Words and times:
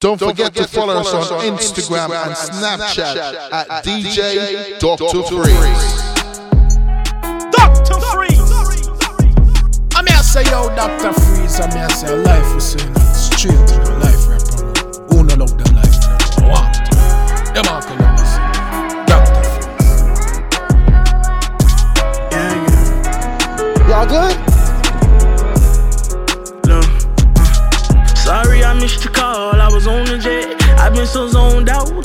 Don't 0.00 0.18
forget 0.18 0.54
to 0.54 0.66
follow 0.66 0.94
us 0.94 1.12
on 1.12 1.40
Instagram 1.44 2.10
and 2.10 2.32
Snapchat 2.34 3.52
at 3.52 3.84
DJ 3.84 4.78
Dr. 4.78 5.22
Freeze. 5.28 5.92
Dr. 7.52 8.00
Freeze. 8.08 8.50
I'm 9.94 10.06
here 10.06 10.22
say 10.22 10.44
yo 10.44 10.74
Dr. 10.74 11.12
Freeze. 11.12 11.60
I'm 11.60 11.70
here 11.72 11.90
say 11.90 12.16
life 12.16 12.56
is 12.56 12.64
saying 12.64 12.94
straight 13.12 13.68
to 13.68 13.74
the 13.74 13.98
life 14.00 14.26
rapper. 14.26 14.64
Who 15.14 15.22
no 15.22 15.34
love 15.34 15.52
them 15.58 15.76
life? 15.76 16.00
man? 16.08 16.48
What? 16.48 16.72
Them 17.52 17.66
all 17.68 17.82
can 17.82 17.98
love 18.00 18.16
this. 18.16 18.32
Dr. 19.04 19.44
Freeze. 19.44 19.90
Y'all 23.86 24.06
good? 24.06 24.39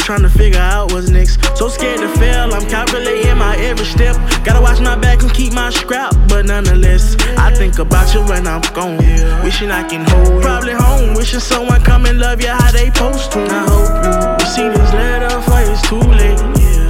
Trying 0.06 0.22
to 0.22 0.30
figure 0.30 0.60
out 0.60 0.92
what's 0.92 1.10
next. 1.10 1.42
So 1.58 1.68
scared 1.68 2.00
to 2.00 2.08
fail, 2.20 2.54
I'm 2.54 2.70
calculating 2.70 3.36
my 3.40 3.58
every 3.58 3.86
step. 3.86 4.16
Gotta 4.46 4.62
watch 4.62 4.80
my 4.80 4.96
back 4.96 5.24
and 5.24 5.34
keep 5.34 5.52
my 5.52 5.72
scrap, 5.72 6.14
but 6.30 6.46
nonetheless, 6.46 7.16
I 7.40 7.52
think 7.52 7.80
about 7.80 8.14
you 8.14 8.22
when 8.26 8.46
I'm 8.46 8.62
gone. 8.78 8.98
Wishing 9.44 9.72
I 9.72 9.82
can 9.82 10.06
hold 10.06 10.28
you. 10.28 10.42
Probably 10.42 10.74
home, 10.74 11.16
wishing 11.16 11.40
someone 11.40 11.82
come 11.82 12.06
and 12.06 12.20
love 12.20 12.40
you 12.40 12.50
how 12.50 12.72
they 12.72 12.92
post 12.92 13.32
to. 13.32 13.42
I 13.50 13.66
hope 13.66 14.42
you 14.42 14.46
see 14.46 14.70
this 14.70 14.94
letter 14.94 15.42
for 15.42 15.62
it's 15.66 15.82
too 15.90 15.98
late. 15.98 16.38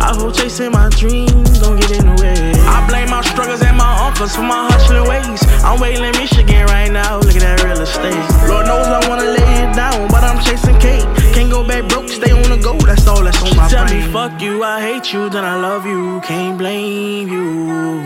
I 0.04 0.12
hope 0.14 0.36
chasing 0.36 0.74
my 0.74 0.90
dreams 0.90 1.60
don't 1.60 1.80
get 1.80 1.92
in 1.92 2.06
the 2.12 2.22
way. 2.22 2.52
I 2.68 2.86
blame 2.86 3.10
my 3.10 3.22
struggles 3.22 3.62
and 3.62 3.78
my 3.78 4.08
uncles 4.08 4.36
for 4.36 4.44
my 4.44 4.68
hustling 4.70 5.08
ways. 5.08 5.42
I'm 5.64 5.80
waiting 5.80 6.04
in 6.04 6.12
Michigan 6.20 6.66
right 6.68 6.92
now, 6.92 7.20
look 7.20 7.36
at 7.36 7.48
that 7.48 7.64
real 7.64 7.80
estate. 7.80 8.12
Lord 8.50 8.68
knows 8.68 8.88
I 8.88 9.08
wanna 9.08 9.32
lay 9.32 9.64
it 9.64 9.74
down, 9.74 10.10
but 10.10 10.22
I'm 10.22 10.44
chasing 10.44 10.78
cake. 10.80 11.25
Can't 11.36 11.52
go 11.52 11.62
back 11.68 11.88
broke, 11.90 12.08
stay 12.10 12.32
on 12.32 12.50
the 12.50 12.58
go, 12.64 12.74
that's 12.78 13.08
all 13.08 13.24
that's 13.24 13.42
on 13.42 13.48
she 13.50 13.56
my 13.58 13.68
tell 13.68 13.86
brain. 13.86 14.06
me 14.08 14.12
fuck 14.12 14.42
you, 14.42 14.64
I 14.64 14.82
hate 14.82 15.12
you, 15.14 15.30
then 15.30 15.44
I 15.44 15.56
love 15.60 15.86
you, 15.86 16.22
can't 16.22 16.58
blame 16.58 17.28
you. 17.28 17.48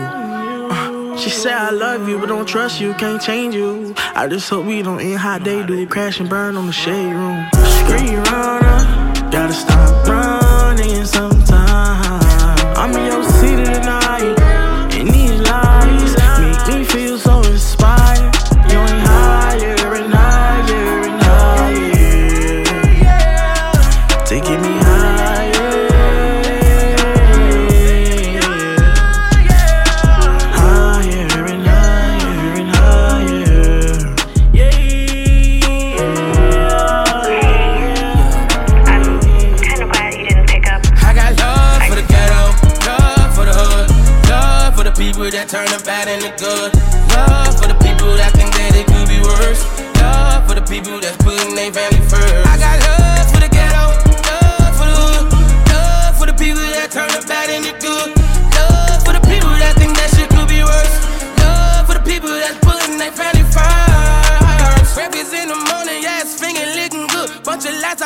Uh, 0.04 1.16
She 1.16 1.30
said 1.30 1.52
I 1.52 1.70
love 1.70 2.08
you, 2.08 2.18
but 2.18 2.26
don't 2.26 2.46
trust 2.46 2.80
you, 2.80 2.92
can't 2.94 3.20
change 3.22 3.54
you. 3.54 3.94
I 4.20 4.26
just 4.28 4.48
hope 4.50 4.64
we 4.66 4.82
don't 4.82 5.00
end 5.00 5.18
how 5.18 5.38
they 5.38 5.64
do, 5.64 5.86
crash 5.86 6.18
and 6.20 6.28
burn 6.28 6.56
on 6.56 6.66
the 6.66 6.72
shade 6.72 7.12
room. 7.20 7.46
Screen 7.80 8.16
runner, 8.30 9.30
gotta 9.30 9.52
stop 9.52 10.06
running 10.08 11.04
sometime. 11.04 11.59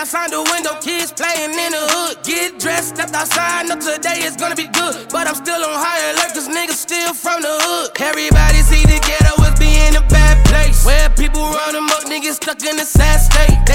Outside 0.04 0.32
the 0.32 0.42
window, 0.52 0.76
kids 0.84 1.10
playing 1.12 1.56
in 1.56 1.72
the 1.72 1.80
hood. 1.80 2.22
Get 2.24 2.60
dressed, 2.60 2.92
stepped 2.92 3.14
outside, 3.14 3.68
know 3.68 3.80
today 3.80 4.20
is 4.20 4.36
gonna 4.36 4.54
be 4.54 4.68
good. 4.68 5.08
But 5.08 5.26
I'm 5.26 5.34
still 5.34 5.64
on 5.64 5.80
high 5.80 6.12
alert, 6.12 6.36
cause 6.36 6.46
niggas 6.46 6.76
still 6.76 7.14
from 7.14 7.40
the 7.40 7.48
hood. 7.48 7.88
Everybody 7.96 8.60
see 8.68 8.84
the 8.84 9.00
ghetto 9.00 9.32
as 9.40 9.58
being 9.58 9.96
a 9.96 10.04
bad 10.12 10.44
place. 10.44 10.84
Where 10.84 11.08
people 11.16 11.40
run 11.40 11.72
them 11.72 11.88
up, 11.88 12.04
niggas 12.04 12.36
stuck 12.36 12.60
in 12.68 12.78
a 12.78 12.84
sad 12.84 13.16
state. 13.16 13.73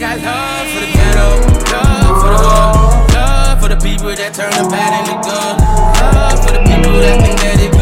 Got 0.00 0.18
love 0.22 0.66
for 0.72 0.80
the 0.80 0.92
ghetto, 0.94 1.28
love 1.76 2.22
for 2.22 2.30
the 2.32 2.38
hood, 2.40 3.12
love 3.12 3.60
for 3.60 3.68
the 3.68 3.76
people 3.76 4.08
that 4.16 4.32
turn 4.32 4.50
the 4.56 4.64
bad 4.70 5.04
into 5.04 5.12
good, 5.20 5.60
love 6.00 6.40
for 6.40 6.52
the 6.56 6.64
people 6.64 6.96
that 7.04 7.20
think 7.20 7.36
that 7.36 7.60
it 7.60 7.79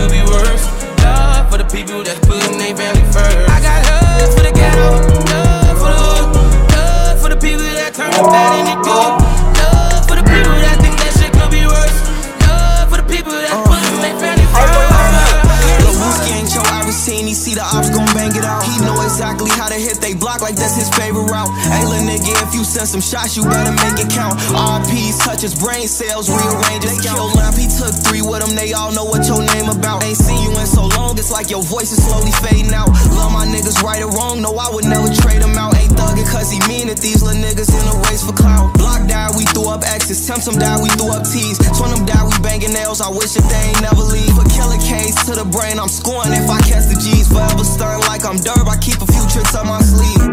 some 22.89 23.05
shots, 23.05 23.37
you 23.37 23.45
better 23.45 23.77
make 23.85 24.01
it 24.01 24.09
count. 24.09 24.41
RPs 24.57 25.21
touch 25.21 25.45
his 25.45 25.53
brain 25.53 25.85
cells, 25.85 26.33
rearrange 26.33 26.89
his 26.89 26.97
count. 27.05 27.37
Lamp, 27.37 27.53
he 27.61 27.69
took 27.69 27.93
three 27.93 28.25
with 28.25 28.41
him, 28.41 28.57
they 28.57 28.73
all 28.73 28.89
know 28.97 29.05
what 29.05 29.29
your 29.29 29.45
name 29.45 29.69
about. 29.69 30.01
Ain't 30.09 30.17
seen 30.17 30.41
you 30.41 30.57
in 30.57 30.65
so 30.65 30.89
long, 30.97 31.13
it's 31.21 31.29
like 31.29 31.53
your 31.53 31.61
voice 31.61 31.93
is 31.93 32.01
slowly 32.01 32.33
fading 32.41 32.73
out. 32.73 32.89
Love 33.13 33.37
my 33.37 33.45
niggas 33.45 33.85
right 33.85 34.01
or 34.01 34.09
wrong, 34.17 34.41
no, 34.41 34.57
I 34.57 34.73
would 34.73 34.89
never 34.89 35.13
trade 35.21 35.45
him 35.45 35.53
out. 35.61 35.77
Ain't 35.77 35.93
thuggin' 35.93 36.25
cause 36.33 36.49
he 36.49 36.65
mean 36.65 36.89
it, 36.89 36.97
these 36.97 37.21
little 37.21 37.37
niggas 37.37 37.69
in 37.69 37.85
a 37.93 37.97
race 38.09 38.25
for 38.25 38.33
clout. 38.33 38.73
Block 38.81 39.05
died, 39.05 39.37
we 39.37 39.45
threw 39.53 39.69
up 39.69 39.85
X's. 39.85 40.25
Tempt 40.25 40.49
some 40.49 40.57
died, 40.57 40.81
we 40.81 40.89
threw 40.97 41.13
up 41.13 41.29
T's. 41.29 41.61
Twin 41.77 41.93
them 41.93 42.09
died, 42.09 42.25
we 42.25 42.35
banging 42.41 42.73
nails, 42.73 43.05
I 43.05 43.13
wish 43.13 43.37
that 43.37 43.45
they 43.53 43.69
ain't 43.69 43.85
never 43.85 44.01
leave. 44.01 44.33
Put 44.33 44.49
killer 44.49 44.81
case 44.81 45.13
to 45.29 45.37
the 45.37 45.45
brain, 45.45 45.77
I'm 45.77 45.93
scoring 45.93 46.33
if 46.33 46.49
I 46.49 46.57
catch 46.65 46.89
the 46.89 46.97
G's. 46.97 47.29
Forever 47.29 47.69
stirring 47.69 48.01
like 48.09 48.25
I'm 48.25 48.41
Derb, 48.41 48.65
I 48.65 48.81
keep 48.81 48.97
a 49.05 49.09
few 49.13 49.25
tricks 49.29 49.53
up 49.53 49.69
my 49.69 49.85
sleeve. 49.85 50.25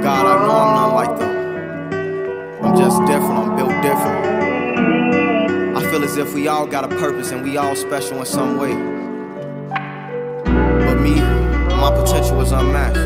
God, 0.00 0.24
I 0.24 0.34
know 0.40 0.56
I'm 0.56 0.72
not 0.72 0.94
like 0.96 1.18
them. 1.18 1.25
If 6.18 6.32
we 6.34 6.48
all 6.48 6.66
got 6.66 6.84
a 6.84 6.88
purpose 6.96 7.30
and 7.32 7.42
we 7.42 7.56
all 7.56 7.76
special 7.76 8.18
in 8.18 8.26
some 8.26 8.58
way. 8.58 8.72
But 10.44 11.00
me, 11.00 11.16
my 11.76 11.90
potential 11.94 12.40
is 12.40 12.52
unmatched. 12.52 12.98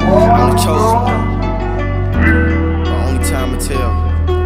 I'm 0.00 0.50
the 0.50 0.62
chosen 0.62 0.94
one. 1.02 1.40
The 2.84 2.90
only 2.90 3.24
time 3.24 3.58
to 3.58 3.66
tell. 3.66 3.90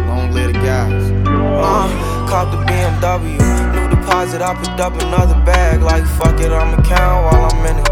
Long 0.07 0.31
live 0.31 0.53
the 0.53 0.59
guys. 0.59 1.11
Uh, 1.27 2.27
caught 2.27 2.49
the 2.51 2.57
BMW. 2.71 3.37
New 3.73 3.95
deposit, 3.95 4.41
I 4.41 4.55
picked 4.55 4.79
up 4.79 4.93
another 5.01 5.35
bag. 5.45 5.81
Like, 5.81 6.05
fuck 6.05 6.39
it, 6.39 6.51
I'ma 6.51 6.81
count 6.83 7.25
while 7.25 7.51
I'm 7.51 7.65
in 7.65 7.83
it. 7.83 7.88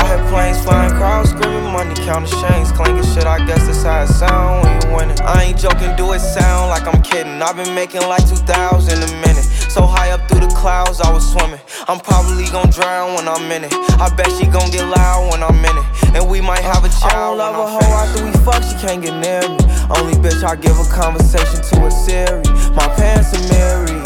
I 0.00 0.16
hear 0.16 0.30
planes 0.30 0.60
flying, 0.64 0.90
crowds 0.96 1.30
screaming, 1.30 1.70
money 1.72 1.94
counting 2.06 2.32
chains, 2.40 2.72
clinking 2.72 3.04
shit. 3.12 3.26
I 3.26 3.44
guess 3.44 3.66
that's 3.66 3.82
how 3.82 4.02
it 4.02 4.08
sound 4.08 4.64
when 4.64 4.72
you 4.80 4.96
winning. 4.96 5.20
I 5.20 5.44
ain't 5.44 5.58
joking, 5.58 5.94
do 5.96 6.12
it 6.12 6.20
sound 6.20 6.70
like 6.70 6.88
I'm 6.88 7.02
kidding. 7.02 7.42
I've 7.42 7.56
been 7.56 7.74
making 7.74 8.02
like 8.08 8.26
2,000 8.26 8.48
a 8.96 9.06
minute. 9.20 9.44
So 9.68 9.82
high 9.82 10.10
up 10.10 10.26
through 10.28 10.40
the 10.40 10.54
clouds, 10.56 11.00
I 11.00 11.12
was 11.12 11.24
swimming. 11.30 11.60
I'm 11.86 12.00
probably 12.00 12.46
gonna 12.48 12.72
drown 12.72 13.14
when 13.14 13.28
I'm 13.28 13.44
in 13.52 13.64
it. 13.64 13.74
I 14.00 14.08
bet 14.16 14.30
she 14.32 14.46
gon' 14.46 14.70
get 14.70 14.88
loud 14.88 15.30
when 15.30 15.42
I'm 15.42 15.60
in 15.60 15.76
it. 15.76 16.16
And 16.16 16.28
we 16.28 16.40
might 16.40 16.64
have 16.64 16.84
a 16.84 16.88
child. 16.88 17.38
I 17.40 17.52
don't 17.52 17.60
love 17.60 17.68
a 17.68 17.84
hoe 17.84 17.92
after 18.00 18.24
we 18.24 18.32
fuck, 18.40 18.62
she 18.64 18.74
can't 18.80 19.02
get 19.02 19.14
near 19.20 19.42
me. 19.52 19.60
Only 19.94 20.14
bitch 20.16 20.42
I 20.42 20.56
give 20.56 20.78
a 20.80 20.88
conversation 20.88 21.60
to 21.60 21.86
a 21.86 21.90
Siri. 21.90 22.42
My 22.74 22.88
pants 22.96 23.36
are 23.36 23.48
married. 23.52 23.99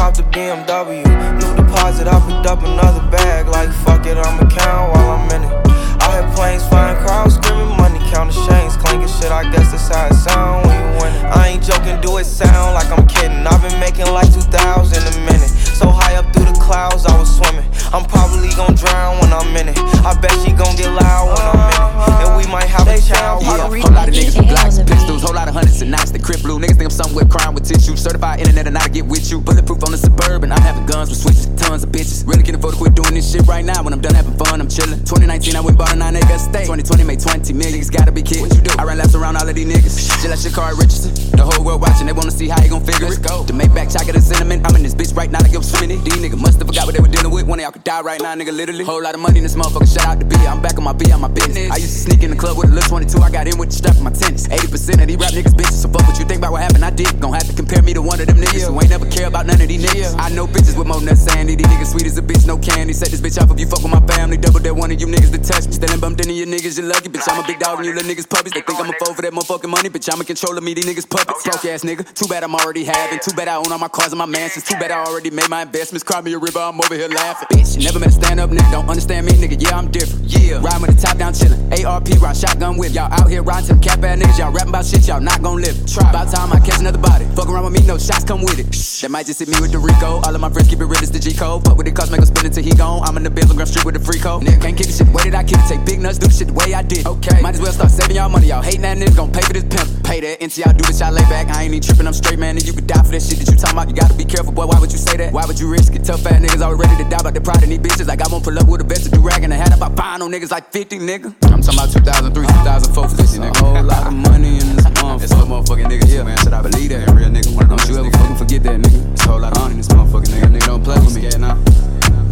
cop 0.00 0.16
the 0.16 0.22
BMW. 0.32 1.04
New 1.04 1.52
deposit, 1.60 2.08
I 2.08 2.16
picked 2.24 2.46
up 2.48 2.62
another 2.64 3.04
bag. 3.12 3.48
Like, 3.48 3.68
fuck 3.84 4.06
it, 4.06 4.16
I'ma 4.16 4.48
count 4.48 4.96
while 4.96 5.10
I'm 5.12 5.28
in 5.36 5.44
it. 5.44 5.52
I 6.00 6.06
hear 6.16 6.26
planes 6.34 6.64
flying, 6.66 6.96
crowds 7.04 7.34
screaming, 7.34 7.76
money 7.76 8.00
counting 8.08 8.32
chains, 8.48 8.80
clanking 8.80 9.12
shit. 9.20 9.30
I 9.30 9.44
guess 9.52 9.70
that's 9.72 9.92
how 9.92 10.08
it 10.08 10.14
sound 10.14 10.64
when 10.64 10.76
you 10.80 10.90
win 11.04 11.12
it. 11.12 11.24
I 11.28 11.48
ain't 11.48 11.62
joking, 11.62 12.00
do 12.00 12.16
it 12.16 12.24
sound 12.24 12.72
like 12.72 12.88
I'm 12.88 13.06
kidding. 13.06 13.44
I've 13.46 13.60
been 13.60 13.78
making 13.78 14.08
like 14.08 14.32
2,000 14.32 14.48
a 14.48 15.12
minute. 15.28 15.52
So 15.80 15.88
high 15.88 16.20
up 16.20 16.28
through 16.36 16.44
the 16.44 16.58
clouds, 16.60 17.06
I 17.06 17.16
was 17.16 17.40
swimming. 17.40 17.64
I'm 17.88 18.04
probably 18.04 18.52
gon' 18.52 18.76
drown 18.76 19.16
when 19.16 19.32
I'm 19.32 19.48
in 19.56 19.72
it. 19.72 19.78
I 20.04 20.12
bet 20.20 20.36
she 20.44 20.52
gon' 20.52 20.76
get 20.76 20.92
loud 20.92 21.32
when 21.32 21.40
I'm 21.40 21.56
in 21.56 21.72
it. 21.72 22.20
And 22.20 22.36
we 22.36 22.44
might 22.52 22.68
have 22.68 22.84
a 22.84 23.00
child. 23.00 23.40
Yeah, 23.40 23.64
whole 23.64 23.96
lot 23.96 24.04
of 24.04 24.12
niggas 24.12 24.36
with 24.36 24.52
blocks, 24.52 24.76
pistols, 24.84 25.24
whole 25.24 25.32
lot 25.32 25.48
of 25.48 25.54
hundreds 25.56 25.80
and 25.80 25.90
knots. 25.90 26.12
The 26.12 26.20
crib 26.20 26.44
blue 26.44 26.60
niggas 26.60 26.76
think 26.76 26.92
I'm 26.92 26.92
somewhere 26.92 27.24
crying 27.24 27.56
with 27.56 27.64
tissue. 27.64 27.96
Certified 27.96 28.40
internet 28.40 28.68
and 28.68 28.76
I 28.76 28.88
get 28.88 29.06
with 29.06 29.30
you. 29.32 29.40
Bulletproof 29.40 29.80
on 29.88 29.92
the 29.92 29.96
suburban. 29.96 30.52
I'm 30.52 30.60
having 30.60 30.84
guns 30.84 31.08
with 31.08 31.16
switches, 31.24 31.48
tons 31.56 31.82
of 31.82 31.88
bitches. 31.88 32.28
Really 32.28 32.44
can't 32.44 32.60
afford 32.60 32.76
to 32.76 32.78
quit 32.78 32.94
doing 32.94 33.16
this 33.16 33.32
shit 33.32 33.48
right 33.48 33.64
now. 33.64 33.82
When 33.82 33.96
I'm 33.96 34.04
done 34.04 34.14
having 34.14 34.36
fun, 34.36 34.60
I'm 34.60 34.68
chillin'. 34.68 35.00
2019, 35.08 35.56
I 35.56 35.64
went 35.64 35.78
bought 35.80 35.94
a 35.94 35.96
nine 35.96 36.14
acre 36.20 36.36
estate. 36.36 36.68
2020 36.68 37.08
made 37.08 37.24
20 37.24 37.56
million. 37.56 37.80
Niggas 37.80 37.88
gotta 37.88 38.12
be 38.12 38.20
kidding. 38.20 38.44
What 38.44 38.52
you 38.52 38.60
do? 38.60 38.76
I 38.76 38.84
ran 38.84 38.98
laps 38.98 39.16
around 39.16 39.40
all 39.40 39.48
of 39.48 39.54
these 39.56 39.64
niggas. 39.64 39.96
Shit 40.20 40.28
like 40.28 40.44
Sha'Carri 40.44 40.76
Richardson. 40.76 41.16
The 41.32 41.48
whole 41.48 41.64
world 41.64 41.80
watching, 41.80 42.04
they 42.04 42.12
wanna 42.12 42.36
see 42.36 42.52
how 42.52 42.60
you 42.60 42.68
gon' 42.68 42.84
figure 42.84 43.08
Let's 43.08 43.16
it. 43.16 43.24
Go. 43.24 43.48
To 43.48 43.54
make 43.56 43.72
back 43.72 43.88
chocolate 43.88 44.20
and 44.20 44.24
cinnamon. 44.24 44.60
I'm 44.66 44.76
in 44.76 44.84
this 44.84 44.94
bitch 44.94 45.16
right 45.16 45.30
now 45.30 45.40
like 45.40 45.56
I'm 45.56 45.64
swimming 45.70 45.98
it. 45.98 46.04
These 46.04 46.18
niggas 46.18 46.40
must 46.40 46.58
have 46.58 46.66
forgot 46.66 46.86
what 46.86 46.94
they 46.94 47.00
were 47.00 47.08
dealing 47.08 47.30
with. 47.30 47.46
One 47.46 47.58
of 47.58 47.62
y'all 47.62 47.72
could 47.72 47.84
die 47.84 48.00
right 48.02 48.20
now, 48.20 48.34
nigga, 48.34 48.52
literally. 48.52 48.84
Whole 48.84 49.02
lot 49.02 49.14
of 49.14 49.20
money 49.20 49.38
in 49.38 49.44
this 49.44 49.54
motherfucker. 49.54 49.86
Shout 49.86 50.06
out 50.06 50.20
to 50.20 50.26
B. 50.26 50.36
I'm 50.46 50.60
back 50.60 50.76
on 50.78 50.84
my 50.84 50.92
B, 50.92 51.10
on 51.12 51.20
my 51.20 51.28
business. 51.28 51.70
I 51.70 51.76
used 51.76 51.94
to 51.94 52.00
sneak 52.10 52.22
in 52.22 52.30
the 52.30 52.36
club 52.36 52.56
with 52.58 52.70
a 52.70 52.74
little 52.74 52.88
22. 52.88 53.18
I 53.18 53.30
got 53.30 53.46
in 53.46 53.58
with 53.58 53.70
the 53.70 53.76
strap 53.76 53.96
in 53.96 54.04
my 54.04 54.10
tennis. 54.10 54.48
80% 54.48 55.02
of 55.02 55.06
these 55.08 55.16
rap 55.16 55.32
niggas 55.32 55.54
bitches. 55.54 55.82
So 55.82 55.88
fuck 55.88 56.06
what 56.06 56.18
you 56.18 56.24
think 56.24 56.38
about 56.38 56.52
what 56.52 56.62
happened. 56.62 56.84
I 56.84 56.90
did. 56.90 57.20
Gon' 57.20 57.32
have 57.32 57.46
to 57.46 57.54
compare 57.54 57.82
me 57.82 57.94
to 57.94 58.02
one 58.02 58.20
of 58.20 58.26
them 58.26 58.36
niggas 58.38 58.66
who 58.66 58.74
ain't 58.80 58.90
never 58.90 59.08
care 59.10 59.28
about 59.28 59.46
none 59.46 59.60
of 59.60 59.68
these 59.68 59.82
niggas. 59.82 60.16
I 60.18 60.28
know 60.30 60.46
bitches 60.46 60.76
with 60.76 60.86
more 60.86 61.00
nuts 61.00 61.22
sandy. 61.22 61.54
These 61.54 61.66
niggas 61.66 61.92
sweet 61.92 62.06
as 62.06 62.18
a 62.18 62.22
bitch, 62.22 62.46
no 62.46 62.58
candy. 62.58 62.92
Set 62.92 63.10
this 63.10 63.20
bitch 63.20 63.40
off 63.40 63.50
if 63.50 63.60
you 63.60 63.66
fuck 63.66 63.82
with 63.82 63.92
my 63.92 64.04
family. 64.06 64.36
Double 64.36 64.60
that 64.60 64.74
one 64.74 64.90
of 64.90 65.00
you 65.00 65.06
niggas 65.06 65.32
to 65.32 65.38
touch 65.38 65.66
me. 65.66 65.72
Still 65.72 66.00
bumped 66.00 66.20
into 66.20 66.34
your 66.34 66.46
niggas, 66.46 66.78
you 66.78 66.84
lucky. 66.84 67.08
Bitch, 67.08 67.28
I'm 67.30 67.44
a 67.44 67.46
big 67.46 67.58
dog 67.58 67.78
and 67.78 67.86
you 67.86 67.94
little 67.94 68.10
niggas 68.10 68.28
puppies. 68.28 68.52
They 68.52 68.62
think 68.62 68.80
I'm 68.80 68.90
a 68.90 68.94
foe 69.04 69.14
for 69.14 69.22
that 69.22 69.32
motherfucking 69.32 69.68
money. 69.70 69.88
Bitch, 69.88 70.12
I'm 70.12 70.20
a 70.20 70.24
controller, 70.24 70.60
me, 70.60 70.74
these 70.74 70.86
niggas 70.86 71.08
puppets. 71.08 71.46
Oh, 71.46 71.50
Broke 71.50 71.64
ass 71.66 71.82
nigga. 71.82 72.02
Too 72.14 72.26
bad 72.26 72.42
I'm 72.42 72.54
already 72.54 72.84
having. 72.84 73.18
Too 73.20 73.34
bad 73.36 73.48
I 73.48 73.56
own 73.56 73.70
all 73.70 73.78
my 73.78 73.88
cars 73.88 74.12
and 74.12 74.18
my 74.18 74.26
mansions. 74.26 74.64
Too 74.64 74.78
bad 74.78 74.90
I 74.90 75.04
already 75.04 75.30
made 75.30 75.48
my 75.48 75.59
investments. 75.62 76.04
Cry 76.04 76.20
me 76.20 76.32
a 76.32 76.38
river, 76.38 76.58
I'm 76.58 76.80
over 76.80 76.94
here 76.94 77.08
laughing. 77.08 77.48
Bitch, 77.52 77.82
never 77.82 77.98
met 77.98 78.08
a 78.08 78.12
stand 78.12 78.40
up 78.40 78.50
nigga. 78.50 78.70
Don't 78.70 78.88
understand 78.88 79.26
me, 79.26 79.32
nigga. 79.32 79.60
Yeah, 79.60 79.76
I'm 79.76 79.90
different. 79.90 80.26
Yeah. 80.26 80.60
Riding 80.62 80.82
with 80.82 80.96
the 80.96 81.02
top 81.06 81.18
down 81.18 81.32
chillin'. 81.32 81.60
ARP, 81.84 82.08
ride 82.20 82.36
shotgun 82.36 82.76
with 82.76 82.94
y'all 82.94 83.12
out 83.12 83.28
here 83.28 83.42
riding 83.42 83.68
to 83.68 83.74
the 83.74 83.80
cap 83.80 84.02
ass 84.02 84.18
niggas. 84.18 84.38
Y'all 84.38 84.52
rapping 84.52 84.70
about 84.70 84.86
shit, 84.86 85.06
y'all 85.06 85.20
not 85.20 85.42
gon' 85.42 85.60
live. 85.60 85.76
Try. 85.86 86.08
About 86.10 86.32
time 86.32 86.52
I 86.52 86.60
catch 86.60 86.80
another 86.80 86.98
body. 86.98 87.24
Fuck 87.36 87.48
around 87.48 87.64
with 87.64 87.74
me, 87.74 87.86
no 87.86 87.98
shots 87.98 88.24
come 88.24 88.42
with 88.42 88.58
it. 88.58 88.74
Shh. 88.74 89.02
That 89.02 89.10
might 89.10 89.26
just 89.26 89.38
hit 89.38 89.48
me 89.48 89.56
with 89.60 89.72
the 89.72 89.78
Rico. 89.78 90.20
All 90.20 90.34
of 90.34 90.40
my 90.40 90.50
friends 90.50 90.68
keep 90.68 90.80
it 90.80 90.84
real 90.84 91.00
as 91.00 91.10
the 91.10 91.18
G 91.18 91.32
code. 91.32 91.64
Fuck 91.64 91.76
with 91.76 91.86
it, 91.86 91.94
cause 91.96 92.10
make 92.10 92.22
spin 92.22 92.46
it 92.46 92.52
till 92.52 92.64
he 92.64 92.74
gone. 92.74 93.02
I'm 93.04 93.16
in 93.16 93.22
the 93.22 93.30
Graham 93.30 93.66
Street 93.66 93.84
with 93.84 93.94
the 93.94 94.04
free 94.04 94.18
code. 94.18 94.42
Nigga 94.42 94.60
can't 94.60 94.76
kick 94.76 94.86
the 94.86 94.92
shit 94.92 95.06
the 95.06 95.12
way 95.12 95.30
that 95.30 95.34
I 95.34 95.44
kick 95.44 95.58
it. 95.58 95.68
Take 95.68 95.84
big 95.84 96.00
nuts, 96.00 96.18
do 96.18 96.26
the 96.26 96.34
shit 96.34 96.48
the 96.48 96.54
way 96.54 96.74
I 96.74 96.82
did. 96.82 97.06
Okay. 97.06 97.40
Might 97.40 97.54
as 97.54 97.60
well 97.60 97.72
start 97.72 97.90
saving 97.90 98.16
y'all 98.16 98.28
money. 98.28 98.48
Y'all 98.48 98.62
hating 98.62 98.82
that 98.82 98.98
nigga, 98.98 99.16
gon' 99.16 99.32
pay 99.32 99.42
for 99.42 99.52
this 99.52 99.64
pimp. 99.64 99.88
Pay 100.04 100.20
that 100.20 100.42
until 100.42 100.64
y'all 100.64 100.76
do 100.76 100.84
this, 100.84 101.00
y'all 101.00 101.12
lay 101.12 101.24
back. 101.32 101.48
I 101.48 101.64
ain't 101.64 101.74
even 101.74 101.82
tripping, 101.82 102.06
I'm 102.06 102.12
straight, 102.12 102.38
man. 102.38 102.56
And 102.56 102.66
you 102.66 102.72
could 102.72 102.86
die 102.86 103.02
for 103.02 103.12
that 103.12 103.22
shit 103.22 103.38
that 103.38 103.48
you 103.48 103.56
talking 103.56 103.76
about. 103.76 103.88
You 103.88 103.96
gotta 103.96 104.14
be 104.14 104.24
careful, 104.24 104.52
boy. 104.52 104.66
Why 104.66 104.78
would 104.80 104.92
you 104.92 104.98
say 104.98 105.16
that? 105.16 105.32
Why 105.32 105.39
would 105.46 105.58
you 105.58 105.70
risk 105.70 105.94
it? 105.94 106.04
Tough 106.04 106.22
fat 106.22 106.42
niggas 106.42 106.60
always 106.60 106.78
ready 106.78 107.02
to 107.02 107.08
die 107.08 107.18
about 107.20 107.34
the 107.34 107.40
pride 107.40 107.62
in 107.62 107.70
these 107.70 107.78
bitches. 107.78 108.06
Like 108.06 108.20
I 108.20 108.28
won't 108.28 108.44
pull 108.44 108.58
up 108.58 108.66
with 108.66 108.80
a 108.80 108.84
vest 108.84 109.04
to 109.04 109.10
do 109.10 109.20
rag 109.20 109.44
and 109.44 109.52
a 109.52 109.56
hat 109.56 109.74
about 109.74 109.94
buying 109.94 110.22
on 110.22 110.30
niggas 110.30 110.50
like 110.50 110.72
50, 110.72 110.98
nigga. 110.98 111.34
I'm 111.50 111.62
talking 111.62 111.78
about 111.78 111.92
2003, 111.92 112.46
uh, 112.46 112.80
2004 112.82 113.08
for 113.08 113.16
this 113.16 113.38
nigga. 113.38 113.54
A 113.54 113.64
whole 113.64 113.82
lot 113.82 114.06
of 114.06 114.12
money 114.12 114.58
in 114.58 114.76
this 114.76 114.84
motherfucker. 114.84 115.22
It's 115.22 115.32
a 115.32 115.36
motherfucking 115.36 115.86
nigga, 115.86 116.12
yeah, 116.12 116.22
man. 116.24 116.36
Should 116.38 116.52
I 116.52 116.62
believe 116.62 116.90
that? 116.90 117.08
Real 117.10 117.30
nigga, 117.30 117.54
one 117.54 117.70
of 117.70 117.78
Don't 117.78 117.88
you 117.88 117.98
ever 117.98 118.10
fucking 118.10 118.36
forget 118.36 118.62
that, 118.64 118.80
nigga. 118.80 119.12
It's 119.12 119.24
a 119.24 119.28
whole 119.28 119.40
lot 119.40 119.56
of 119.56 119.62
money 119.62 119.72
in 119.72 119.78
this 119.78 119.88
motherfucking 119.88 120.32
nigga. 120.34 120.58
Nigga 120.58 120.66
don't 120.66 120.84
play 120.84 120.98
with 120.98 121.14
me, 121.14 121.22
yeah, 121.22 121.36
nah. 121.38 121.56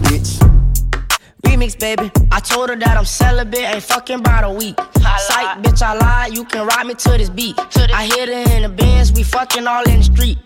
Bitch. 0.05 0.43
Remix, 1.43 1.79
baby. 1.79 2.11
I 2.33 2.41
told 2.41 2.69
her 2.69 2.77
that 2.77 2.97
I'm 2.97 3.05
celibate, 3.05 3.61
ain't 3.61 3.83
fucking 3.83 4.21
about 4.21 4.45
a 4.45 4.51
week. 4.51 4.77
Psych, 4.77 5.63
bitch, 5.63 5.83
I 5.83 5.95
lied. 5.95 6.37
You 6.37 6.45
can 6.45 6.67
ride 6.67 6.87
me 6.87 6.95
to 6.95 7.11
this 7.17 7.31
beat. 7.31 7.55
I 7.59 8.05
hit 8.07 8.29
her 8.29 8.57
in 8.57 8.63
the 8.63 8.69
Benz, 8.69 9.13
we 9.13 9.23
fucking 9.23 9.67
all 9.67 9.83
in 9.85 9.99
the 9.99 10.05
street. 10.05 10.39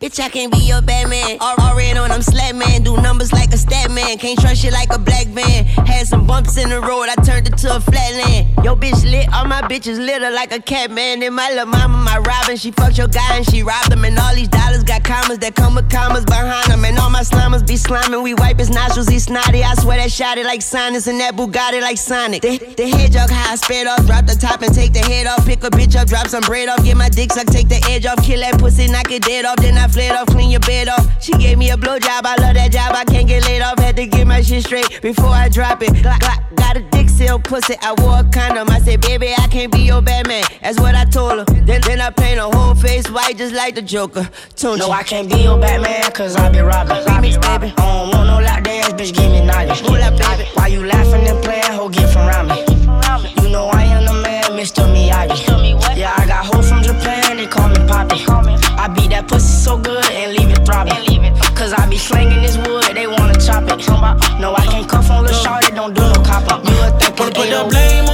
Bitch, 0.00 0.18
I 0.18 0.30
can't 0.30 0.50
be 0.50 0.56
your 0.60 0.80
Batman. 0.80 1.36
Already 1.42 1.98
on 1.98 2.08
them 2.08 2.22
slap 2.22 2.54
man. 2.54 2.82
Do 2.82 2.96
numbers 2.96 3.34
like 3.34 3.52
a 3.52 3.58
stat 3.58 3.90
man. 3.90 4.16
Can't 4.16 4.40
trust 4.40 4.64
you 4.64 4.70
like 4.70 4.90
a 4.94 4.98
black 4.98 5.26
van. 5.26 5.66
Had 5.84 6.06
some 6.06 6.26
bumps 6.26 6.56
in 6.56 6.70
the 6.70 6.80
road, 6.80 7.08
I 7.10 7.16
turned 7.16 7.48
it 7.48 7.58
to 7.58 7.76
a 7.76 7.80
flat 7.80 8.14
land. 8.24 8.48
Yo, 8.64 8.74
bitch 8.74 9.04
lit, 9.04 9.28
all 9.34 9.44
my 9.44 9.60
bitches 9.60 9.98
litter 9.98 10.30
like 10.30 10.52
a 10.52 10.58
cat 10.62 10.90
man. 10.90 11.22
And 11.22 11.36
my 11.36 11.50
little 11.50 11.66
mama, 11.66 11.98
my 11.98 12.16
Robin, 12.16 12.56
she 12.56 12.70
fucked 12.70 12.96
your 12.96 13.08
guy 13.08 13.36
and 13.36 13.44
she 13.50 13.62
robbed 13.62 13.92
him. 13.92 14.02
And 14.06 14.18
all 14.18 14.34
these 14.34 14.48
dollars 14.48 14.84
got 14.84 15.04
commas 15.04 15.38
that 15.40 15.54
come 15.54 15.74
with 15.74 15.90
commas 15.90 16.24
behind 16.24 16.72
them. 16.72 16.82
And 16.86 16.98
all 16.98 17.10
my 17.10 17.20
slammers 17.20 17.66
be 17.66 17.74
sliming. 17.74 18.22
We 18.22 18.32
wipe 18.32 18.58
his 18.58 18.70
nostrils, 18.70 19.06
he 19.06 19.18
snotty. 19.18 19.62
I 19.62 19.74
swear 19.74 19.98
that 19.98 20.10
shot 20.10 20.38
it 20.38 20.46
like 20.46 20.62
sinus 20.62 21.08
and 21.08 21.20
that 21.20 21.36
Bugatti 21.36 21.82
like 21.82 21.98
Sonic. 21.98 22.40
The, 22.40 22.56
the 22.56 22.88
head 22.88 23.12
jog 23.12 23.28
high, 23.28 23.54
spit 23.56 23.86
off, 23.86 24.06
drop 24.06 24.24
the 24.24 24.34
top 24.34 24.62
and 24.62 24.74
take 24.74 24.94
the 24.94 25.00
head 25.00 25.26
off. 25.26 25.44
Pick 25.44 25.62
a 25.62 25.68
bitch 25.68 25.94
up, 25.94 26.08
drop 26.08 26.26
some 26.28 26.40
bread 26.44 26.70
off. 26.70 26.82
Get 26.84 26.96
my 26.96 27.10
dick 27.10 27.32
sucked, 27.34 27.52
take 27.52 27.68
the 27.68 27.84
edge 27.90 28.06
off. 28.06 28.24
Kill 28.24 28.40
that 28.40 28.58
pussy, 28.58 28.88
knock 28.88 29.12
it 29.12 29.24
dead 29.24 29.44
off. 29.44 29.56
Then 29.56 29.76
I 29.76 29.89
fled 29.92 30.12
off, 30.12 30.26
clean 30.28 30.50
your 30.50 30.60
bed 30.60 30.88
off. 30.88 31.06
She 31.22 31.32
gave 31.32 31.58
me 31.58 31.70
a 31.70 31.76
blowjob, 31.76 32.24
I 32.24 32.36
love 32.40 32.54
that 32.54 32.72
job. 32.72 32.94
I 32.94 33.04
can't 33.04 33.26
get 33.28 33.44
laid 33.44 33.62
off, 33.62 33.78
had 33.78 33.96
to 33.96 34.06
get 34.06 34.26
my 34.26 34.42
shit 34.42 34.64
straight 34.64 35.00
before 35.02 35.28
I 35.28 35.48
drop 35.48 35.82
it. 35.82 35.90
Glock, 35.90 36.18
glock, 36.18 36.56
got 36.56 36.76
a 36.76 36.80
dick 36.90 37.08
seal 37.08 37.38
pussy. 37.38 37.74
I 37.82 37.94
wore 38.00 38.20
a 38.20 38.24
condom. 38.24 38.68
I 38.70 38.80
said, 38.80 39.00
baby, 39.00 39.34
I 39.36 39.46
can't 39.48 39.72
be 39.72 39.80
your 39.80 40.02
Batman. 40.02 40.44
That's 40.62 40.80
what 40.80 40.94
I 40.94 41.04
told 41.04 41.38
her. 41.38 41.44
Then, 41.44 41.80
then 41.82 42.00
I 42.00 42.10
paint 42.10 42.38
her 42.38 42.50
whole 42.50 42.74
face 42.74 43.10
white 43.10 43.36
just 43.36 43.54
like 43.54 43.74
the 43.74 43.82
Joker. 43.82 44.28
Tunchi. 44.54 44.78
No, 44.78 44.90
I 44.90 45.02
can't 45.02 45.30
be 45.30 45.38
your 45.38 45.58
Batman, 45.58 46.10
cause 46.12 46.36
I 46.36 46.50
be 46.50 46.60
robbing. 46.60 46.96
Remix, 46.96 47.40
baby. 47.40 47.72
I 47.76 48.10
don't 48.10 48.14
want 48.14 48.28
no 48.28 48.62
dance, 48.62 48.92
bitch, 48.94 49.14
give 49.14 49.30
me 49.30 49.44
knowledge. 49.44 49.80
Hold 49.80 49.98
up, 49.98 50.16
baby. 50.18 50.48
Why 50.54 50.66
you 50.68 50.86
laughing 50.86 51.26
and 51.28 51.42
playing, 51.42 51.62
ho, 51.64 51.88
get 51.88 52.10
from 52.12 52.28
around 52.28 52.48
me. 52.48 52.79
You 53.42 53.50
know 53.50 53.66
I 53.68 53.84
am 53.84 54.04
the 54.04 54.14
man, 54.22 54.44
Mr. 54.58 54.84
Miyagi. 54.86 55.96
Yeah, 55.96 56.14
I 56.16 56.26
got 56.26 56.46
hoes 56.46 56.68
from 56.68 56.82
Japan, 56.82 57.36
they 57.36 57.46
call 57.46 57.68
me 57.68 57.76
Poppy. 57.86 58.24
I 58.78 58.88
beat 58.88 59.10
that 59.10 59.28
pussy 59.28 59.46
so 59.46 59.76
good 59.76 60.04
and 60.12 60.32
leave 60.32 60.50
it 60.50 60.64
throbbing. 60.64 61.34
Cause 61.54 61.72
I 61.72 61.86
be 61.88 61.98
slinging 61.98 62.42
this 62.42 62.56
wood, 62.56 62.94
they 62.94 63.06
wanna 63.06 63.38
chop 63.38 63.64
it. 63.64 63.86
No, 64.40 64.54
I 64.54 64.64
can't 64.66 64.88
cuff 64.88 65.10
on 65.10 65.24
the 65.24 65.32
shorty, 65.32 65.70
don't 65.74 65.94
do 65.94 66.02
no 66.02 66.22
cop 66.22 66.50
up. 66.50 66.64
You 66.64 66.72
a 66.82 66.90
think 66.98 67.18
Wanna 67.18 67.32
put 67.32 67.48
the 67.50 67.66
blame 67.68 68.09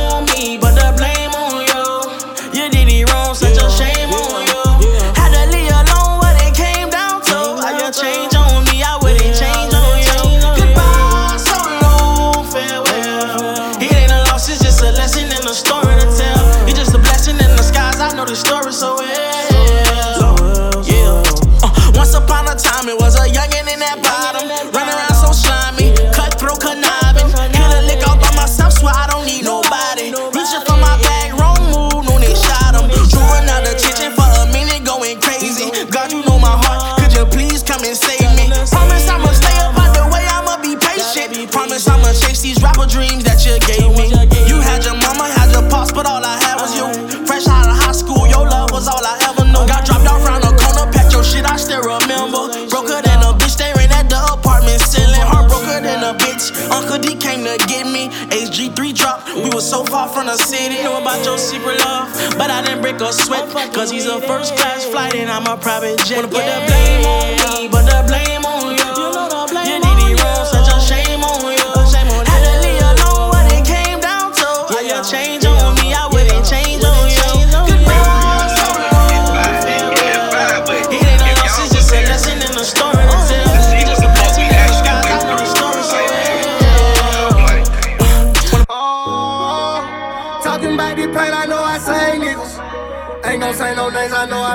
D 57.06 57.14
came 57.14 57.44
to 57.44 57.56
get 57.68 57.86
me. 57.86 58.08
HG3 58.34 58.94
dropped, 58.94 59.34
we 59.34 59.48
was 59.50 59.68
so 59.68 59.84
far 59.84 60.08
from 60.08 60.26
the 60.26 60.36
city. 60.36 60.82
Know 60.82 61.00
about 61.00 61.25
your 61.25 61.38
secret 61.38 61.78
love, 61.80 62.10
but 62.36 62.50
I 62.50 62.62
didn't 62.62 62.82
break 62.82 63.00
a 63.00 63.12
sweat. 63.12 63.48
Cause 63.72 63.90
he's 63.90 64.06
a 64.06 64.20
first 64.20 64.56
class 64.56 64.84
flight 64.84 65.14
and 65.14 65.30
I'm 65.30 65.46
a 65.46 65.56
private 65.56 65.98
jet. 66.04 66.16
Wanna 66.16 66.28
put 66.28 66.44
the 66.44 66.58
blame 66.66 67.04
on 67.06 67.62
me, 67.62 67.68
but 67.68 67.84
the 67.86 68.04
blame 68.08 68.44
on 68.44 68.76
you. 68.76 68.86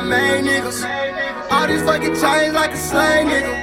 I 0.02 0.04
know 0.04 0.16
I 0.16 0.42
made 0.42 0.50
niggas. 0.50 1.52
All 1.52 1.68
these 1.68 1.84
fucking 1.84 2.16
chains 2.18 2.54
like 2.56 2.72
a 2.72 2.78
slave 2.78 3.28
nigga. 3.28 3.54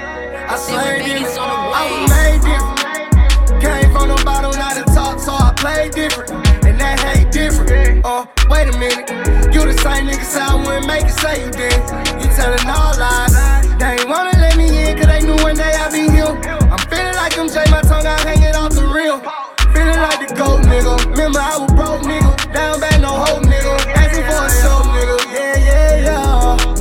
I 0.47 0.57
slay 0.57 1.03
niggas, 1.03 1.35
I 1.35 1.83
was 1.91 2.07
made 2.15 2.41
different. 2.47 3.61
Came 3.61 3.91
from 3.91 4.09
the 4.15 4.23
bottom, 4.25 4.55
not 4.55 4.77
the 4.79 4.85
top, 4.95 5.19
so 5.19 5.33
I 5.33 5.53
play 5.57 5.91
different. 5.91 6.31
And 6.65 6.79
that 6.79 7.01
hate 7.01 7.33
different. 7.33 8.03
Oh, 8.05 8.29
wait 8.49 8.69
a 8.69 8.79
minute. 8.79 9.11
You 9.53 9.67
the 9.67 9.75
same 9.83 10.07
nigga 10.07 10.23
say 10.23 10.41
I 10.41 10.55
wouldn't 10.55 10.87
make 10.87 11.07
it, 11.11 11.19
say 11.19 11.43
you 11.45 11.51
did. 11.51 11.75
You 12.23 12.31
telling 12.39 12.63
all 12.71 12.95
lies. 12.95 13.35
They 13.79 13.99
ain't 13.99 14.09
wanna 14.09 14.39
let 14.39 14.57
me 14.57 14.71
in, 14.71 14.97
cause 14.97 15.07
they 15.07 15.27
knew 15.27 15.43
one 15.43 15.57
day 15.57 15.75
I'd 15.75 15.91
be 15.91 16.07
here. 16.07 16.39
I'm 16.71 16.79
feeling 16.87 17.19
like 17.19 17.35
them 17.35 17.49
J, 17.51 17.67
my 17.71 17.83
tongue 17.83 18.07
out 18.07 18.21
hanging 18.23 18.55
off 18.55 18.79
the 18.79 18.87
rim. 18.87 19.19
Feeling 19.75 20.01
like 20.07 20.23
the 20.23 20.31
goat 20.39 20.63
nigga. 20.71 21.03
Remember 21.11 21.41
I 21.41 21.59
was 21.59 21.68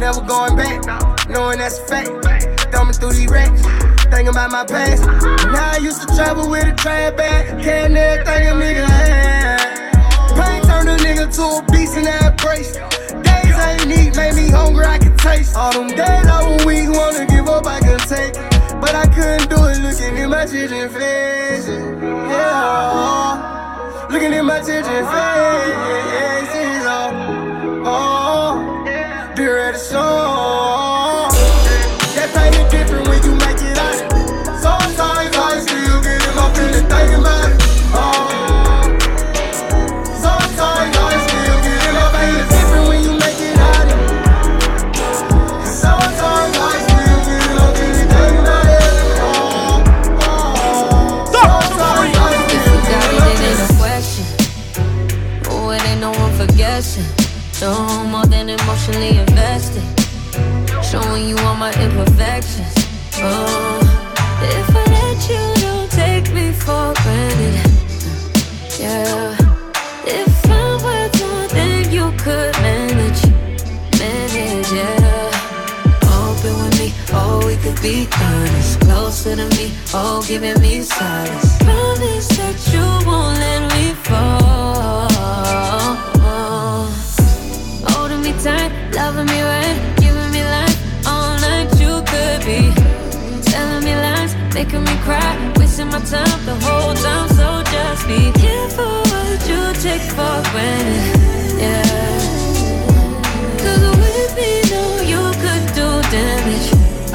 Never 0.07 0.21
going 0.21 0.55
back. 0.55 1.27
Knowing 1.27 1.57
that's 1.57 1.79
a 1.79 1.83
fact. 1.83 2.07
Thumbing 2.71 2.93
through 2.93 3.11
these 3.11 3.29
racks. 3.29 3.61
Thinking 4.03 4.29
about 4.29 4.51
my 4.51 4.63
past. 4.65 5.05
Now 5.51 5.71
I 5.73 5.79
used 5.81 5.99
to 5.99 6.07
travel 6.15 6.49
with 6.49 6.63
a 6.63 6.73
trap 6.75 7.17
bag. 7.17 7.61
Carrying 7.61 7.97
everything 7.97 8.47
a 8.47 8.51
nigga 8.51 8.85
had. 8.87 9.91
Pain 10.31 10.61
turned 10.63 10.87
a 10.87 10.95
nigga 11.03 11.27
to 11.35 11.43
a 11.59 11.71
beast 11.73 11.97
in 11.97 12.05
that 12.05 12.37
brace. 12.37 12.77
Days 13.19 13.57
ain't 13.59 13.91
eat 13.91 14.15
made 14.15 14.35
me 14.35 14.49
hungry, 14.49 14.85
I 14.85 14.97
can 14.97 15.13
taste. 15.17 15.57
All 15.57 15.73
them 15.73 15.89
days 15.89 15.99
I 15.99 16.41
was 16.47 16.65
weak, 16.65 16.87
wanna 16.87 17.25
give 17.25 17.49
up, 17.49 17.67
I 17.67 17.81
could 17.81 17.99
take 18.07 18.33
it. 18.33 18.79
But 18.79 18.95
I 18.95 19.07
couldn't 19.07 19.49
do 19.49 19.57
it 19.65 19.79
looking 19.83 20.15
in 20.15 20.29
my 20.29 20.45
children's 20.45 20.93
faces. 20.93 21.67
Yeah. 22.31 24.07
Looking 24.09 24.31
in 24.31 24.45
my 24.45 24.61
children's 24.61 25.09
faces. 25.11 26.85
Oh, 26.87 27.83
oh. 27.85 28.26
Be 29.77 29.83
ready 29.83 29.89
to 29.89 29.93
show. 29.93 31.29
That 32.15 32.29
pain 32.33 32.53
is 32.53 32.65
different 32.71 33.07
when 33.07 33.21
you 33.21 33.33
make 33.37 33.61
it 33.61 33.77
out. 33.77 34.09
Sometimes 34.57 35.37
I 35.37 35.61
still 35.61 36.01
get 36.01 36.17
in 36.17 36.33
my 36.33 36.49
feelings 36.53 36.81
thinking 36.89 37.21
about 37.21 37.45
it. 37.45 37.61
Oh. 37.93 38.01
Sometimes 40.17 40.97
I 40.97 41.13
still 41.29 41.57
get 41.61 41.81
in 41.85 41.93
my 41.93 42.09
feelings 42.09 42.49
different 42.49 42.85
when 42.89 42.99
you 43.05 43.13
make 43.21 43.37
it. 43.37 43.57
Sometimes 45.69 46.57
I 46.57 46.73
still 46.81 47.21
get 47.27 47.45
in 47.45 47.53
my 47.61 47.69
feelings 47.77 48.09
thinking 48.09 48.41
about 48.41 48.65
it. 48.65 48.81
Oh, 49.21 49.85
oh. 50.25 50.57
Sometimes 51.29 52.17
I 52.17 52.33
still 52.49 52.81
get 52.81 53.13
in 53.13 53.21
my 53.21 53.29
It 53.29 53.45
ain't 53.45 53.61
no 53.61 53.67
question. 53.77 54.25
Oh, 55.53 55.69
it 55.69 55.85
ain't 55.85 56.01
no 56.01 56.09
one 56.11 56.33
for 56.33 56.47
guessing. 56.57 57.05
No 57.61 57.69
more 58.05 58.25
than 58.25 58.49
emotionally 58.49 59.09
invested. 59.09 59.26
You 61.17 61.35
all 61.39 61.55
my 61.55 61.73
imperfections. 61.81 62.73
Oh, 63.15 63.79
if 64.43 64.69
I 64.69 64.83
let 64.97 65.29
you, 65.29 65.61
don't 65.61 65.91
take 65.91 66.31
me 66.31 66.51
for 66.51 66.93
granted. 66.93 67.71
Yeah. 68.79 69.35
If 70.05 70.45
I'm 70.45 70.83
worth 70.83 71.19
more 71.19 71.47
than 71.47 71.91
you 71.91 72.11
could 72.19 72.53
manage, 72.61 73.23
manage, 73.99 74.71
yeah. 74.71 75.31
Open 76.03 76.53
with 76.61 76.79
me, 76.79 76.93
oh, 77.11 77.41
we 77.47 77.55
could 77.57 77.81
be 77.81 78.07
honest. 78.21 78.79
Closer 78.81 79.35
to 79.35 79.49
me, 79.57 79.73
oh, 79.95 80.23
giving 80.27 80.61
me 80.61 80.83
solace. 80.83 81.57
Promise 81.63 82.36
making 94.67 94.83
me 94.83 95.01
cry, 95.03 95.53
wasting 95.57 95.87
my 95.87 95.99
time 95.99 96.45
the 96.45 96.55
whole 96.63 96.93
time. 96.93 97.29
So 97.29 97.63
just 97.71 98.07
be 98.07 98.31
careful 98.39 99.01
what 99.11 99.39
you 99.47 99.61
take 99.81 100.01
for 100.01 100.37
granted. 100.51 101.61
Yeah. 101.61 101.83
Cause 103.63 103.83
with 104.01 104.35
me, 104.35 104.51
no, 104.71 104.83
you 105.11 105.23
could 105.41 105.65
do 105.73 105.87
damage. 106.11 106.67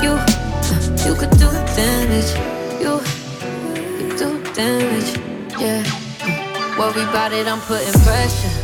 You, 0.04 0.12
you 1.04 1.14
could 1.14 1.34
do 1.36 1.50
damage. 1.76 2.30
You, 2.80 3.00
you 4.00 4.16
do 4.16 4.42
damage. 4.54 5.10
Yeah. 5.60 5.82
Worry 6.78 7.02
about 7.02 7.32
it, 7.32 7.46
I'm 7.46 7.60
putting 7.60 7.92
pressure. 8.00 8.54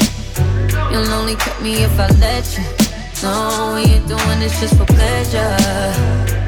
You'll 0.91 1.13
only 1.13 1.35
cut 1.35 1.61
me 1.61 1.83
if 1.83 2.01
I 2.01 2.09
let 2.21 2.47
you. 2.57 2.65
No, 3.23 3.73
we 3.75 3.83
ain't 3.93 4.09
doing 4.09 4.41
this 4.41 4.59
just 4.61 4.77
for 4.79 4.87
pleasure. 4.87 5.57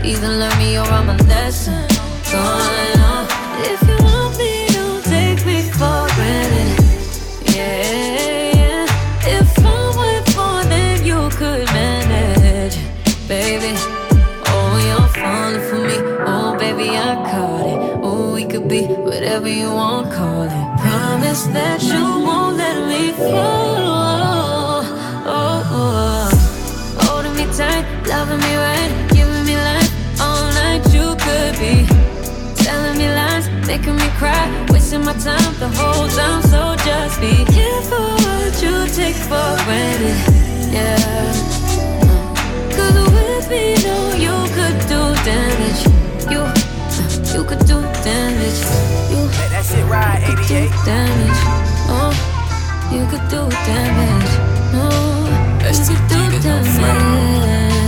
Either 0.02 0.28
learn 0.28 0.58
me 0.58 0.78
or 0.78 0.86
I'm 0.86 1.10
a 1.10 1.16
lesson. 1.24 1.99
Going 2.30 3.00
on. 3.00 3.26
If 3.70 3.82
you 3.88 3.96
want 4.04 4.38
me, 4.38 4.66
don't 4.68 5.02
take 5.04 5.44
me 5.44 5.62
for 5.62 6.06
granted. 6.14 6.78
Yeah, 7.56 8.54
yeah. 8.54 8.86
If 9.38 9.58
I'm 9.58 9.96
worth 9.96 10.36
more 10.36 10.62
than 10.62 11.04
you 11.04 11.28
could 11.30 11.66
manage, 11.72 12.76
baby. 13.26 13.74
Oh, 14.46 14.78
you're 14.86 15.12
falling 15.18 15.64
for 15.68 15.80
me. 15.88 15.96
Oh, 16.24 16.56
baby, 16.56 16.90
I 16.90 17.16
caught 17.30 17.66
it. 17.66 17.78
Oh, 18.00 18.32
we 18.34 18.44
could 18.44 18.68
be 18.68 18.82
whatever 18.84 19.48
you 19.48 19.68
want, 19.72 20.12
call 20.12 20.44
it. 20.44 20.80
Promise 20.80 21.46
that 21.48 21.82
you 21.82 22.04
won't 22.26 22.56
let 22.56 22.86
me 22.86 23.10
fall. 23.12 24.84
Holding 27.02 27.34
me 27.34 27.46
tight, 27.52 27.84
loving 28.06 28.38
me 28.38 28.54
right, 28.54 28.92
giving 29.12 29.44
me 29.44 29.56
life 29.56 30.20
all 30.20 30.44
night. 30.52 30.82
You 30.94 31.16
could 31.24 31.58
be 31.58 31.99
making 33.90 34.06
me 34.06 34.12
cry, 34.18 34.66
wasting 34.70 35.04
my 35.04 35.12
time 35.14 35.54
the 35.58 35.68
whole 35.68 36.08
time. 36.08 36.42
So 36.42 36.76
just 36.84 37.20
be 37.20 37.44
careful 37.44 38.14
what 38.24 38.62
you 38.62 38.86
take 38.94 39.16
for 39.16 39.50
granted. 39.64 40.16
Yeah. 40.72 41.32
Cause 42.76 42.94
with 43.12 43.50
me, 43.50 43.74
no, 43.84 44.14
you 44.14 44.36
could 44.54 44.78
do 44.88 45.00
damage. 45.24 45.82
You, 46.30 46.40
uh, 46.40 46.54
you 47.34 47.44
could 47.44 47.66
do 47.66 47.80
damage. 48.04 48.60
You, 49.10 49.18
Let 49.38 49.50
that 49.50 49.64
shit 49.64 49.84
ride, 49.86 50.22
could 50.24 50.46
do 50.46 50.54
88. 50.54 50.70
damage. 50.84 51.40
Oh, 51.92 52.12
you 52.92 53.06
could 53.10 53.26
do 53.28 53.48
damage. 53.66 54.32
No, 54.72 54.88
you 55.64 55.84
could 55.86 56.08
do 56.08 56.40
damage. 56.42 57.79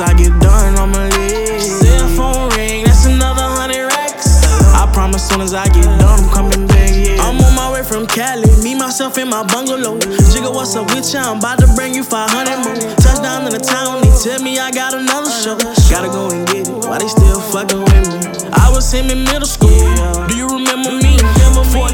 I 0.00 0.14
get 0.14 0.32
done, 0.40 0.78
I'ma 0.78 1.12
leave. 1.16 1.60
Cell 1.60 2.08
phone 2.16 2.48
ring, 2.56 2.84
that's 2.84 3.04
another 3.04 3.44
hundred 3.44 3.86
racks. 3.86 4.44
I 4.72 4.88
promise 4.92 5.28
soon 5.28 5.42
as 5.42 5.52
I 5.52 5.66
get 5.66 5.84
done, 5.84 6.24
I'm 6.24 6.30
coming 6.32 6.66
back, 6.66 6.90
yeah. 6.90 7.20
I'm 7.20 7.36
on 7.40 7.54
my 7.54 7.70
way 7.72 7.82
from 7.82 8.06
Cali, 8.06 8.48
me, 8.62 8.74
myself, 8.74 9.18
in 9.18 9.28
my 9.28 9.44
bungalow. 9.44 9.98
Jigga, 10.32 10.52
what's 10.52 10.74
up 10.74 10.88
with 10.94 11.12
ya? 11.12 11.20
I'm 11.30 11.38
about 11.38 11.58
to 11.60 11.68
bring 11.76 11.94
you 11.94 12.02
500 12.02 12.64
more. 12.64 12.76
Touchdown 12.96 13.44
in 13.44 13.52
the 13.52 13.60
town, 13.60 14.00
they 14.00 14.12
tell 14.24 14.40
me 14.42 14.58
I 14.58 14.70
got 14.70 14.94
another 14.94 15.30
show. 15.30 15.58
Gotta 15.92 16.08
go 16.08 16.30
and 16.30 16.46
get 16.48 16.68
it, 16.68 16.74
why 16.88 16.98
they 16.98 17.08
still 17.08 17.40
fucking 17.52 17.80
with 17.80 18.08
me? 18.08 18.48
I 18.52 18.70
was 18.72 18.90
him 18.92 19.10
in 19.10 19.24
middle 19.24 19.46
school. 19.46 19.68
Do 20.28 20.36
you 20.36 20.48
remember 20.48 20.92
me? 20.92 20.99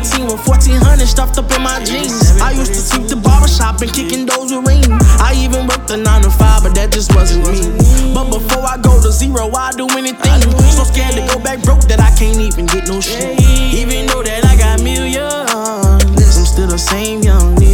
14 0.07 0.27
with 0.27 0.47
1400 0.47 1.07
stuffed 1.07 1.39
up 1.39 1.51
in 1.51 1.63
my 1.63 1.83
jeans. 1.83 2.39
I 2.41 2.53
used 2.53 2.75
to 2.75 2.81
sweep 2.81 3.09
the 3.09 3.17
barbershop 3.17 3.81
and 3.83 3.93
kicking 3.93 4.27
doors 4.27 4.53
with 4.53 4.67
ring. 4.67 4.85
I 5.19 5.35
even 5.35 5.67
worked 5.67 5.89
the 5.89 5.97
9 5.97 6.23
to 6.23 6.31
5, 6.31 6.63
but 6.63 6.75
that 6.75 6.93
just 6.93 7.15
wasn't 7.15 7.43
me. 7.43 8.15
But 8.15 8.31
before 8.31 8.63
I 8.63 8.79
go 8.79 9.03
to 9.03 9.11
zero, 9.11 9.51
I 9.51 9.73
do 9.73 9.89
anything. 9.99 10.41
So 10.71 10.85
scared 10.85 11.15
to 11.19 11.27
go 11.27 11.43
back 11.43 11.63
broke 11.63 11.83
that 11.91 11.99
I 11.99 12.15
can't 12.15 12.39
even 12.39 12.67
get 12.67 12.87
no 12.87 13.01
shit. 13.01 13.41
Even 13.75 14.07
though 14.07 14.23
that 14.23 14.45
I 14.45 14.57
got 14.57 14.83
millions, 14.83 15.51
I'm 15.51 16.47
still 16.47 16.69
the 16.69 16.79
same 16.79 17.23
young 17.23 17.57
nigga. 17.57 17.66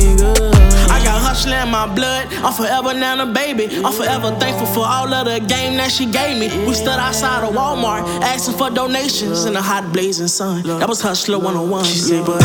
In 1.52 1.68
my 1.68 1.86
blood. 1.94 2.32
I'm 2.32 2.52
forever 2.54 2.94
now 2.94 3.22
a 3.22 3.26
baby. 3.26 3.68
I'm 3.84 3.92
forever 3.92 4.34
thankful 4.40 4.66
for 4.66 4.86
all 4.86 5.12
of 5.12 5.26
the 5.26 5.38
game 5.38 5.76
that 5.76 5.90
she 5.92 6.06
gave 6.06 6.38
me. 6.38 6.48
We 6.66 6.72
stood 6.74 6.98
outside 6.98 7.44
of 7.46 7.54
Walmart 7.54 8.02
asking 8.22 8.56
for 8.56 8.70
donations 8.70 9.44
in 9.44 9.52
the 9.52 9.60
hot 9.60 9.92
blazing 9.92 10.28
sun. 10.28 10.62
That 10.62 10.88
was 10.88 11.02
Hustler 11.02 11.38
101. 11.38 11.84
She 11.84 11.98
said, 11.98 12.24
but 12.24 12.42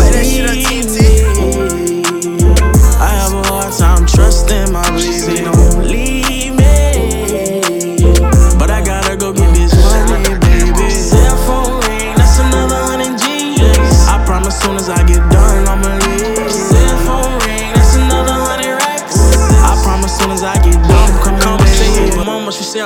I 3.00 3.10
have 3.22 3.34
a 3.34 3.44
hard 3.48 3.74
time 3.74 4.06
trusting 4.06 4.74
my 4.74 4.84
baby. 4.90 5.02
She 5.02 5.14
said, 5.14 5.46
don't 5.46 5.88
leave 5.88 6.27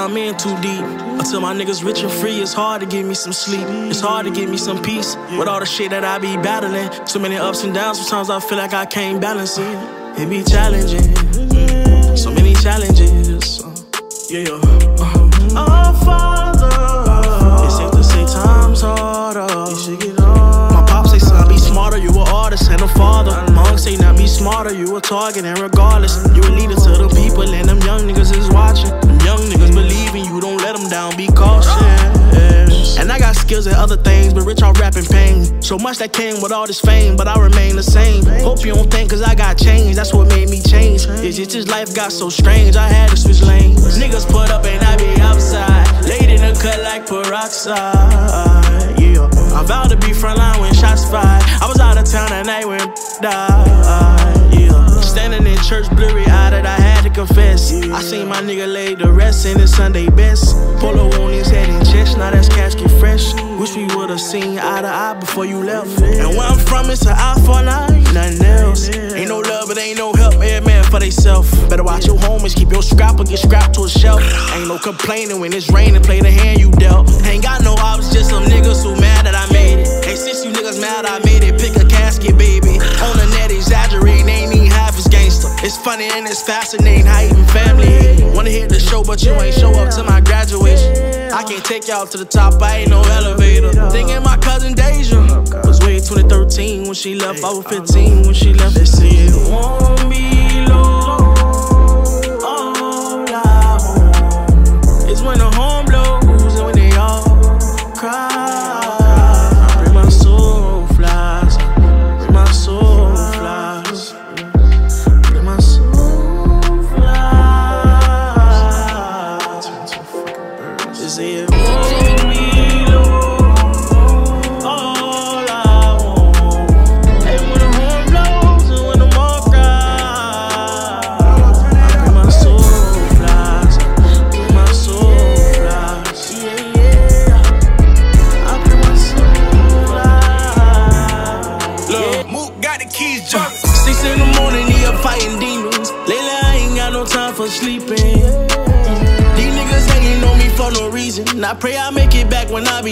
too 0.10 0.60
deep. 0.62 0.81
Until 1.20 1.41
my 1.41 1.53
niggas 1.53 1.84
rich 1.84 2.01
and 2.01 2.12
free, 2.12 2.41
it's 2.41 2.53
hard 2.53 2.81
to 2.81 2.88
give 2.88 3.05
me 3.05 3.13
some 3.13 3.31
sleep. 3.31 3.65
It's 3.91 4.00
hard 4.00 4.25
to 4.25 4.31
give 4.31 4.50
me 4.50 4.58
some 4.58 4.81
peace 4.81 5.15
with 5.38 5.48
all 5.48 5.60
the 5.60 5.65
shit 5.65 5.91
that 5.91 6.03
I 6.03 6.17
be 6.17 6.36
battling. 6.38 6.89
So 7.05 7.20
many 7.20 7.38
ups 7.38 7.63
and 7.63 7.74
downs, 7.74 8.00
sometimes 8.00 8.31
I 8.31 8.39
feel 8.39 8.58
like 8.58 8.74
I 8.74 8.86
can't 8.86 9.22
balance 9.22 9.60
it. 9.60 9.77
It 10.17 10.27
be 10.27 10.43
challenging, 10.43 11.13
mm, 11.13 12.17
so 12.17 12.31
many 12.31 12.55
challenges. 12.55 13.62
Uh, 13.63 13.70
yeah, 14.29 14.50
uh, 14.50 15.60
our 15.60 15.93
Father. 16.03 16.72
It's 17.65 17.77
safe 17.77 17.91
to 17.91 18.03
say 18.03 18.25
times 18.25 18.81
harder. 18.81 19.48
My 20.74 20.84
pop 20.88 21.08
say, 21.08 21.20
son, 21.20 21.48
be 21.48 21.58
smarter. 21.58 21.98
You 21.98 22.10
a 22.10 22.24
artist 22.34 22.72
and 22.72 22.81
a 22.81 22.88
father. 22.88 23.31
My 23.53 23.62
uncle 23.62 23.77
say, 23.77 23.98
now 23.98 24.17
be 24.17 24.25
smarter. 24.25 24.74
You 24.74 24.96
a 24.98 25.01
target, 25.01 25.46
and 25.46 25.60
regardless, 25.60 26.17
you 26.36 26.41
a 26.41 26.51
leader 26.51 26.75
to 26.75 26.91
the 27.03 27.10
people, 27.15 27.43
and 27.43 27.70
them 27.70 27.79
young 27.81 28.01
niggas 28.08 28.36
is 28.36 28.50
watching. 28.50 28.89
Them 28.89 29.20
young 29.29 29.41
niggas 29.50 29.74
believe 29.74 29.90
in 30.15 30.25
you. 30.25 30.39
Don't 30.41 30.58
let 30.58 30.75
them 30.75 30.89
down. 30.89 31.15
Be 31.15 31.27
cautious. 31.27 31.72
And 32.98 33.12
I 33.12 33.20
got 33.20 33.36
skills 33.36 33.65
and 33.68 33.75
other 33.75 33.98
things, 33.98 34.34
but 34.34 34.44
rich 34.44 34.62
on 34.62 34.74
rapping 34.74 35.06
pain. 35.06 35.62
So 35.62 35.77
much 35.77 35.98
that 36.00 36.13
came 36.13 36.41
with 36.41 36.51
all 36.51 36.68
this 36.68 36.80
fame, 36.80 37.15
but 37.15 37.27
I 37.27 37.39
remain 37.39 37.75
the 37.75 37.84
same. 37.84 38.25
Hope 38.44 38.63
you 38.65 38.74
don't 38.74 38.91
think, 38.91 39.10
cause 39.10 39.22
I 39.22 39.34
got 39.36 39.58
changed, 39.58 39.98
that's 39.98 40.13
what 40.13 40.27
made 40.27 40.50
me 40.50 40.62
change. 40.62 41.06
It's 41.08 41.38
just 41.38 41.51
this 41.51 41.68
life 41.68 41.96
got 41.96 42.12
so 42.12 42.30
strange, 42.30 42.75
I 42.75 42.88
had 42.88 43.10
to 43.10 43.18
switch 43.18 43.41
lanes. 43.41 43.98
Niggas 43.98 44.27
put 44.30 44.51
up 44.51 44.65
and 44.65 44.84
I 44.84 44.98
be 44.98 45.22
outside. 45.22 45.88
Laid 46.06 46.30
in 46.30 46.41
the 46.41 46.60
cut 46.62 46.82
like 46.84 47.08
peroxide. 47.08 49.00
Yeah, 49.00 49.30
I 49.58 49.63
vowed 49.63 49.89
to 49.89 49.98
be 49.98 50.13
frontline 50.13 50.60
when 50.60 50.74
shots 50.74 51.10
fired. 51.10 51.44
I 51.62 51.68
was 51.68 51.80
out 51.80 51.98
of 51.98 52.06
town 52.06 52.30
that 52.30 52.46
night 52.46 52.68
when 52.68 52.88
died. 53.22 54.40
Yeah, 54.51 55.01
standing 55.01 55.46
in 55.46 55.58
church, 55.63 55.89
blurry 55.89 56.25
eyed, 56.25 56.53
I 56.65 56.79
had 56.79 57.03
to 57.03 57.10
confess. 57.10 57.72
I 57.74 58.01
seen 58.01 58.27
my 58.27 58.41
nigga 58.41 58.72
lay 58.72 58.96
to 58.96 59.12
rest 59.12 59.46
in 59.46 59.60
his 59.60 59.74
Sunday 59.75 60.10
best. 60.10 60.55
Polo 60.79 61.10
on 61.22 61.31
his 61.31 61.50
head 61.50 61.70
and 61.70 61.86
chest, 61.86 62.17
now 62.17 62.31
that's 62.31 62.50
casket 62.50 62.91
fresh. 63.00 63.34
Wish 63.60 63.75
we 63.75 63.86
would've 63.96 64.20
seen 64.20 64.60
eye 64.60 64.81
to 64.81 64.88
eye 64.88 65.13
before 65.20 65.46
you 65.46 65.63
left. 65.63 66.01
And 66.01 66.29
where 66.38 66.48
I'm 66.48 66.58
from, 66.58 66.89
it's 66.89 67.05
an 67.05 67.15
eye 67.15 67.41
for 67.46 67.60
an 67.60 67.67
eye, 67.67 68.00
nothing 68.13 68.46
else. 68.46 68.89
Ain't 68.89 69.29
no 69.29 69.39
love, 69.39 69.67
but 69.67 69.77
ain't 69.77 69.98
no 69.98 70.13
help, 70.13 70.36
every 70.36 70.65
man 70.65 70.84
for 70.86 71.00
theyself. 71.00 71.50
Better 71.70 71.84
watch 71.84 72.05
your 72.05 72.17
homies, 72.17 72.55
keep 72.55 72.72
your 72.72 72.84
scrap 72.84 73.20
or 73.20 73.24
get 73.24 73.39
scrapped 73.39 73.75
to 73.75 73.84
a 73.84 73.89
shelf. 73.89 74.22
Ain't 74.53 74.67
no 74.67 74.77
complaining 74.77 75.39
when 75.39 75.53
it's 75.53 75.70
raining, 75.72 76.01
play 76.01 76.20
the 76.22 76.31
hand 76.31 76.60
you 76.60 76.72
dealt. 76.72 77.10
Ain't 77.25 77.43
got 77.43 77.63
no 77.63 77.74
ops, 77.79 78.12
just 78.13 78.29
some 78.29 78.43
niggas 78.43 78.84
who 78.84 79.00
mad 79.00 79.25
that 79.25 79.36
I 79.36 79.51
made 79.53 79.79
it. 79.79 80.05
Hey, 80.05 80.15
since 80.15 80.43
you 80.43 80.51
niggas 80.51 80.79
mad 80.81 81.05
I 81.05 81.20
made 81.25 81.43
it, 81.43 81.60
pick 81.60 81.80
It's 85.74 85.80
funny 85.80 86.04
and 86.04 86.28
it's 86.28 86.42
fascinating 86.42 87.06
how 87.06 87.22
even 87.22 87.46
family. 87.46 88.36
Wanna 88.36 88.50
hit 88.50 88.68
the 88.68 88.78
show, 88.78 89.06
but 89.06 89.24
you 89.24 89.32
ain't 89.36 89.56
show 89.56 89.72
up 89.72 89.90
to 89.96 90.04
my 90.04 90.20
graduation. 90.20 91.32
I 91.32 91.44
can't 91.44 91.63
take 91.63 91.88
y'all 91.88 92.06
to 92.08 92.18
the 92.18 92.25
top, 92.25 92.62
I 92.62 92.80
ain't 92.80 92.90
no 92.90 93.01
elevator. 93.04 93.72
Thinking 93.90 94.22
my 94.22 94.36
cousin 94.36 94.74
Deja 94.74 95.22
was 95.63 95.80
way 95.80 96.01
2013 96.01 96.84
when 96.84 96.94
she 96.94 97.16
left. 97.16 97.46
I 97.46 97.54
was 97.54 97.66
15 97.68 98.24
when 98.24 98.34
she 98.34 98.54
left. 98.54 98.75
They 98.75 98.84
say 98.84 99.12
it 99.12 99.50
won't 99.50 100.10
be 100.10 100.40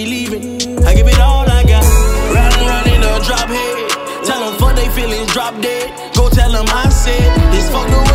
leaving. 0.05 0.43
I 0.85 0.93
give 0.93 1.07
it 1.07 1.19
all 1.19 1.49
I 1.49 1.63
got. 1.63 1.83
Ride 2.33 2.53
around 2.61 2.87
in 2.87 3.01
a 3.01 3.19
drop 3.25 3.49
head. 3.49 4.25
Tell 4.25 4.39
them 4.39 4.59
fuck 4.59 4.75
they 4.75 4.89
feelings, 4.89 5.31
drop 5.33 5.59
dead. 5.61 6.15
Go 6.15 6.29
tell 6.29 6.51
them 6.51 6.65
I 6.69 6.89
said, 6.89 7.51
this 7.51 7.69
fuck 7.69 7.87
my 7.89 8.08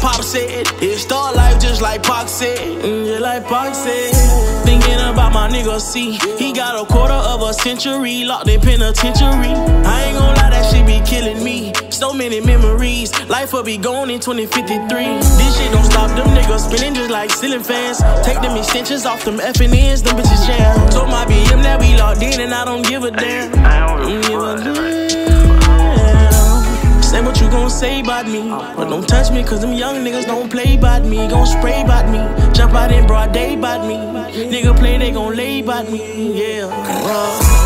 pop 0.00 0.22
said. 0.22 0.66
It 0.82 0.98
start 0.98 1.36
life 1.36 1.60
just 1.60 1.82
like 1.82 2.02
Pac 2.02 2.28
said. 2.28 2.58
Mm, 2.58 3.06
just 3.06 3.22
like 3.22 3.44
Pac 3.44 3.74
said. 3.74 4.64
Thinking 4.64 5.00
about 5.00 5.32
my 5.32 5.48
nigga 5.48 5.78
C. 5.80 6.18
He 6.38 6.52
got 6.52 6.80
a 6.80 6.84
quarter 6.86 7.14
of 7.14 7.42
a 7.42 7.52
century 7.52 8.24
locked 8.24 8.48
in 8.48 8.60
penitentiary. 8.60 9.52
I 9.84 10.04
ain't 10.04 10.18
gon' 10.18 10.34
lie, 10.36 10.50
that 10.50 10.70
shit 10.70 10.86
be 10.86 11.00
killing 11.06 11.44
me. 11.44 11.72
So 11.90 12.12
many 12.12 12.40
memories. 12.40 13.12
Life 13.28 13.52
will 13.52 13.62
be 13.62 13.76
gone 13.76 14.10
in 14.10 14.20
2053. 14.20 14.88
This 14.88 15.58
shit 15.58 15.72
don't 15.72 15.84
stop 15.84 16.08
them 16.16 16.28
niggas 16.28 16.68
spinning 16.68 16.94
just 16.94 17.10
like 17.10 17.30
ceiling 17.30 17.62
fans. 17.62 17.98
Take 18.24 18.40
them 18.40 18.56
extensions 18.56 19.04
off 19.06 19.24
them 19.24 19.38
effing 19.38 19.74
ends, 19.74 20.02
them 20.02 20.16
bitches 20.16 20.46
jam. 20.46 20.90
Told 20.90 21.08
my 21.08 21.24
BM 21.26 21.62
that 21.62 21.78
we 21.78 21.96
locked 21.96 22.22
in 22.22 22.40
and 22.40 22.54
I 22.54 22.64
don't 22.64 22.86
give 22.86 23.04
a 23.04 23.10
damn. 23.10 23.52
I 23.64 24.02
Don't 24.02 24.22
give 24.22 24.40
a 24.40 24.56
damn. 24.64 24.99
Say 27.10 27.20
what 27.22 27.40
you 27.40 27.50
gon' 27.50 27.68
say 27.68 28.02
about 28.02 28.28
me. 28.28 28.48
But 28.50 28.88
don't 28.88 29.08
touch 29.08 29.32
me, 29.32 29.42
cause 29.42 29.62
them 29.62 29.72
young 29.72 29.96
niggas 29.96 30.26
don't 30.26 30.48
play 30.48 30.76
about 30.76 31.04
me. 31.04 31.16
Gon' 31.26 31.44
spray 31.44 31.82
about 31.82 32.08
me. 32.08 32.18
Jump 32.52 32.72
out 32.74 32.92
in 32.92 33.04
broad 33.04 33.32
day 33.32 33.54
about 33.54 33.84
me. 33.84 33.96
Nigga 34.46 34.78
play, 34.78 34.96
they 34.96 35.10
gon' 35.10 35.34
lay 35.36 35.58
about 35.58 35.90
me. 35.90 36.38
Yeah. 36.40 37.59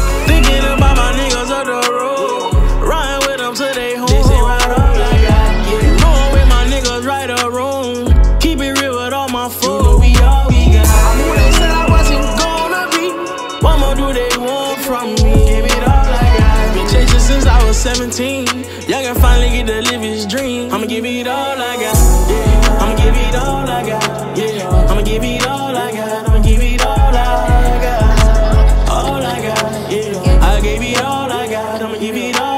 Get 19.64 19.84
to 19.84 19.90
live 19.90 20.02
his 20.02 20.26
dream. 20.26 20.72
I'ma 20.72 20.86
give 20.86 21.04
it 21.04 21.26
all 21.26 21.60
I 21.60 21.76
got. 21.76 22.30
Yeah. 22.30 22.78
I'ma 22.80 22.96
give 22.96 23.14
it 23.16 23.34
all 23.34 23.68
I 23.68 23.86
got. 23.86 24.38
Yeah. 24.38 24.90
I'ma 24.90 25.02
give 25.02 25.24
it 25.24 25.46
all 25.46 25.76
I 25.76 25.92
got. 25.92 26.28
I'ma 26.28 26.42
give 26.42 26.60
it 26.60 26.84
all 26.84 26.98
I 26.98 27.80
got. 27.84 28.88
All 28.90 29.22
I 29.22 29.40
got. 29.42 29.92
Yeah. 29.92 30.42
I 30.42 30.60
gave 30.60 30.82
it 30.82 31.00
all 31.02 31.32
I 31.32 31.46
got. 31.48 31.82
I'ma 31.82 31.98
give 31.98 32.16
it 32.16 32.40
all 32.40 32.53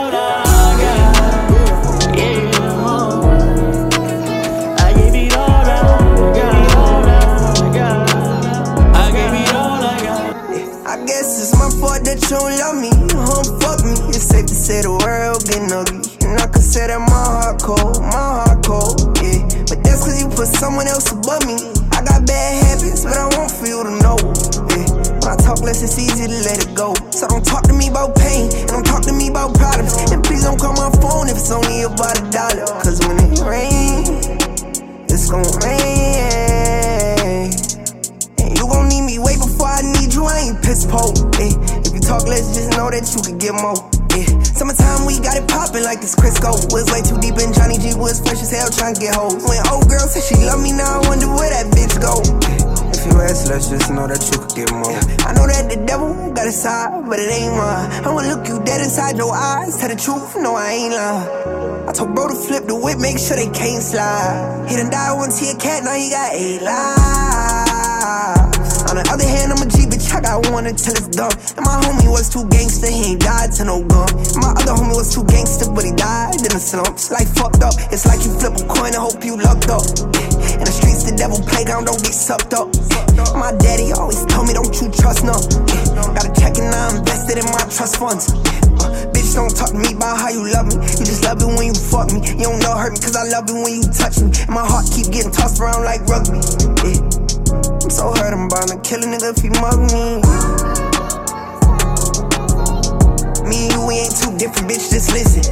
someone 20.67 20.89
else 20.89 21.13
above 21.13 21.46
inside 59.07 59.19
your 59.19 59.35
eyes. 59.35 59.79
Tell 59.79 59.89
the 59.89 59.97
truth, 59.97 60.37
no, 60.37 60.55
I 60.55 60.73
ain't 60.73 60.95
lying. 60.95 61.89
I 61.89 61.93
told 61.93 62.15
bro 62.15 62.29
to 62.29 62.35
flip 62.35 62.67
the 62.67 62.75
whip, 62.75 62.99
make 62.99 63.19
sure 63.19 63.37
they 63.37 63.51
can't 63.51 63.83
slide. 63.83 64.67
He 64.69 64.77
done 64.77 64.91
died 64.91 65.15
once, 65.17 65.39
he 65.39 65.51
a 65.51 65.57
cat, 65.57 65.85
now 65.85 65.95
he 65.95 66.11
got 66.11 66.35
eight 66.35 66.63
lives. 66.63 66.83
On 68.91 68.95
the 68.99 69.07
other 69.11 69.27
hand, 69.27 69.53
I'm 69.55 69.63
a 69.63 69.69
G 69.71 69.87
bitch, 69.87 70.11
I 70.15 70.21
got 70.21 70.51
one 70.51 70.67
until 70.67 70.95
it's 70.95 71.09
done. 71.09 71.31
And 71.55 71.65
my 71.65 71.79
homie 71.87 72.11
was 72.11 72.29
too 72.29 72.47
gangster, 72.51 72.91
he 72.91 73.15
ain't 73.15 73.23
died 73.23 73.53
to 73.59 73.65
no 73.65 73.87
gun. 73.87 74.11
And 74.11 74.43
my 74.43 74.51
other 74.59 74.75
homie 74.75 74.99
was 74.99 75.15
too 75.15 75.25
gangster, 75.31 75.71
but 75.71 75.85
he 75.85 75.93
died 75.95 76.43
in 76.43 76.51
the 76.51 76.59
slumps. 76.59 77.11
Like 77.11 77.29
fucked 77.31 77.63
up, 77.63 77.75
it's 77.95 78.07
like 78.07 78.27
you 78.27 78.35
flip 78.35 78.59
a 78.59 78.65
coin 78.67 78.91
and 78.95 79.03
hope 79.03 79.23
you 79.23 79.39
lucked 79.39 79.71
up. 79.71 79.87
In 80.59 80.67
the 80.67 80.75
streets, 80.75 81.07
the 81.07 81.15
devil 81.15 81.39
playground, 81.47 81.87
don't 81.87 82.03
get 82.03 82.15
sucked 82.15 82.55
up. 82.55 82.75
My 83.37 83.53
daddy 83.53 83.93
always 83.93 84.25
told 84.27 84.49
me, 84.49 84.55
don't 84.55 84.73
you 84.81 84.89
trust 84.91 85.23
no. 85.23 85.37
Gotta 86.17 86.33
check 86.33 86.57
and 86.59 86.73
I 86.73 86.97
invested 86.97 87.39
in 87.39 87.45
my 87.53 87.63
trust 87.69 88.01
funds. 88.01 88.33
Uh, 88.81 89.07
bitch, 89.13 89.37
don't 89.37 89.55
talk 89.55 89.71
to 89.71 89.79
me 89.79 89.93
about 89.93 90.17
how 90.19 90.31
you 90.31 90.49
love 90.51 90.67
me. 90.67 90.75
You 90.97 91.05
just 91.05 91.23
love 91.23 91.41
it 91.41 91.47
when 91.47 91.69
you 91.69 91.75
fuck 91.77 92.11
me. 92.13 92.25
You 92.25 92.49
don't 92.49 92.59
know 92.65 92.75
hurt 92.75 92.93
me, 92.93 92.99
cause 92.99 93.15
I 93.15 93.29
love 93.29 93.45
it 93.49 93.55
when 93.55 93.77
you 93.77 93.85
touch 93.93 94.19
me. 94.25 94.33
And 94.33 94.51
my 94.57 94.65
heart 94.65 94.89
keep 94.91 95.13
getting 95.13 95.31
tossed 95.31 95.61
around 95.61 95.85
like 95.85 96.01
rugby. 96.09 96.41
Yeah. 96.81 97.05
I'm 97.85 97.91
so 97.93 98.11
hurt, 98.17 98.33
I'm 98.33 98.49
bound 98.49 98.73
to 98.73 98.81
kill 98.83 99.05
a 99.05 99.07
nigga 99.07 99.31
if 99.31 99.45
he 99.45 99.53
mug 99.61 99.79
me. 99.93 100.19
Me 103.47 103.69
and 103.69 103.73
you, 103.77 103.81
we 103.87 103.95
ain't 104.01 104.17
too 104.17 104.33
different, 104.41 104.67
bitch, 104.67 104.91
just 104.91 105.13
listen. 105.13 105.45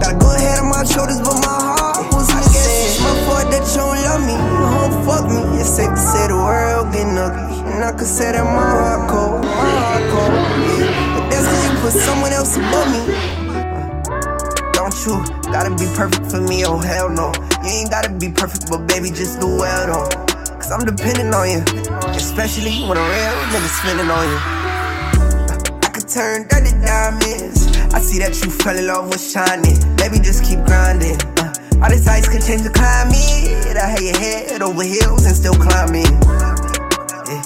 Got 0.00 0.14
a 0.14 0.18
good 0.18 0.38
head 0.40 0.62
on 0.62 0.70
my 0.70 0.86
shoulders, 0.88 1.20
but 1.20 1.36
my 1.42 1.52
heart 1.52 2.06
was 2.14 2.30
missing. 2.32 3.02
My 3.04 3.12
fault 3.26 3.50
that 3.50 3.66
you 3.66 3.82
don't 3.82 3.98
love 4.08 4.22
me, 4.24 4.36
It's 5.62 5.76
safe 5.76 5.94
to 5.94 5.96
say 5.96 6.26
the 6.26 6.34
world 6.34 6.90
getting 6.90 7.14
ugly. 7.14 7.54
And 7.70 7.86
I 7.86 7.94
can 7.94 8.02
say 8.02 8.34
that 8.34 8.42
my 8.42 8.66
heart 8.66 9.06
cold, 9.06 9.46
my 9.46 9.70
heart 9.78 10.02
cold. 10.10 10.34
But 11.14 11.30
that's 11.30 11.46
cause 11.46 11.62
you 11.62 11.72
put 11.78 11.94
someone 11.94 12.34
else 12.34 12.58
above 12.58 12.90
me. 12.90 13.14
Don't 14.74 14.90
you 15.06 15.22
gotta 15.54 15.70
be 15.70 15.86
perfect 15.94 16.26
for 16.34 16.42
me, 16.42 16.66
oh 16.66 16.82
hell 16.82 17.06
no. 17.06 17.30
You 17.62 17.78
ain't 17.78 17.94
gotta 17.94 18.10
be 18.10 18.34
perfect, 18.34 18.66
but 18.66 18.90
baby, 18.90 19.14
just 19.14 19.38
do 19.38 19.46
well 19.46 19.86
though. 19.86 20.10
Cause 20.58 20.74
I'm 20.74 20.82
depending 20.82 21.30
on 21.30 21.46
you, 21.46 21.62
especially 22.10 22.82
when 22.82 22.98
a 22.98 23.06
real 23.14 23.38
nigga 23.54 23.70
spending 23.70 24.10
on 24.10 24.26
you. 24.34 24.38
I 25.86 25.88
could 25.94 26.10
turn 26.10 26.50
dirty 26.50 26.74
diamonds. 26.82 27.70
I 27.94 28.02
see 28.02 28.18
that 28.18 28.34
you 28.42 28.50
fell 28.50 28.74
in 28.74 28.90
love 28.90 29.06
with 29.14 29.22
shining. 29.22 29.78
Baby, 29.94 30.18
just 30.18 30.42
keep 30.42 30.58
grinding. 30.66 31.22
Uh, 31.38 31.54
all 31.78 31.90
this 31.94 32.02
ice 32.10 32.26
could 32.26 32.42
change 32.42 32.66
the 32.66 32.74
climate. 32.74 33.71
Had 33.92 34.00
your 34.00 34.16
head 34.16 34.62
over 34.62 34.82
heels 34.82 35.26
and 35.26 35.36
still 35.36 35.52
climbing. 35.52 36.08
Yeah. 37.28 37.44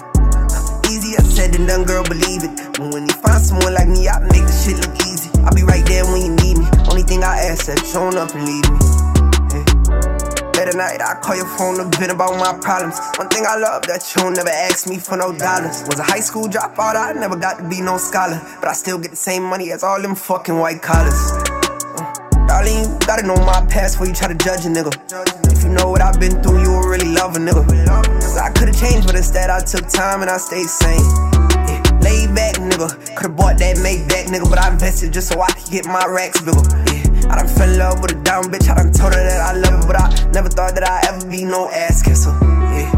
Easier 0.87 1.19
said 1.27 1.51
than 1.51 1.67
done, 1.67 1.83
girl, 1.83 2.05
believe 2.05 2.45
it. 2.45 2.55
But 2.79 2.95
when 2.95 3.03
you 3.03 3.15
find 3.19 3.43
someone 3.43 3.75
like 3.75 3.89
me, 3.89 4.07
I 4.07 4.21
make 4.31 4.47
the 4.47 4.55
shit 4.55 4.79
look 4.79 4.95
easy. 5.11 5.27
I'll 5.43 5.53
be 5.53 5.65
right 5.67 5.85
there 5.87 6.05
when 6.07 6.23
you 6.23 6.31
need 6.39 6.59
me. 6.63 6.67
Only 6.87 7.03
thing 7.03 7.25
I 7.25 7.51
ask 7.51 7.67
is 7.69 7.83
show 7.91 8.07
up 8.15 8.31
and 8.31 8.47
leave 8.47 8.63
me. 8.63 8.79
Late 10.55 10.71
at 10.71 10.79
night, 10.79 11.03
I 11.03 11.19
call 11.19 11.35
your 11.35 11.51
phone 11.59 11.83
to 11.83 11.99
vent 11.99 12.13
about 12.13 12.39
my 12.39 12.55
problems. 12.63 12.95
One 13.19 13.29
thing 13.29 13.43
I 13.43 13.59
love 13.59 13.83
that 13.91 14.07
you 14.15 14.31
never 14.31 14.49
ask 14.49 14.87
me 14.87 14.99
for 14.99 15.17
no 15.17 15.35
dollars. 15.37 15.83
Was 15.91 15.99
a 15.99 16.05
high 16.05 16.23
school 16.23 16.47
dropout, 16.47 16.95
I 16.95 17.11
never 17.19 17.35
got 17.35 17.59
to 17.59 17.69
be 17.69 17.81
no 17.81 17.99
scholar. 17.99 18.39
But 18.61 18.71
I 18.71 18.73
still 18.73 18.99
get 18.99 19.11
the 19.11 19.17
same 19.19 19.43
money 19.43 19.73
as 19.73 19.83
all 19.83 20.01
them 20.01 20.15
fucking 20.15 20.57
white 20.57 20.81
collars. 20.81 21.19
Uh, 21.99 22.47
darling, 22.47 22.87
you 22.87 22.99
gotta 23.03 23.27
know 23.27 23.35
my 23.35 23.67
past 23.67 23.99
before 23.99 24.07
you 24.07 24.15
try 24.15 24.29
to 24.29 24.39
judge 24.39 24.65
a 24.65 24.71
nigga. 24.71 24.95
If 25.77 25.83
know 25.83 25.91
what 25.91 26.01
I've 26.01 26.19
been 26.19 26.43
through, 26.43 26.62
you 26.62 26.71
will 26.71 26.89
really 26.89 27.12
love 27.12 27.37
a 27.37 27.39
nigga. 27.39 27.61
Cause 28.25 28.39
I 28.39 28.49
could've 28.51 28.79
changed, 28.81 29.07
but 29.07 29.15
instead 29.15 29.51
I 29.51 29.61
took 29.61 29.87
time 29.89 30.23
and 30.23 30.31
I 30.31 30.39
stayed 30.39 30.73
sane. 30.73 31.05
Yeah, 31.69 31.85
laid 32.01 32.35
back, 32.35 32.57
nigga. 32.57 32.89
Could've 33.15 33.37
bought 33.37 33.59
that 33.59 33.77
made 33.85 34.09
that, 34.09 34.33
nigga, 34.33 34.49
but 34.49 34.59
I 34.59 34.73
invested 34.73 35.12
just 35.12 35.29
so 35.29 35.39
I 35.39 35.53
could 35.53 35.71
get 35.71 35.85
my 35.85 36.07
racks 36.09 36.41
bigger. 36.41 36.65
Yeah. 36.89 37.29
I 37.29 37.45
done 37.45 37.49
fell 37.49 37.69
in 37.69 37.79
love 37.79 38.01
with 38.01 38.12
a 38.12 38.23
down 38.25 38.45
bitch. 38.45 38.73
I 38.73 38.75
done 38.77 38.91
told 38.91 39.12
her 39.12 39.21
that 39.21 39.37
I 39.37 39.53
love 39.53 39.85
her, 39.85 39.87
but 39.87 40.01
I 40.01 40.09
never 40.33 40.49
thought 40.49 40.73
that 40.77 40.89
I'd 40.89 41.12
ever 41.12 41.29
be 41.29 41.45
no 41.45 41.69
ass 41.69 42.01
kisser. 42.01 42.33
Yeah. 42.73 42.89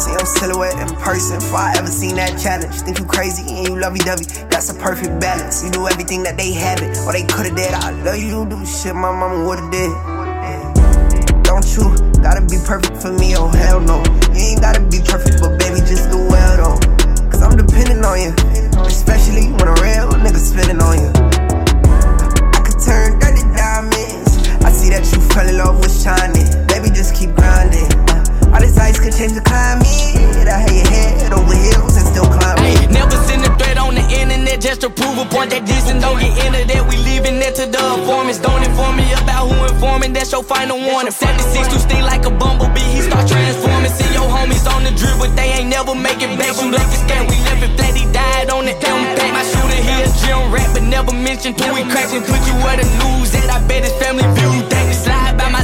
See, 0.00 0.16
I'm 0.16 0.24
silhouette 0.24 0.80
in 0.80 0.88
person 1.04 1.36
before 1.36 1.60
I 1.60 1.76
ever 1.76 1.92
seen 1.92 2.16
that 2.16 2.40
challenge. 2.40 2.72
Think 2.80 2.98
you 2.98 3.04
crazy 3.04 3.44
and 3.44 3.68
you 3.68 3.76
lovey 3.76 4.00
dovey. 4.00 4.24
That's 4.48 4.70
a 4.70 4.74
perfect 4.74 5.20
balance. 5.20 5.62
You 5.62 5.70
do 5.70 5.86
everything 5.86 6.22
that 6.22 6.38
they 6.38 6.52
haven't 6.52 6.96
or 7.04 7.12
they 7.12 7.28
could've 7.28 7.54
did. 7.54 7.74
I 7.76 7.90
love 8.08 8.16
you, 8.16 8.48
do 8.48 8.64
shit 8.64 8.94
my 8.96 9.12
mama 9.12 9.44
would've 9.44 9.70
did. 9.70 9.92
Don't 11.62 11.78
you 11.78 12.22
gotta 12.22 12.42
be 12.42 12.58
perfect 12.66 13.00
for 13.00 13.12
me? 13.12 13.36
Oh, 13.36 13.46
hell 13.46 13.78
no. 13.78 14.02
You 14.34 14.50
ain't 14.50 14.60
gotta 14.60 14.82
be 14.82 14.98
perfect, 14.98 15.38
but 15.38 15.54
baby, 15.62 15.78
just 15.86 16.10
do 16.10 16.18
well 16.18 16.56
though. 16.58 16.78
Cause 17.30 17.40
I'm 17.40 17.56
depending 17.56 18.02
on 18.02 18.18
you. 18.18 18.34
Especially 18.82 19.46
when 19.54 19.70
a 19.70 19.76
real 19.78 20.10
nigga 20.18 20.42
spitting 20.42 20.82
on 20.82 20.98
you. 20.98 21.10
I 22.50 22.66
could 22.66 22.82
turn 22.82 23.14
dirty 23.22 23.46
diamonds. 23.54 24.42
I 24.58 24.74
see 24.74 24.90
that 24.90 25.06
you 25.14 25.22
fell 25.30 25.46
in 25.46 25.56
love 25.56 25.78
with 25.78 25.94
shining. 25.94 26.50
Baby, 26.66 26.90
just 26.90 27.14
keep 27.14 27.30
grinding. 27.38 27.86
All 28.50 28.58
this 28.58 28.76
ice 28.76 28.98
could 28.98 29.14
change 29.14 29.38
the 29.38 29.42
climate. 29.46 29.86
I 30.50 30.66
had 30.66 30.74
your 30.74 30.90
head 30.90 31.32
over 31.32 31.54
heels 31.54 31.94
and 31.94 32.06
still 32.10 32.26
climbing. 32.26 32.74
Ay, 32.74 32.90
never 32.90 33.14
send 33.22 33.46
a 33.46 33.61
on 33.92 34.00
the 34.00 34.06
internet 34.16 34.60
just 34.60 34.80
to 34.80 34.88
prove 34.88 35.18
a 35.18 35.26
point 35.28 35.50
that 35.52 35.66
this 35.68 35.90
and 35.90 36.00
don't 36.00 36.18
get 36.18 36.32
into 36.44 36.64
that. 36.64 36.82
We 36.88 36.96
leaving 37.04 37.36
it 37.44 37.54
to 37.60 37.68
the 37.68 37.82
informants. 38.00 38.40
Don't 38.40 38.64
inform 38.64 38.96
me 38.96 39.06
about 39.12 39.52
who 39.52 39.56
informing. 39.68 40.12
That's 40.12 40.32
your 40.32 40.42
final 40.42 40.80
warning. 40.80 41.12
76 41.12 41.68
to 41.68 41.78
sting 41.78 42.04
like 42.04 42.24
a 42.24 42.32
bumblebee. 42.32 42.88
He 42.96 43.00
start 43.04 43.28
transforming. 43.28 43.92
See 43.92 44.08
your 44.16 44.28
homies 44.28 44.64
on 44.72 44.84
the 44.84 44.92
drip, 44.96 45.16
but 45.20 45.36
they 45.36 45.60
ain't 45.60 45.68
never 45.68 45.94
make 45.94 46.24
it 46.24 46.32
back. 46.40 46.56
Like 46.56 46.88
a 46.88 46.98
scam. 47.04 47.28
We 47.28 47.36
left 47.44 47.62
it 47.62 47.72
flat. 47.76 47.92
He 47.92 48.04
died 48.12 48.48
on 48.48 48.64
the 48.64 48.72
impact. 48.72 49.32
My 49.36 49.44
shooter 49.44 49.82
here, 49.82 50.08
gym 50.24 50.40
rat, 50.52 50.68
but 50.72 50.84
never 50.84 51.12
mentioned 51.12 51.60
who 51.60 51.76
he 51.76 51.84
cracks 51.92 52.12
and 52.12 52.24
put 52.24 52.40
you 52.48 52.54
where 52.64 52.76
the 52.80 52.88
news 53.04 53.34
at. 53.36 53.48
I 53.50 53.60
bet 53.68 53.84
his 53.84 53.92
family 54.00 54.24
view 54.38 54.52
that. 54.72 54.91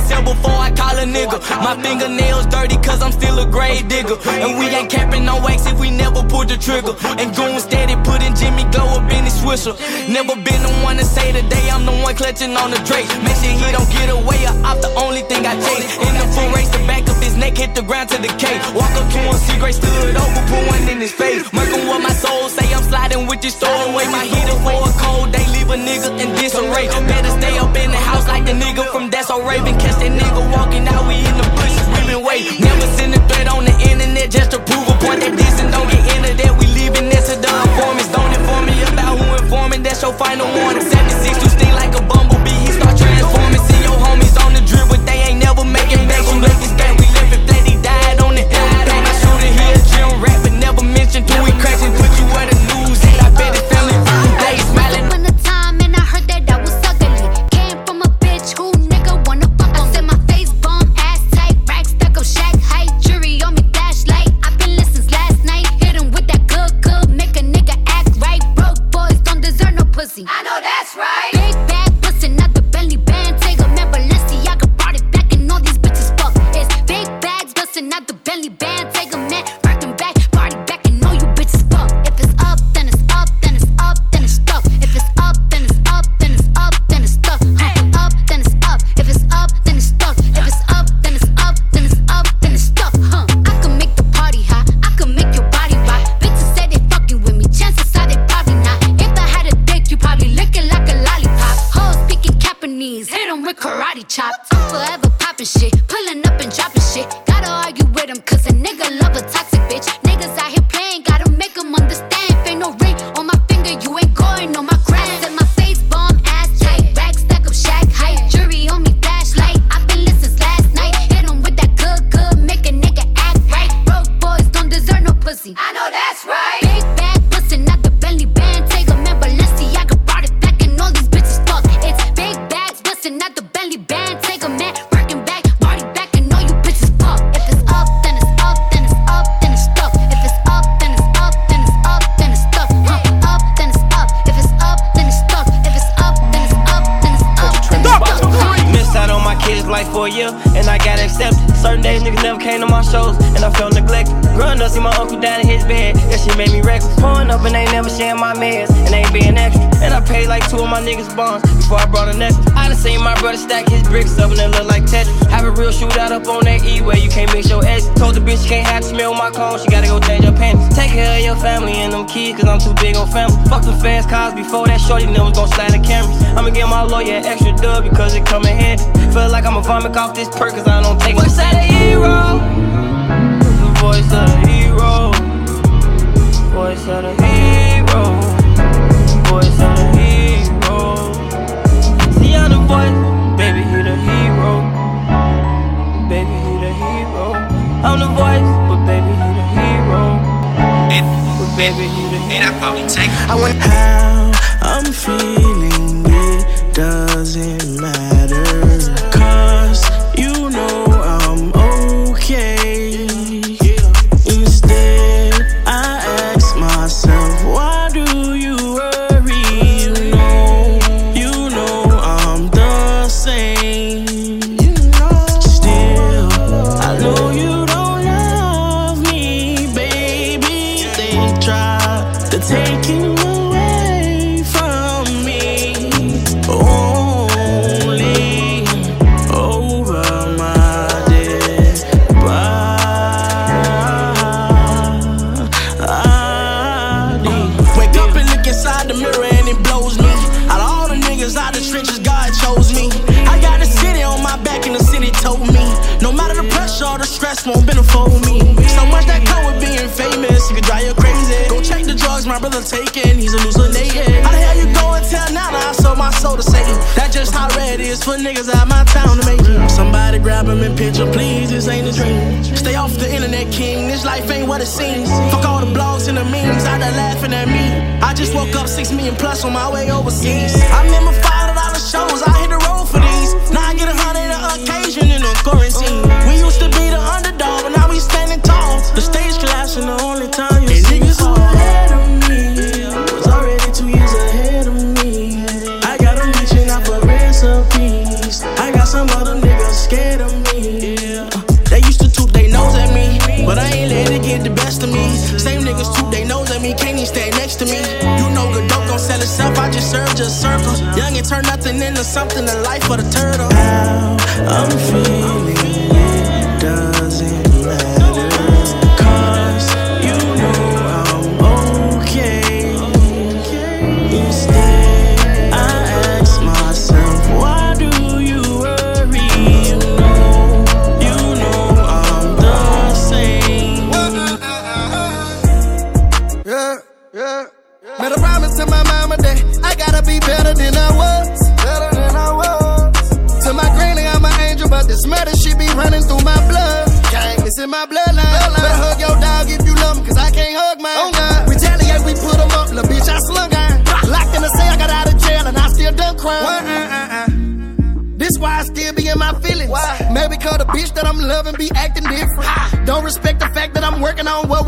Myself 0.09 0.25
before 0.25 0.57
I 0.57 0.71
call 0.73 0.97
a 0.97 1.05
nigga. 1.05 1.37
My 1.61 1.77
fingernails 1.85 2.47
dirty 2.47 2.77
cause 2.81 3.03
I'm 3.03 3.13
still 3.13 3.39
a 3.41 3.45
grave 3.45 3.89
digger. 3.89 4.17
And 4.41 4.59
we 4.59 4.65
ain't 4.73 4.89
capping 4.89 5.27
no 5.27 5.37
wax 5.45 5.67
if 5.67 5.79
we 5.79 5.91
never 5.91 6.23
pull 6.25 6.47
the 6.49 6.57
trigger. 6.57 6.97
And 7.21 7.37
goon 7.37 7.61
steady 7.61 7.93
putting 8.09 8.33
Jimmy 8.33 8.65
Glow 8.73 8.89
up 8.97 9.05
in 9.13 9.29
his 9.29 9.37
swisher. 9.37 9.77
Never 10.09 10.33
been 10.33 10.63
the 10.65 10.73
one 10.81 10.97
to 10.97 11.05
say 11.05 11.33
today 11.33 11.69
I'm 11.69 11.85
the 11.85 11.93
one 11.93 12.17
clutching 12.17 12.57
on 12.57 12.71
the 12.71 12.81
Drake. 12.89 13.05
Make 13.21 13.37
sure 13.37 13.53
he 13.53 13.69
don't 13.69 13.91
get 13.93 14.09
away 14.09 14.49
or 14.49 14.57
off 14.65 14.81
the 14.81 14.89
only 14.97 15.29
thing 15.29 15.45
I 15.45 15.61
chase. 15.61 15.85
In 16.01 16.15
the 16.17 16.25
full 16.33 16.49
race, 16.57 16.73
the 16.73 16.81
back 16.89 17.05
of 17.05 17.21
his 17.21 17.37
neck 17.37 17.59
hit 17.59 17.75
the 17.75 17.83
ground 17.83 18.09
to 18.09 18.17
the 18.17 18.33
K. 18.41 18.49
Walk 18.73 18.89
up 18.97 19.13
to 19.13 19.19
him, 19.21 19.37
see 19.37 19.61
Gray 19.61 19.77
stood 19.77 20.17
over, 20.17 20.41
put 20.49 20.63
one 20.73 20.89
in 20.89 21.05
his 21.05 21.13
face. 21.13 21.45
Murking 21.53 21.85
what 21.85 22.01
my 22.01 22.17
soul 22.17 22.49
say, 22.49 22.65
I'm 22.73 22.83
sliding 22.89 23.27
with 23.27 23.43
this 23.43 23.61
away. 23.61 24.09
My 24.09 24.25
heater 24.25 24.57
for 24.65 24.89
a 24.89 24.93
cold 25.05 25.37
day, 25.37 25.45
leave 25.53 25.69
a 25.69 25.77
nigga 25.77 26.17
in 26.17 26.33
disarray. 26.41 26.89
Better 27.05 27.33
stay 27.37 27.59
up 27.61 27.77
in 27.77 27.91
the 27.93 28.01
house 28.09 28.27
like 28.27 28.47
the 28.47 28.57
nigga 28.57 28.89
from 28.89 29.11
That's 29.11 29.29
So 29.29 29.45
Raven. 29.45 29.77
Catch 29.77 29.98
that 30.01 30.13
nigga 30.15 30.43
walking 30.55 30.87
out, 30.89 31.07
we 31.07 31.19
in 31.19 31.35
the 31.37 31.47
bushes, 31.59 31.87
we 31.91 32.01
been 32.07 32.23
waiting. 32.25 32.61
Never 32.61 32.87
send 32.97 33.15
a 33.15 33.21
threat 33.29 33.49
on 33.49 33.65
the 33.65 33.75
internet 33.91 34.31
just 34.31 34.51
to 34.53 34.59
prove 34.59 34.87
a 34.89 34.97
point 35.03 35.21
that 35.21 35.35
and 35.35 35.71
don't 35.73 35.91
get 35.91 36.03
into 36.15 36.33
that. 36.43 36.53
We 36.59 36.67
leaving 36.73 37.09
this 37.09 37.29
to 37.31 37.37
the 37.37 37.51
informants. 37.51 38.11
Don't 38.15 38.33
inform 38.33 38.67
me 38.67 38.77
about 38.87 39.19
who 39.19 39.27
informing, 39.43 39.83
that's 39.83 40.03
your 40.03 40.13
final 40.13 40.47
warning. 40.47 40.83
76 40.83 41.28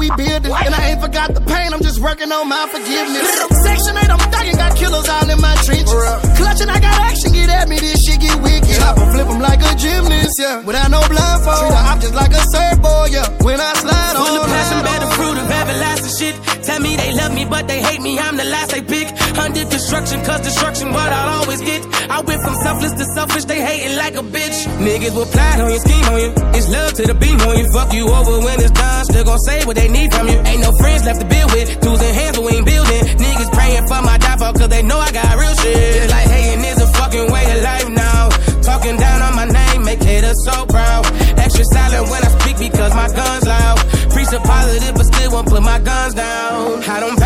we 0.01 0.09
building. 0.17 0.49
And 0.49 0.73
I 0.73 0.97
ain't 0.97 1.01
forgot 1.05 1.35
the 1.37 1.45
pain, 1.45 1.77
I'm 1.77 1.85
just 1.85 2.01
working 2.01 2.33
on 2.33 2.49
my 2.49 2.65
forgiveness. 2.73 3.29
Section 3.61 3.93
8, 4.01 4.09
I'm 4.09 4.25
thugging, 4.33 4.57
got 4.57 4.73
killers 4.75 5.09
all 5.13 5.29
in 5.29 5.37
my 5.37 5.55
trenches. 5.61 5.93
Clutching, 6.41 6.73
I 6.73 6.81
got 6.81 6.97
action, 7.05 7.33
get 7.37 7.53
at 7.53 7.69
me, 7.69 7.77
this 7.79 8.01
shit 8.01 8.19
get 8.19 8.41
wicked. 8.41 8.81
Chop 8.81 8.97
and 8.97 9.13
flip 9.13 9.29
them 9.29 9.41
like 9.45 9.61
a 9.61 9.77
gymnast, 9.77 10.41
yeah. 10.41 10.65
Without 10.65 10.89
no 10.91 11.05
blindfold, 11.05 11.69
treat 11.69 11.85
I'm 11.85 12.01
just 12.01 12.17
like 12.17 12.33
a 12.33 12.43
surfboard, 12.49 13.13
yeah. 13.13 13.29
When 13.45 13.61
I 13.61 13.73
slide 13.77 14.17
Full 14.17 14.25
on, 14.25 14.41
the 14.41 14.49
passion, 14.49 14.81
better 14.89 15.11
fruit 15.13 15.37
of 15.37 15.49
everlasting 15.53 16.15
shit. 16.17 16.35
Tell 16.65 16.81
me 16.81 16.97
they 16.97 17.13
love 17.13 17.35
me, 17.37 17.45
but 17.45 17.69
they 17.69 17.83
hate 17.85 18.01
me, 18.01 18.19
I'm 18.19 18.41
the 18.41 18.49
last 18.49 18.73
they 18.73 18.81
pick. 18.81 19.13
Under 19.37 19.65
destruction, 19.69 20.25
cause 20.25 20.41
destruction, 20.41 20.97
what 20.97 21.13
I'll 21.13 21.45
always 21.45 21.61
get. 21.61 21.85
I 22.21 22.23
went 22.23 22.43
from 22.45 22.55
selfless 22.61 22.93
to 23.01 23.05
selfish, 23.17 23.45
they 23.49 23.65
hating 23.65 23.97
like 23.97 24.13
a 24.13 24.21
bitch. 24.21 24.69
Niggas 24.77 25.17
will 25.17 25.25
plot 25.25 25.57
on 25.59 25.73
you, 25.73 25.81
scheme 25.81 26.05
on 26.13 26.21
you. 26.21 26.31
It's 26.53 26.69
love 26.69 26.93
to 27.01 27.03
the 27.09 27.17
beam 27.17 27.41
on 27.41 27.57
you. 27.57 27.65
Fuck 27.73 27.95
you 27.97 28.13
over 28.13 28.45
when 28.45 28.61
it's 28.61 28.77
done. 28.77 29.05
Still 29.09 29.25
gon' 29.25 29.39
say 29.41 29.65
what 29.65 29.77
they 29.81 29.89
need 29.89 30.13
from 30.13 30.29
you. 30.29 30.37
Ain't 30.45 30.61
no 30.61 30.69
friends 30.77 31.01
left 31.09 31.25
to 31.25 31.27
build 31.27 31.49
with. 31.57 31.81
Tools 31.81 32.03
in 32.05 32.13
hands, 32.13 32.37
but 32.37 32.45
we 32.45 32.61
ain't 32.61 32.67
building. 32.69 33.03
Niggas 33.25 33.51
praying 33.57 33.89
for 33.89 34.05
my 34.05 34.19
downfall, 34.21 34.53
oh, 34.53 34.59
cause 34.59 34.69
they 34.69 34.83
know 34.83 35.01
I 35.01 35.11
got 35.17 35.33
real 35.41 35.55
shit. 35.65 36.11
Like 36.13 36.29
hating 36.29 36.61
is 36.61 36.79
a 36.85 36.89
fucking 36.93 37.33
way 37.33 37.45
of 37.57 37.61
life 37.65 37.89
now. 37.89 38.29
Talking 38.69 39.01
down 39.01 39.23
on 39.25 39.35
my 39.41 39.49
name, 39.49 39.81
make 39.89 40.03
haters 40.05 40.37
so 40.45 40.67
proud. 40.67 41.09
Extra 41.41 41.65
silent 41.73 42.05
when 42.13 42.21
I 42.21 42.29
speak 42.37 42.61
because 42.61 42.93
my 42.93 43.09
gun's 43.17 43.49
loud. 43.49 43.81
Preach 44.13 44.29
a 44.37 44.41
positive, 44.45 44.93
but 44.93 45.09
still 45.09 45.33
won't 45.33 45.49
put 45.49 45.63
my 45.63 45.81
guns 45.81 46.13
down. 46.13 46.85
I 46.85 47.01
don't 47.01 47.17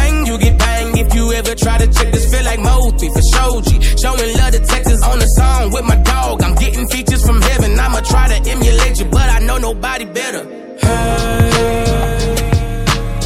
nigga 1.55 1.63
try 1.63 1.79
to 1.79 1.87
check 1.93 2.13
this, 2.13 2.33
feel 2.33 2.45
like 2.45 2.61
Mothi 2.61 3.13
for 3.13 3.23
Shoji. 3.23 3.81
Showing 3.97 4.37
love 4.37 4.53
to 4.53 4.61
Texas 4.61 5.03
on 5.03 5.19
the 5.19 5.27
song 5.27 5.73
with 5.73 5.85
my 5.85 5.97
dog. 5.97 6.43
I'm 6.43 6.55
getting 6.55 6.89
features 6.89 7.25
from 7.25 7.41
heaven. 7.41 7.79
I'ma 7.79 8.01
try 8.01 8.29
to 8.29 8.51
emulate 8.51 8.99
you, 8.99 9.07
but 9.07 9.29
I 9.29 9.41
know 9.41 9.59
nobody 9.59 10.05
better. 10.05 10.45
Hey. 10.81 11.95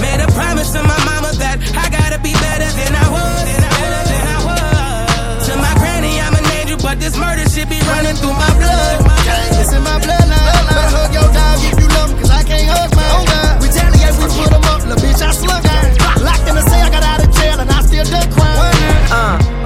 Made 0.00 0.20
a 0.20 0.28
promise 0.32 0.72
to 0.72 0.82
my 0.82 0.98
mama 1.04 1.32
that 1.38 1.58
I 1.76 1.88
gotta 1.90 2.18
be 2.22 2.32
better 2.32 2.70
than 2.78 2.94
I 2.94 3.08
was. 3.10 3.44
Than 4.08 4.26
I 4.26 4.38
was. 4.48 5.48
To 5.48 5.56
my 5.56 5.74
granny, 5.78 6.20
I'm 6.20 6.34
an 6.34 6.46
angel, 6.60 6.78
but 6.82 7.00
this 7.00 7.16
murder 7.16 7.48
should 7.48 7.68
be 7.68 7.80
running 7.80 8.16
through 8.16 8.32
my 8.32 8.52
blood. 8.58 9.07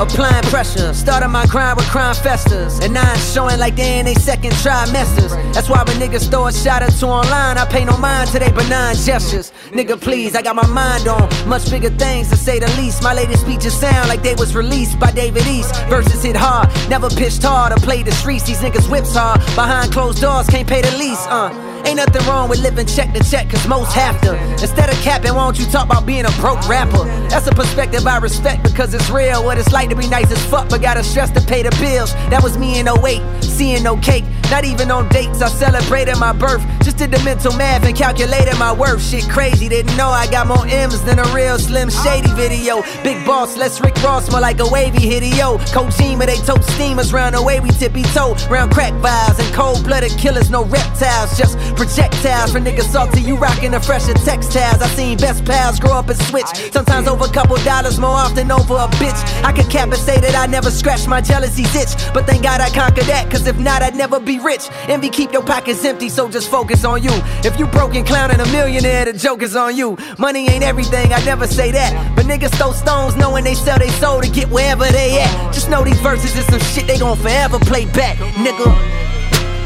Applying 0.03 0.43
pressure. 0.45 0.93
Started 0.93 1.29
my 1.29 1.47
grind 1.47 1.77
with 1.77 1.88
crime 1.88 2.15
festers. 2.15 2.79
And 2.81 2.93
now 2.93 3.03
I'm 3.03 3.19
showing 3.19 3.59
like 3.59 3.77
they 3.77 3.99
in 3.99 4.05
they 4.05 4.15
second 4.15 4.53
trimesters. 4.53 5.31
That's 5.55 5.69
why 5.69 5.83
when 5.85 5.97
niggas 5.97 6.31
throw 6.31 6.47
a 6.47 6.53
shot 6.53 6.83
or 6.83 6.91
two 6.91 7.07
online, 7.07 7.59
I 7.59 7.65
pay 7.67 7.85
no 7.85 7.97
mind 7.97 8.31
to 8.31 8.38
they 8.38 8.51
benign 8.51 8.97
gestures. 8.97 9.53
Nigga, 9.71 10.01
please, 10.01 10.35
I 10.35 10.43
got 10.43 10.57
my 10.57 10.67
mind 10.67 11.09
on 11.09 11.29
much 11.49 11.71
bigger 11.71 11.91
things 11.91 12.29
to 12.31 12.37
say 12.37 12.59
the 12.59 12.69
least. 12.81 13.03
My 13.03 13.15
latest 13.15 13.43
speeches 13.43 13.75
sound 13.79 14.09
like 14.09 14.23
they 14.23 14.35
was 14.35 14.55
released 14.55 14.99
by 14.99 15.11
David 15.12 15.47
East. 15.47 15.75
Verses 15.87 16.23
hit 16.23 16.37
hard, 16.37 16.69
never 16.88 17.09
pitched 17.09 17.43
hard 17.43 17.73
or 17.73 17.77
played 17.77 18.07
the 18.07 18.12
streets. 18.12 18.47
These 18.47 18.59
niggas 18.59 18.91
whips 18.91 19.15
hard. 19.15 19.41
Behind 19.55 19.93
closed 19.93 20.21
doors, 20.21 20.47
can't 20.49 20.69
pay 20.69 20.83
the 20.83 20.97
lease, 20.97 21.27
uh. 21.29 21.72
Ain't 21.85 21.97
nothing 21.97 22.25
wrong 22.27 22.49
with 22.49 22.61
living 22.61 22.87
check 22.87 23.12
to 23.12 23.23
check, 23.29 23.51
cause 23.51 23.66
most 23.66 23.92
have 23.92 24.21
to. 24.23 24.37
Instead 24.53 24.88
of 24.88 24.97
capping, 25.03 25.35
why 25.35 25.45
don't 25.45 25.59
you 25.59 25.66
talk 25.66 25.87
about 25.87 26.07
being 26.07 26.25
a 26.25 26.31
broke 26.40 26.66
rapper? 26.68 27.05
That's 27.29 27.47
a 27.49 27.53
perspective 27.53 28.07
I 28.07 28.18
respect 28.18 28.62
because 28.62 28.95
it's 28.95 29.11
real. 29.11 29.45
What 29.45 29.59
it's 29.59 29.73
like 29.73 29.88
to 29.90 29.97
be 29.97 30.09
nice 30.09 30.31
as 30.31 30.45
fuck, 30.47 30.68
but 30.68 30.81
gotta 30.81 31.03
stress 31.03 31.31
to 31.33 31.40
pay 31.40 31.62
the 31.62 31.71
bills. 31.81 32.14
That 32.31 32.42
was 32.42 32.57
me 32.57 32.79
in 32.79 32.88
08, 32.88 33.42
seeing 33.42 33.83
no 33.83 33.97
cake. 33.97 34.25
Not 34.53 34.67
even 34.67 34.91
on 34.91 35.09
dates, 35.09 35.41
I 35.41 35.49
celebrated 35.49 36.19
my 36.19 36.35
birth. 36.35 36.62
Just 36.85 36.99
did 36.99 37.11
the 37.11 37.19
mental 37.25 37.55
math 37.57 37.87
and 37.87 37.97
calculated 37.97 38.59
my 38.59 38.71
worth. 38.71 39.03
Shit 39.03 39.25
crazy, 39.31 39.67
didn't 39.67 39.97
know 39.97 40.11
I 40.11 40.27
got 40.31 40.47
more 40.47 40.67
M's 40.67 41.03
than 41.05 41.19
a 41.19 41.25
real 41.33 41.59
Slim 41.59 41.88
Shady 41.88 42.29
video. 42.35 42.83
Big 43.03 43.25
boss, 43.25 43.57
let's 43.57 43.81
Rick 43.81 43.97
Ross, 44.03 44.31
more 44.31 44.43
like 44.43 44.61
a 44.61 44.67
wavy 44.67 44.99
hitio. 44.99 45.59
Kojima, 45.73 46.27
they 46.27 46.37
tote 46.45 46.62
steamers 46.65 47.15
round 47.15 47.35
the 47.35 47.43
way 47.43 47.61
we 47.61 47.71
tippy 47.71 48.03
toe. 48.12 48.37
Round 48.51 48.71
crack 48.71 48.93
vibes 49.01 49.41
and 49.43 49.55
cold 49.55 49.85
blooded 49.85 50.12
killers, 50.19 50.51
no 50.51 50.67
reptiles, 50.67 51.38
just 51.38 51.57
projectiles. 51.75 52.53
For 52.53 52.61
niggas 52.61 52.93
salty, 52.93 53.23
you 53.23 53.38
rockin' 53.38 53.73
the 53.73 53.81
fresher 53.81 54.12
textiles. 54.12 54.83
I 54.83 54.88
seen 54.88 55.17
best 55.17 55.47
pals 55.47 55.81
grow 55.81 55.93
up 55.93 56.11
and 56.11 56.19
switch. 56.29 56.51
Sometimes 56.73 57.09
over 57.09 57.25
a 57.25 57.33
couple 57.33 57.57
dollars, 57.65 57.99
more 57.99 58.11
often 58.11 58.51
over 58.51 58.75
a 58.75 58.88
bitch. 59.01 59.45
I 59.45 59.53
could 59.53 59.71
cap 59.71 59.88
and 59.88 59.97
say 59.97 60.21
that 60.21 60.35
I 60.37 60.45
never 60.45 60.71
scratched 60.71 61.09
my 61.09 61.23
jealousy's 61.23 61.75
itch. 61.75 62.12
But 62.12 62.27
thank 62.27 62.43
God 62.43 62.61
I 62.61 62.69
conquered 62.69 63.07
that, 63.07 63.31
cause 63.31 63.47
if 63.47 63.59
not, 63.59 63.81
I'd 63.81 63.97
never 63.97 64.21
be 64.21 64.41
rich. 64.42 64.68
Envy 64.88 65.09
keep 65.09 65.33
your 65.33 65.42
pockets 65.42 65.85
empty, 65.85 66.09
so 66.09 66.28
just 66.28 66.50
focus 66.50 66.85
on 66.85 67.02
you. 67.02 67.11
If 67.44 67.59
you 67.59 67.66
broken 67.66 68.05
clowning 68.05 68.40
a 68.40 68.46
millionaire, 68.46 69.05
the 69.05 69.12
joke 69.12 69.42
is 69.42 69.57
on 69.57 69.76
you. 69.76 69.96
Money 70.18 70.48
ain't 70.48 70.64
everything, 70.64 71.12
I 71.12 71.24
never 71.24 71.46
say 71.46 71.70
that. 71.72 72.14
But 72.16 72.26
niggas 72.26 72.55
throw 72.57 72.72
stones 72.72 73.16
knowing 73.16 73.44
they 73.44 73.55
sell 73.55 73.78
their 73.78 73.90
soul 73.92 74.20
to 74.20 74.28
get 74.28 74.48
wherever 74.48 74.85
they 74.85 75.20
at. 75.22 75.52
Just 75.52 75.70
know 75.70 75.85
these 75.85 76.00
verses 76.00 76.37
is 76.37 76.46
some 76.46 76.61
shit 76.61 76.87
they 76.87 76.98
gon' 76.98 77.16
forever 77.16 77.59
play 77.59 77.87
back, 77.87 78.16
nigga. 78.18 78.66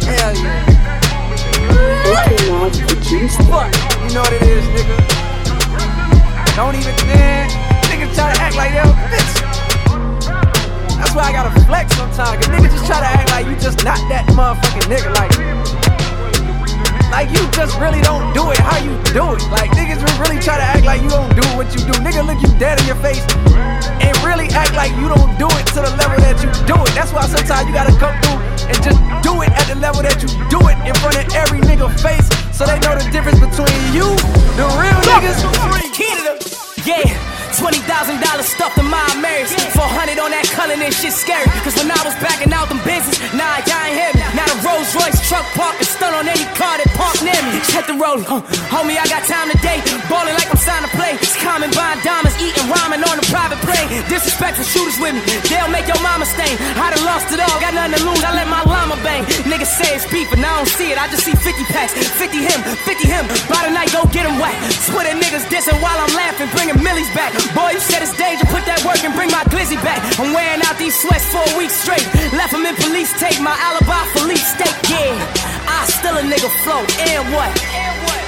Hell 0.04 0.34
yeah. 0.36 0.76
Fuck, 3.50 3.74
you 4.02 4.14
know 4.14 4.20
what 4.22 4.32
it 4.32 4.42
is, 4.42 4.64
nigga. 4.66 4.96
Don't 6.56 6.74
even, 6.74 6.94
man. 7.06 7.50
Niggas 7.90 8.14
try 8.14 8.32
to 8.32 8.40
act 8.40 8.56
like 8.56 8.72
they're 8.72 8.82
a 8.82 8.94
bitch. 9.10 9.55
That's 10.96 11.14
why 11.14 11.28
I 11.28 11.32
gotta 11.32 11.52
flex 11.68 11.94
sometimes. 11.96 12.40
Cause 12.40 12.48
niggas 12.48 12.72
just 12.72 12.86
try 12.86 13.00
to 13.00 13.06
act 13.06 13.30
like 13.30 13.46
you 13.46 13.56
just 13.60 13.84
not 13.84 14.00
that 14.08 14.24
motherfucking 14.32 14.88
nigga. 14.88 15.12
Like, 15.12 15.32
like 17.12 17.28
you 17.32 17.44
just 17.52 17.76
really 17.80 18.00
don't 18.00 18.32
do 18.32 18.50
it 18.50 18.58
how 18.58 18.80
you 18.80 18.96
do 19.12 19.36
it. 19.36 19.44
Like 19.52 19.70
niggas 19.76 20.00
really 20.20 20.40
try 20.40 20.56
to 20.56 20.66
act 20.66 20.84
like 20.84 21.00
you 21.04 21.10
don't 21.12 21.30
do 21.36 21.44
what 21.56 21.68
you 21.76 21.80
do. 21.84 21.92
Nigga 22.00 22.24
look 22.24 22.40
you 22.40 22.50
dead 22.58 22.80
in 22.80 22.86
your 22.88 23.00
face 23.04 23.24
and 24.00 24.12
really 24.24 24.48
act 24.56 24.74
like 24.74 24.92
you 24.96 25.08
don't 25.08 25.32
do 25.36 25.48
it 25.60 25.66
to 25.76 25.84
the 25.84 25.92
level 26.00 26.18
that 26.24 26.40
you 26.40 26.50
do 26.64 26.76
it. 26.80 26.92
That's 26.96 27.12
why 27.12 27.28
sometimes 27.28 27.68
you 27.68 27.74
gotta 27.76 27.94
come 28.00 28.16
through 28.24 28.40
and 28.68 28.76
just 28.80 28.98
do 29.20 29.42
it 29.44 29.52
at 29.52 29.68
the 29.68 29.76
level 29.76 30.02
that 30.02 30.18
you 30.24 30.28
do 30.48 30.60
it 30.68 30.76
in 30.88 30.94
front 31.00 31.20
of 31.20 31.26
every 31.36 31.60
nigga 31.60 31.92
face 32.00 32.26
so 32.56 32.64
they 32.64 32.80
know 32.80 32.96
the 32.96 33.04
difference 33.12 33.38
between 33.38 33.76
you, 33.92 34.08
the 34.56 34.66
real 34.80 35.00
niggas. 35.04 35.44
Canada, 35.92 36.40
yeah. 36.84 37.35
Twenty 37.56 37.80
thousand 37.88 38.20
dollars 38.20 38.44
stuffed 38.52 38.76
in 38.76 38.84
my 38.84 39.00
Marys. 39.16 39.48
Four 39.72 39.88
hundred 39.88 40.20
on 40.20 40.28
that 40.28 40.44
color, 40.52 40.76
and 40.76 40.92
shit 40.92 41.16
scary. 41.16 41.48
Cause 41.64 41.72
when 41.80 41.88
I 41.88 41.96
was 42.04 42.12
backing 42.20 42.52
out 42.52 42.68
them 42.68 42.84
business, 42.84 43.16
nah, 43.32 43.64
y'all 43.64 43.80
ain't 43.80 43.96
hear 43.96 44.12
me. 44.12 44.20
Now 44.36 44.44
the 44.44 44.60
Rolls 44.60 44.92
Royce 44.92 45.16
truck 45.24 45.48
parked 45.56 45.80
and 45.80 45.88
stun 45.88 46.12
on 46.12 46.28
any 46.28 46.44
car 46.52 46.76
that 46.76 46.92
parked 46.92 47.24
near 47.24 47.40
me. 47.48 47.56
Check 47.72 47.88
the 47.88 47.96
rolling, 47.96 48.28
huh? 48.28 48.44
homie, 48.68 49.00
I 49.00 49.08
got 49.08 49.24
time 49.24 49.48
today. 49.48 49.80
Ballin' 50.04 50.36
like 50.36 50.52
I'm 50.52 50.60
signed 50.60 50.84
to 50.84 50.92
play. 50.92 51.16
It's 51.16 51.32
common 51.40 51.72
buying 51.72 51.96
diamonds, 52.04 52.36
eating 52.36 52.68
ramen 52.68 53.00
on 53.08 53.16
a 53.16 53.24
private 53.32 53.60
plane. 53.64 53.88
Disrespectful 54.12 54.68
shooters 54.68 55.00
with 55.00 55.16
me, 55.16 55.24
they'll 55.48 55.72
make 55.72 55.88
your 55.88 56.00
mama 56.04 56.28
stain. 56.28 56.60
I 56.76 56.92
done 56.92 57.08
lost 57.08 57.32
it 57.32 57.40
all, 57.40 57.56
got 57.56 57.72
nothing 57.72 57.96
to 57.96 58.00
lose. 58.04 58.20
I 58.20 58.36
let 58.36 58.52
my 58.52 58.68
llama 58.68 59.00
bang. 59.00 59.24
Niggas 59.48 59.72
say 59.80 59.96
it's 59.96 60.04
beef, 60.12 60.28
but 60.28 60.44
I 60.44 60.60
don't 60.60 60.68
see 60.68 60.92
it. 60.92 61.00
I 61.00 61.08
just 61.08 61.24
see 61.24 61.32
50 61.32 61.72
packs, 61.72 61.96
50 61.96 62.36
him, 62.36 62.60
50 62.84 63.08
him. 63.08 63.24
By 63.48 63.64
the 63.64 63.72
night, 63.72 63.88
go 63.96 64.04
get 64.12 64.28
him 64.28 64.36
whack. 64.36 64.52
Twitter 64.92 65.16
niggas 65.16 65.48
dissing 65.48 65.80
while 65.80 65.96
I'm 65.96 66.12
laughing, 66.12 66.52
bringing 66.52 66.76
millies 66.84 67.08
back. 67.16 67.32
Boy, 67.54 67.76
you 67.76 67.82
said 67.82 68.02
it's 68.02 68.16
danger, 68.16 68.46
put 68.48 68.64
that 68.66 68.82
work 68.82 69.02
and 69.04 69.14
bring 69.14 69.30
my 69.30 69.44
glizzy 69.52 69.78
back. 69.84 70.00
I'm 70.18 70.32
wearing 70.32 70.62
out 70.66 70.78
these 70.78 70.96
sweats 70.96 71.28
for 71.30 71.42
a 71.42 71.52
week 71.58 71.70
straight. 71.70 72.04
Left 72.34 72.52
them 72.52 72.66
in 72.66 72.74
police 72.80 73.12
take 73.18 73.38
my 73.40 73.54
alibi 73.54 74.02
for 74.14 74.26
leaf 74.26 74.42
steak. 74.42 74.72
Yeah, 74.88 75.14
I 75.68 75.86
still 75.86 76.16
a 76.16 76.24
nigga 76.24 76.50
float. 76.64 76.88
And 77.06 77.22
what? 77.34 77.50
And 77.74 77.94
what? 78.06 78.22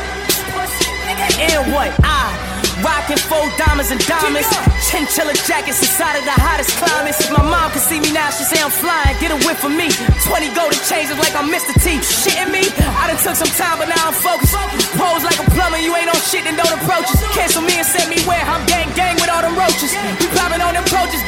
And 1.38 1.62
what? 1.72 1.90
I 2.04 2.48
rockin' 2.82 3.18
four 3.18 3.42
diamonds 3.58 3.90
and 3.90 4.00
diamonds. 4.06 4.48
Chinchilla 4.86 5.34
jackets 5.46 5.82
inside 5.82 6.16
of 6.18 6.24
the 6.24 6.36
hottest 6.36 6.76
climates. 6.78 7.18
My 7.30 7.42
mom 7.42 7.70
can 7.72 7.82
see 7.82 8.00
me 8.00 8.10
now, 8.12 8.30
she 8.30 8.44
say 8.44 8.62
I'm 8.62 8.70
flying. 8.70 9.16
Get 9.18 9.34
a 9.34 9.38
whip 9.46 9.58
for 9.58 9.70
me. 9.70 9.90
20 10.26 10.54
golden 10.54 10.78
changes 10.86 11.18
like 11.18 11.34
I'm 11.34 11.50
Mr. 11.50 11.74
T. 11.82 11.98
Shitting 11.98 12.50
me? 12.52 12.64
I 12.78 13.10
done 13.10 13.20
took 13.22 13.36
some 13.36 13.52
time, 13.58 13.78
but 13.78 13.88
now 13.88 14.08
I'm 14.08 14.14
focused. 14.14 14.54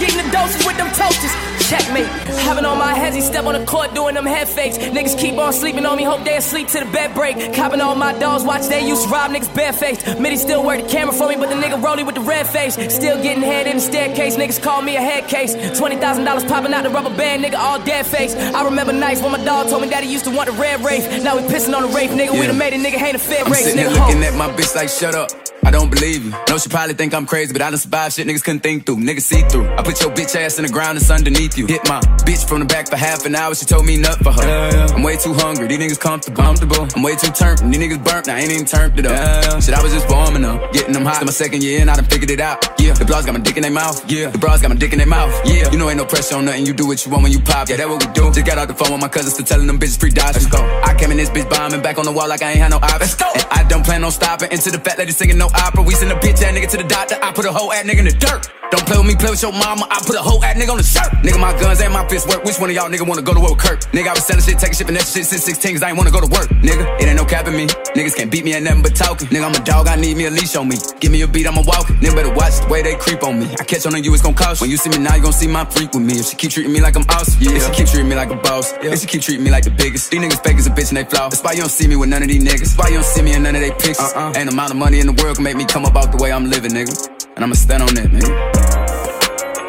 game 0.01 0.10
doses 0.33 0.65
with 0.67 0.77
them 0.77 0.89
toasters. 0.95 1.33
Checkmate. 1.69 2.07
Having 2.49 2.65
on 2.65 2.79
my 2.79 2.95
heads, 2.95 3.15
he 3.15 3.23
step 3.23 3.45
on 3.45 3.55
the 3.55 3.65
court 3.65 3.95
doing 3.95 4.15
them 4.15 4.27
head 4.27 4.49
fakes. 4.49 4.77
Niggas 4.79 5.17
keep 5.19 5.35
on 5.39 5.53
sleeping 5.53 5.87
on 5.87 5.97
me, 5.97 6.03
hope 6.03 6.25
they 6.25 6.37
asleep 6.37 6.67
till 6.69 6.85
the 6.85 6.91
bed 6.91 7.15
break. 7.15 7.37
Copping 7.55 7.81
all 7.81 7.95
my 7.95 8.13
dogs, 8.19 8.43
watch 8.45 8.67
they 8.67 8.87
used 8.87 9.05
to 9.05 9.09
rob 9.11 9.31
niggas 9.31 9.55
barefaced. 9.55 10.19
Mitty 10.19 10.37
still 10.37 10.65
wear 10.65 10.83
the 10.83 10.89
camera 10.89 11.15
for 11.15 11.29
me, 11.29 11.37
but 11.37 11.49
the 11.49 11.55
nigga 11.55 11.81
rolling 11.83 12.07
with 12.07 12.17
the 12.17 12.21
red 12.23 12.47
face. 12.47 12.75
Still 12.93 13.23
getting 13.23 13.43
head 13.43 13.67
in 13.69 13.77
the 13.77 13.83
staircase, 13.83 14.37
niggas 14.37 14.61
call 14.63 14.83
me 14.83 14.97
a 14.97 15.01
head 15.01 15.29
case. 15.29 15.55
$20,000 15.55 16.49
popping 16.49 16.73
out 16.75 16.83
the 16.83 16.91
rubber 16.91 17.15
band, 17.17 17.45
nigga, 17.45 17.55
all 17.57 17.79
dead 17.85 18.05
face. 18.07 18.35
I 18.35 18.65
remember 18.65 18.93
nights 18.93 19.23
when 19.23 19.31
my 19.33 19.45
dog 19.45 19.69
told 19.69 19.83
me 19.83 19.89
that 19.91 20.03
he 20.03 20.13
used 20.13 20.25
to 20.25 20.31
want 20.35 20.51
the 20.51 20.57
red 20.57 20.85
race. 20.85 21.07
Now 21.23 21.37
we 21.37 21.43
pissing 21.43 21.75
on 21.75 21.83
the 21.83 21.97
rape, 21.97 22.11
nigga. 22.11 22.33
We 22.33 22.39
Yeah. 22.41 22.47
done 22.49 22.59
made 22.59 22.73
a 22.73 22.79
nigga 22.79 22.99
hate 22.99 23.15
a 23.15 23.19
fair 23.19 23.45
I'm 23.45 23.53
race, 23.53 23.65
sitting 23.65 23.85
nigga. 23.85 23.93
there 23.95 24.07
looking 24.07 24.25
at 24.25 24.35
my 24.35 24.49
bitch 24.51 24.75
like, 24.75 24.89
shut 24.89 25.15
up. 25.15 25.31
I 25.63 25.71
don't 25.71 25.91
believe 25.91 26.25
you. 26.25 26.33
No, 26.49 26.57
she 26.57 26.71
probably 26.71 26.95
think 26.95 27.13
I'm 27.15 27.27
crazy, 27.27 27.53
but 27.53 27.61
I 27.61 27.69
done 27.69 27.79
survived 27.79 28.15
shit 28.15 28.27
niggas 28.27 28.43
couldn't 28.43 28.61
think 28.61 28.87
through. 28.87 28.97
Niggas 28.97 29.21
see 29.23 29.43
through. 29.43 29.69
I 29.77 29.83
put 29.83 30.01
your 30.01 30.11
bitch 30.11 30.20
ass 30.21 30.59
in 30.59 30.67
the 30.67 30.71
ground, 30.71 30.99
it's 30.99 31.11
underneath 31.11 31.57
you. 31.57 31.67
Hit 31.67 31.81
my 31.89 32.01
bitch 32.29 32.47
from 32.47 32.61
the 32.61 32.67
back 32.67 32.89
for 32.89 32.97
half 32.97 33.25
an 33.25 33.35
hour, 33.35 33.55
she 33.55 33.65
told 33.65 33.87
me 33.87 33.97
nut 33.97 34.19
for 34.19 34.33
her. 34.33 34.93
I'm 34.95 35.03
way 35.03 35.17
too 35.17 35.33
hungry, 35.33 35.67
these 35.67 35.79
niggas 35.79 36.01
comfortable. 36.01 36.43
comfortable. 36.43 36.87
I'm 36.95 37.03
way 37.03 37.17
too 37.17 37.33
turned, 37.33 37.59
these 37.73 37.81
niggas 37.81 38.05
burnt, 38.05 38.29
I 38.29 38.41
ain't 38.41 38.53
even 38.53 38.67
turned 38.67 38.99
it 38.99 39.07
up. 39.07 39.63
Shit, 39.63 39.75
I 39.75 39.83
was 39.83 39.93
just 39.93 40.09
warming 40.11 40.45
up, 40.45 40.73
getting 40.73 40.93
them 40.93 41.05
hot. 41.05 41.23
It's 41.23 41.25
my 41.25 41.33
second 41.33 41.63
year 41.63 41.81
and 41.81 41.91
I 41.91 41.97
done 41.97 42.05
figured 42.05 42.31
it 42.31 42.41
out. 42.41 42.61
Yeah, 42.79 42.93
the 42.93 43.05
bras 43.05 43.25
got 43.25 43.33
my 43.33 43.41
dick 43.41 43.57
in 43.57 43.63
their 43.63 43.73
mouth. 43.73 43.99
Yeah, 44.11 44.29
the 44.29 44.39
bras 44.39 44.61
got 44.61 44.69
my 44.69 44.77
dick 44.77 44.93
in 44.93 44.99
their 44.99 45.07
mouth. 45.07 45.33
Yeah, 45.47 45.71
you 45.73 45.79
know 45.79 45.89
ain't 45.89 45.99
no 45.99 46.05
pressure 46.05 46.37
on 46.37 46.45
nothing, 46.45 46.67
you 46.67 46.75
do 46.75 46.87
what 46.87 47.05
you 47.05 47.11
want 47.11 47.23
when 47.23 47.33
you 47.33 47.41
pop. 47.41 47.69
Yeah, 47.69 47.77
that 47.77 47.89
what 47.89 48.05
we 48.05 48.13
do. 48.13 48.31
Just 48.31 48.47
got 48.47 48.59
out 48.59 48.69
the 48.69 48.75
phone 48.75 48.93
with 48.93 49.01
my 49.01 49.09
cousins 49.09 49.35
to 49.39 49.43
telling 49.43 49.67
them 49.67 49.79
bitches 49.79 49.99
free 49.99 50.11
dodge. 50.11 50.35
Let's 50.35 50.47
go. 50.47 50.61
I 50.85 50.95
came 50.95 51.11
in 51.11 51.17
this 51.17 51.31
bitch 51.31 51.49
bombing 51.49 51.83
back 51.83 51.99
on 51.99 52.05
the 52.05 52.13
wall 52.13 52.29
like 52.29 52.43
I 52.43 52.51
ain't 52.51 52.61
had 52.61 52.71
no 52.71 52.77
option. 52.77 53.01
Let's 53.01 53.15
go. 53.15 53.31
And 53.35 53.47
I 53.51 53.65
don't 53.65 53.85
plan 53.85 54.05
on 54.05 54.13
stopping 54.13 54.53
into 54.53 54.71
the 54.71 54.79
fat 54.79 54.99
lady 54.99 55.13
singing 55.13 55.39
no 55.39 55.49
opera. 55.55 55.83
We 55.83 55.95
send 55.95 56.13
a 56.13 56.17
bitch 56.17 56.43
ass 56.43 56.53
nigga 56.53 56.69
to 56.71 56.77
the 56.77 56.85
doctor. 56.85 57.17
I 57.23 57.33
put 57.33 57.47
a 57.47 57.53
whole 57.53 57.73
ass 57.73 57.85
nigga 57.85 57.99
in 58.01 58.05
the 58.05 58.13
dirt. 58.13 58.51
Don't 58.71 58.87
play 58.87 58.99
with 58.99 59.07
me, 59.07 59.17
play 59.17 59.31
with 59.31 59.43
your 59.43 59.53
mama. 59.53 59.87
I 59.91 59.99
put 60.11 60.19
a 60.19 60.23
whole 60.23 60.43
ass 60.43 60.59
nigga 60.59 60.75
on 60.75 60.79
the 60.79 60.83
shirt. 60.83 61.07
Nigga, 61.23 61.39
my 61.39 61.55
guns 61.55 61.81
and 61.81 61.93
my 61.95 62.03
fists 62.09 62.27
work. 62.27 62.43
Which 62.43 62.59
one 62.59 62.69
of 62.69 62.75
y'all 62.75 62.91
nigga 62.91 63.07
wanna 63.07 63.23
go 63.23 63.33
to 63.33 63.39
war 63.39 63.55
with 63.55 63.63
Durk? 63.63 63.79
Nigga, 63.95 64.11
I 64.11 64.15
was 64.19 64.27
selling 64.27 64.43
shit, 64.43 64.59
taking 64.59 64.75
shit, 64.75 64.89
and 64.91 64.97
that 64.99 65.07
shit 65.07 65.23
since 65.23 65.45
16 65.47 65.79
cause 65.79 65.83
I 65.87 65.91
ain't 65.91 65.99
wanna 65.99 66.11
go 66.11 66.19
to 66.21 66.27
work. 66.27 66.51
Nigga, 66.67 66.83
it 66.99 67.07
ain't 67.07 67.15
no 67.15 67.25
capping 67.25 67.55
me. 67.55 67.71
Niggas 67.95 68.19
can't 68.19 68.31
beat 68.31 68.45
me 68.45 68.55
at 68.55 68.63
nothing 68.63 68.83
but 68.83 68.97
talking. 68.99 69.29
Nigga, 69.31 69.47
I'm 69.47 69.55
a 69.55 69.63
dog, 69.63 69.87
I 69.87 69.95
need 69.95 70.17
me 70.17 70.27
a 70.27 70.31
leash 70.31 70.57
on 70.57 70.67
me. 70.67 70.77
Give 70.99 71.13
me 71.13 71.23
a 71.23 71.29
beat, 71.29 71.47
I'ma 71.47 71.63
walk. 71.63 71.87
Nigga, 72.03 72.15
better 72.19 72.35
watch 72.35 72.59
the 72.59 72.67
way 72.67 72.83
they 72.83 72.97
creep 72.97 73.23
on 73.23 73.39
me. 73.39 73.47
I 73.61 73.63
catch 73.63 73.87
on 73.87 73.93
to 73.93 74.01
you, 74.01 74.13
it's 74.13 74.23
gon' 74.23 74.35
cost. 74.35 74.61
You. 74.61 74.65
When 74.65 74.71
you 74.71 74.79
see 74.79 74.91
me 74.91 74.99
now, 74.99 75.15
you 75.15 75.23
gon' 75.23 75.33
see 75.33 75.47
my 75.47 75.65
freak 75.65 75.95
with 75.95 76.03
me. 76.03 76.19
If 76.19 76.27
she 76.27 76.35
keep 76.35 76.51
treating 76.51 76.73
me 76.73 76.81
like 76.81 76.97
I'm 76.97 77.07
awesome, 77.15 77.39
yeah. 77.39 77.55
If 77.55 77.71
she 77.71 77.73
keep 77.79 77.87
treating 77.87 78.09
me 78.09 78.17
like 78.17 78.31
a 78.31 78.37
boss, 78.43 78.75
yeah. 78.83 78.91
If 78.91 79.01
she 79.01 79.07
keep 79.07 79.23
treating 79.23 79.45
me 79.45 79.51
like 79.51 79.63
the 79.63 79.71
biggest. 79.71 80.11
These 80.11 80.21
niggas 80.21 80.43
fake 80.43 80.59
as 80.59 80.67
a 80.67 80.71
bitch 80.71 80.91
and 80.91 80.99
they 80.99 81.05
flaw. 81.05 81.29
That's 81.31 81.43
why 81.43 81.53
you 81.53 81.63
don't 81.63 81.71
see 81.71 81.87
me 81.87 81.95
with 81.95 82.11
none 82.11 82.23
of 82.23 82.29
these 82.29 82.43
niggas. 82.43 82.75
That's 82.75 82.79
why 82.79 82.89
you 82.89 82.99
don't 82.99 83.07
see 83.07 83.23
me 83.23 83.35
in 83.35 83.45
none 83.45 83.55
of 83.55 83.63
they 83.63 83.71
pictures. 83.71 84.11
Uh-uh. 84.11 84.35
Ain't 84.35 84.51
amount 84.51 84.73
of 84.73 84.77
money 84.77 84.99
in 84.99 85.07
the 85.07 85.15
world 85.23 85.37
can 85.37 85.45
make 85.45 85.57
me 85.57 85.65
come 85.65 85.87
up 85.87 85.95
out 85.95 86.11
the 86.11 86.19
way 86.19 86.33
I'm 86.33 86.51
living, 86.51 86.73
nigga. 86.73 86.99
And 87.37 87.45
I'ma 87.45 87.55
stand 87.55 87.83
on 87.83 87.95
that, 87.95 88.11
nigga. 88.11 88.80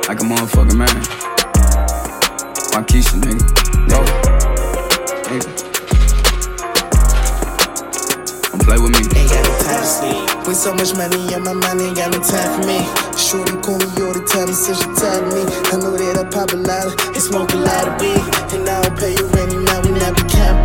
Like 0.08 0.20
a 0.20 0.24
motherfucking 0.24 0.76
man. 0.76 0.91
Why 2.76 2.84
Keisha, 2.84 3.16
nigga? 3.16 3.39
Bro. 3.88 4.04
Nigga. 5.32 5.49
Don't 8.52 8.64
play 8.68 8.78
with 8.78 8.91
me. 8.91 8.99
Ain't 9.16 9.30
got 9.32 9.41
no 9.47 9.54
time 9.64 9.80
to 9.80 9.88
sleep. 9.88 10.47
With 10.47 10.58
so 10.58 10.74
much 10.76 10.93
money 10.95 11.34
on 11.34 11.43
my 11.43 11.54
mind, 11.54 11.80
ain't 11.82 11.95
got 11.95 12.12
no 12.12 12.20
time 12.20 12.60
for 12.60 12.68
me. 12.68 12.84
Shorty 13.16 13.56
call 13.64 13.80
me 13.80 13.88
all 14.04 14.12
the 14.12 14.20
time, 14.28 14.52
said 14.52 14.76
she 14.76 14.89
tired 14.99 15.32
me. 15.32 15.47
I 15.72 15.80
know 15.80 15.95
that 15.95 16.20
I 16.20 16.28
pop 16.28 16.52
a 16.52 16.60
lot, 16.60 16.91
and 17.16 17.24
smoke 17.24 17.54
a 17.54 17.58
lot 17.58 17.88
of 17.88 18.02
weed. 18.04 18.20
And 18.52 18.68
I 18.68 18.82
don't 18.84 18.99
pay 18.99 19.16
you 19.16 19.26
rent, 19.32 19.41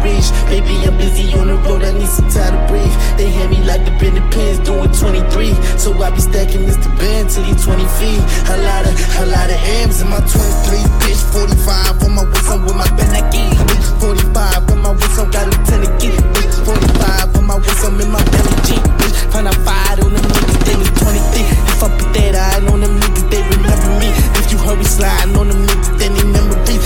reach. 0.07 0.31
Baby, 0.47 0.75
I'm 0.87 0.97
busy 0.97 1.27
on 1.35 1.51
the 1.51 1.59
road, 1.67 1.83
I 1.83 1.93
need 1.93 2.09
some 2.09 2.31
time 2.31 2.55
to 2.55 2.63
breathe. 2.71 2.95
They 3.19 3.29
hand 3.31 3.51
me 3.51 3.59
like 3.67 3.83
the 3.85 3.93
Benny 3.99 4.23
Pins 4.31 4.63
doing 4.63 4.91
23. 4.95 5.55
So 5.83 5.91
I 5.99 6.11
be 6.15 6.23
stacking 6.23 6.63
Mr. 6.63 6.91
Ben 6.99 7.27
till 7.27 7.43
he 7.43 7.55
20 7.55 7.83
feet. 7.99 8.23
A 8.55 8.57
lot 8.63 8.87
of, 8.87 8.95
a 9.23 9.27
lot 9.27 9.49
of 9.51 9.59
M's 9.83 10.01
in 10.01 10.09
my 10.09 10.23
23. 10.23 10.79
Bitch, 11.03 11.23
45 11.35 12.03
on 12.07 12.13
my 12.15 12.25
waist, 12.25 12.47
I'm 12.47 12.63
with 12.63 12.79
my 12.79 12.89
Benaki. 12.95 13.51
Bitch, 13.67 13.89
45 14.01 14.71
on 14.71 14.79
my 14.83 14.93
wrist, 14.95 15.19
I'm 15.19 15.31
got 15.35 15.51
a 15.51 15.57
10 15.67 15.83
again. 15.83 16.23
Bitch, 16.35 16.55
45 16.65 17.37
on 17.37 17.45
my 17.47 17.57
waist, 17.59 17.85
I'm 17.85 18.01
in 18.01 18.11
my 18.11 18.23
belly. 18.31 18.57
Bitch, 18.99 19.17
find 19.33 19.49
out 19.51 19.59
five 19.67 19.99
on 20.05 20.13
them 20.15 20.23
niggas, 20.23 20.59
they 20.67 20.77
was 20.77 20.91
23. 21.03 21.43
If 21.43 21.83
I 21.83 21.89
put 21.99 22.09
that 22.15 22.35
eye 22.35 22.73
on 22.73 22.81
them 22.81 22.95
niggas, 23.01 23.27
they 23.31 23.43
remember 23.43 23.91
me. 24.01 24.09
If 24.41 24.53
you 24.53 24.59
hurry 24.59 24.85
sliding 24.85 25.37
on 25.37 25.49
them 25.49 25.67
niggas, 25.67 25.99
then 25.99 26.15
they 26.15 26.25
memories. 26.25 26.57
If 26.77 26.86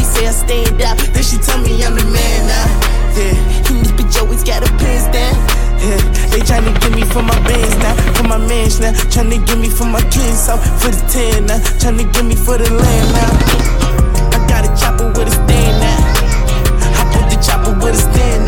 they 0.00 0.08
say 0.08 0.26
I 0.26 0.32
stand 0.32 0.80
out, 0.80 0.96
then 1.12 1.22
she 1.22 1.36
tell 1.36 1.60
me 1.60 1.84
I'm 1.84 1.94
the 1.94 2.04
man 2.08 2.40
now. 2.48 2.66
Yeah, 3.12 3.36
and 3.68 3.84
this 3.84 3.92
bitch 3.92 4.16
always 4.16 4.42
got 4.42 4.64
her 4.64 4.72
pants 4.80 5.04
down. 5.12 5.36
Yeah, 5.76 6.00
they 6.32 6.40
tryna 6.40 6.72
get 6.80 6.92
me 6.96 7.04
for 7.04 7.22
my 7.22 7.36
bands 7.44 7.76
now, 7.84 7.94
for 8.16 8.24
my 8.24 8.38
mans 8.38 8.80
now. 8.80 8.92
Tryna 9.12 9.44
get 9.44 9.58
me 9.58 9.68
for 9.68 9.84
my 9.84 10.00
kids 10.08 10.48
out, 10.48 10.60
for 10.80 10.88
the 10.88 11.02
10 11.04 11.46
now. 11.46 11.60
Tryna 11.76 12.08
get 12.12 12.24
me 12.24 12.34
for 12.34 12.56
the 12.56 12.68
land 12.72 13.08
now. 13.12 13.32
I 14.32 14.40
got 14.48 14.64
a 14.64 14.70
chopper 14.80 15.08
with 15.12 15.28
a 15.28 15.34
stand 15.36 15.76
now. 15.84 16.00
I 16.96 17.02
put 17.12 17.28
the 17.28 17.36
chopper 17.44 17.76
with 17.76 17.94
a 17.94 18.00
stand 18.00 18.39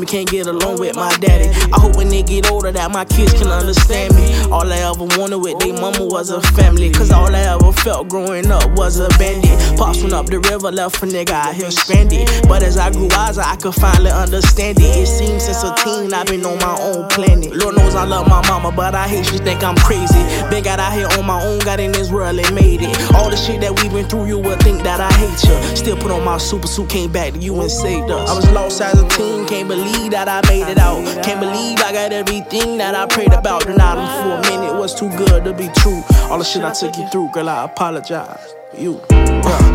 me, 0.00 0.06
can't 0.06 0.28
get 0.28 0.46
along 0.46 0.80
with 0.80 0.96
my 0.96 1.14
daddy. 1.18 1.48
I 1.72 1.78
hope 1.78 1.96
when 1.96 2.08
they 2.08 2.22
get 2.22 2.50
older 2.50 2.72
that 2.72 2.90
my 2.90 3.04
kids 3.04 3.32
can 3.34 3.48
understand 3.48 4.14
me. 4.14 4.34
All 4.50 4.70
I 4.72 4.78
ever 4.78 5.04
wanted 5.18 5.38
with 5.38 5.58
they 5.58 5.72
mama 5.72 6.04
was 6.04 6.30
a 6.30 6.40
family. 6.52 6.90
Cause 6.90 7.10
all 7.10 7.34
I 7.34 7.40
ever 7.54 7.72
felt 7.72 8.08
growing 8.08 8.50
up 8.50 8.68
was 8.72 8.98
a 8.98 9.08
bandit. 9.18 9.58
Pops 9.76 10.02
went 10.02 10.14
up 10.14 10.26
the 10.26 10.40
river, 10.40 10.70
left 10.72 11.02
a 11.02 11.06
nigga 11.06 11.30
out 11.30 11.54
here 11.54 11.70
stranded. 11.70 12.28
But 12.48 12.62
as 12.62 12.76
I 12.76 12.90
grew 12.90 13.08
wiser, 13.10 13.42
I 13.44 13.56
could 13.56 13.74
finally 13.74 14.10
understand 14.10 14.78
it. 14.80 14.96
It 14.96 15.06
seems 15.06 15.44
since 15.44 15.62
a 15.62 15.74
teen 15.84 16.12
I've 16.14 16.26
been 16.26 16.44
on 16.44 16.58
my 16.58 16.76
own 16.80 17.08
planet. 17.08 17.54
Lord 17.54 17.76
knows 17.76 17.94
I 17.94 18.04
love 18.04 18.28
my 18.28 18.46
mama, 18.48 18.72
but 18.72 18.94
I 18.94 19.06
hate 19.06 19.26
she 19.26 19.38
think 19.38 19.62
I'm 19.62 19.76
crazy. 19.76 20.22
Been 20.50 20.64
got 20.64 20.80
out 20.80 20.92
here 20.92 21.08
on 21.18 21.26
my 21.26 21.42
own, 21.42 21.58
got 21.60 21.80
in 21.80 21.92
this 21.92 22.10
world 22.10 22.38
and 22.38 22.54
made 22.54 22.80
it. 22.82 23.14
All 23.14 23.30
the 23.30 23.36
shit 23.36 23.60
that 23.60 23.78
we 23.80 23.88
been 23.88 24.08
through, 24.08 24.26
you 24.26 24.38
would 24.38 24.60
think 24.60 24.82
that 24.82 25.00
I 25.00 25.12
hate 25.14 25.42
you. 25.44 25.76
Still 25.76 25.96
put 25.96 26.10
on 26.10 26.24
my 26.24 26.38
super 26.38 26.66
suit, 26.66 26.88
came 26.88 27.12
back 27.12 27.32
to 27.34 27.38
you 27.38 27.60
and 27.60 27.70
saved 27.70 28.10
us. 28.10 28.30
I 28.30 28.34
was 28.34 28.50
lost 28.52 28.80
as 28.80 29.00
a 29.00 29.08
teen, 29.08 29.46
can't 29.46 29.68
believe 29.68 29.89
that 30.10 30.28
I 30.28 30.40
made 30.48 30.68
it 30.68 30.78
out. 30.78 31.04
Can't 31.24 31.40
believe 31.40 31.78
I 31.80 31.92
got 31.92 32.12
everything 32.12 32.78
that 32.78 32.94
I 32.94 33.06
prayed 33.06 33.32
about. 33.32 33.62
Denied 33.66 33.98
them 33.98 34.08
for 34.22 34.30
a 34.38 34.40
minute, 34.50 34.78
was 34.78 34.94
too 34.94 35.08
good 35.16 35.44
to 35.44 35.52
be 35.52 35.68
true. 35.76 36.02
All 36.30 36.38
the 36.38 36.44
shit 36.44 36.62
I 36.62 36.72
took 36.72 36.96
you 36.96 37.08
through, 37.08 37.30
girl, 37.32 37.48
I 37.48 37.64
apologize. 37.64 38.54
You. 38.76 39.00
Uh, 39.10 39.70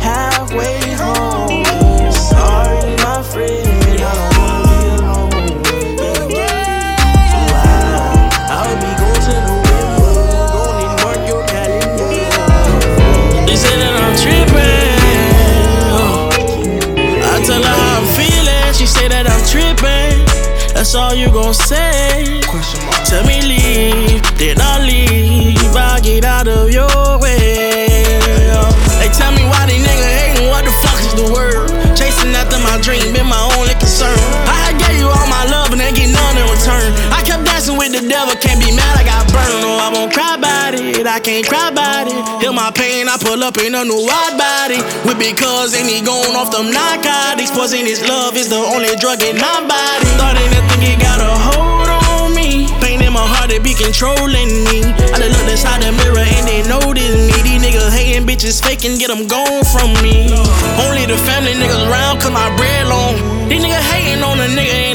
halfway 0.00 0.80
home. 0.94 1.64
Sorry, 2.12 2.96
my 2.96 3.22
friend, 3.22 3.67
That's 20.88 20.94
all 20.94 21.14
you 21.14 21.30
gon' 21.30 21.52
say. 21.52 22.40
Tell 23.04 23.22
me 23.26 23.42
leave, 23.42 24.22
then 24.38 24.56
I 24.58 24.80
leave. 24.80 25.76
I 25.76 26.00
get 26.00 26.24
out 26.24 26.48
of 26.48 26.70
your 26.70 26.87
I 41.18 41.20
can't 41.20 41.42
cry 41.42 41.66
about 41.74 42.06
it. 42.06 42.14
Heal 42.38 42.54
my 42.54 42.70
pain, 42.70 43.10
I 43.10 43.18
pull 43.18 43.42
up 43.42 43.58
in 43.58 43.74
a 43.74 43.82
new 43.82 44.06
wide 44.06 44.38
body. 44.38 44.78
With 45.02 45.18
because 45.18 45.74
and 45.74 45.90
he 45.90 45.98
going 45.98 46.38
off 46.38 46.54
them 46.54 46.70
narcotics. 46.70 47.50
Poison 47.50 47.90
his 47.90 48.06
love 48.06 48.38
is 48.38 48.46
the 48.46 48.54
only 48.54 48.94
drug 49.02 49.18
in 49.26 49.34
my 49.34 49.58
body. 49.66 50.06
Thought 50.14 50.38
anything 50.38 50.94
it 50.94 51.02
got 51.02 51.18
a 51.18 51.34
hold 51.50 51.90
on 51.90 52.30
me. 52.38 52.70
Pain 52.78 53.02
in 53.02 53.10
my 53.10 53.26
heart, 53.26 53.50
it 53.50 53.66
be 53.66 53.74
controlling 53.74 54.62
me. 54.70 54.94
I 55.10 55.18
done 55.18 55.34
looked 55.34 55.50
inside 55.50 55.82
the 55.82 55.90
mirror 55.90 56.22
and 56.22 56.46
they 56.46 56.62
noticed 56.70 57.18
me. 57.18 57.34
These 57.42 57.66
niggas 57.66 57.90
hating 57.90 58.22
bitches 58.22 58.62
faking, 58.62 59.02
get 59.02 59.10
them 59.10 59.26
gone 59.26 59.66
from 59.66 59.90
me. 59.98 60.30
Only 60.86 61.02
the 61.02 61.18
family 61.26 61.58
niggas 61.58 61.82
around 61.90 62.22
cause 62.22 62.30
my 62.30 62.46
bread 62.54 62.86
long. 62.86 63.18
These 63.50 63.66
niggas 63.66 63.86
hating 63.90 64.22
on 64.22 64.38
a 64.38 64.46
nigga 64.46 64.94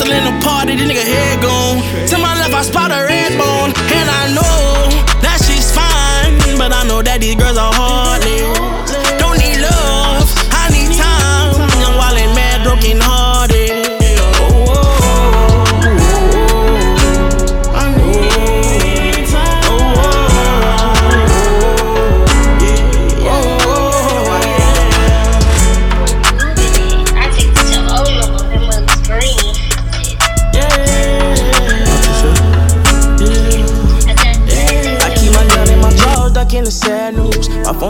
pistol 0.00 0.16
in 0.16 0.24
the 0.24 0.44
party, 0.44 0.76
this 0.76 0.90
nigga 0.90 1.02
head 1.02 1.42
gone. 1.42 1.78
To 2.08 2.18
my 2.18 2.34
left, 2.38 2.54
I 2.54 2.62
spot 2.62 2.90
a 2.90 3.04
red 3.04 3.32
bone. 3.38 3.72
And 3.92 4.08
I 4.08 4.32
know 4.34 4.88
that 5.20 5.40
she's 5.44 5.70
fine, 5.72 6.58
but 6.58 6.72
I 6.72 6.86
know 6.86 7.02
that 7.02 7.20
these 7.20 7.36
girls 7.36 7.58
are 7.58 7.72
heartless. 7.72 8.59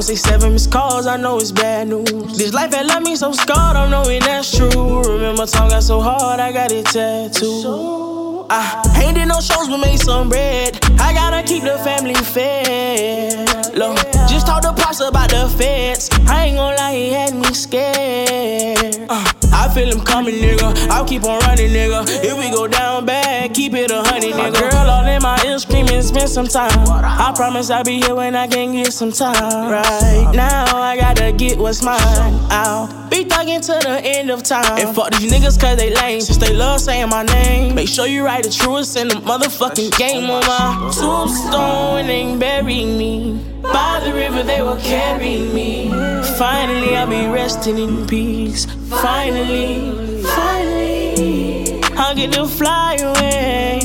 Phone 0.01 0.17
say 0.17 0.31
seven 0.31 0.53
missed 0.53 0.73
calls, 0.73 1.07
I 1.07 1.17
know 1.17 1.39
it's 1.39 1.53
bad 1.53 1.89
news. 1.89 2.39
This 2.39 2.55
life 2.55 2.73
had 2.73 2.87
left 2.87 3.05
me 3.05 3.17
so 3.17 3.33
scarred, 3.33 3.77
I'm 3.77 3.91
knowing 3.91 4.21
that's 4.21 4.57
true. 4.57 5.03
Remember, 5.03 5.47
time 5.47 5.69
got 5.69 5.83
so 5.83 6.01
hard, 6.01 6.41
I 6.41 6.53
got 6.53 6.73
it 6.73 6.87
tattooed. 6.87 8.47
I 8.51 9.03
ain't 9.03 9.17
did 9.17 9.29
no 9.29 9.41
shows, 9.41 9.69
but 9.69 9.79
made 9.79 10.01
some 10.01 10.29
bread. 10.29 10.79
I 10.99 11.13
gotta 11.13 11.47
keep 11.47 11.63
the 11.63 11.79
family 11.79 12.15
fed. 12.15 13.77
Look, 13.77 13.97
just 14.29 14.47
talk 14.47 14.63
to 14.63 14.73
pops 14.73 15.01
about 15.01 15.31
the 15.31 15.49
feds. 15.57 16.09
I 16.27 16.47
ain't 16.47 16.57
gonna 16.57 16.77
lie, 16.77 16.95
he 16.95 17.11
had 17.13 17.35
me 17.35 17.53
scared. 17.53 19.07
Uh, 19.09 19.33
I 19.61 19.69
feel 19.69 19.93
him 19.93 20.01
coming, 20.01 20.37
nigga. 20.37 20.89
I'll 20.89 21.05
keep 21.05 21.23
on 21.25 21.39
running, 21.41 21.69
nigga. 21.69 22.03
If 22.25 22.35
we 22.39 22.51
go 22.51 22.67
down 22.67 23.05
bad, 23.05 23.53
keep 23.53 23.75
it 23.75 23.91
a 23.91 24.03
honey, 24.03 24.33
nigga. 24.33 24.71
Girl, 24.71 24.89
all 24.89 25.07
in 25.07 25.21
my 25.21 25.39
ear 25.45 25.59
screaming, 25.59 26.01
spend 26.01 26.31
some 26.31 26.47
time. 26.47 26.73
I 26.89 27.31
promise 27.37 27.69
I'll 27.69 27.85
be 27.85 28.01
here 28.01 28.15
when 28.15 28.35
I 28.35 28.47
can 28.47 28.73
get 28.73 28.91
some 28.95 29.13
time. 29.13 29.71
Right 29.71 30.33
now, 30.35 30.65
I 30.75 30.97
gotta 30.97 31.33
get 31.33 31.59
what's 31.59 31.83
mine. 31.83 32.01
I'll 32.49 32.87
be 33.11 33.27
thugging 33.27 33.61
to 33.67 33.87
the 33.87 34.01
end 34.03 34.31
of 34.31 34.43
time. 34.43 34.79
And 34.79 34.97
fuck 34.97 35.11
these 35.11 35.31
niggas 35.31 35.61
cause 35.61 35.77
they 35.77 35.95
lame. 35.95 36.23
Since 36.23 36.39
they 36.39 36.55
love 36.55 36.81
saying 36.81 37.11
my 37.11 37.25
name. 37.25 37.75
Make 37.75 37.89
sure 37.89 38.07
you 38.07 38.25
write 38.25 38.45
the 38.45 38.51
truest 38.51 38.97
in 38.97 39.09
the 39.09 39.17
motherfucking 39.17 39.95
game 39.99 40.31
on 40.31 40.41
my 40.47 40.91
tombstone 40.99 42.09
and 42.09 42.41
bury 42.41 42.87
me. 42.87 43.50
By 43.63 44.01
the 44.05 44.13
river, 44.15 44.43
they 44.43 44.63
will 44.63 44.77
carry 44.79 45.39
me. 45.39 45.91
Finally, 46.39 46.97
I'll 46.97 47.07
be 47.07 47.27
resting 47.27 47.79
in 47.79 48.07
peace. 48.07 48.67
Finally, 48.89 50.23
finally, 50.23 51.83
I'll 51.97 52.15
get 52.15 52.33
to 52.33 52.47
fly 52.47 52.97
away. 52.97 53.81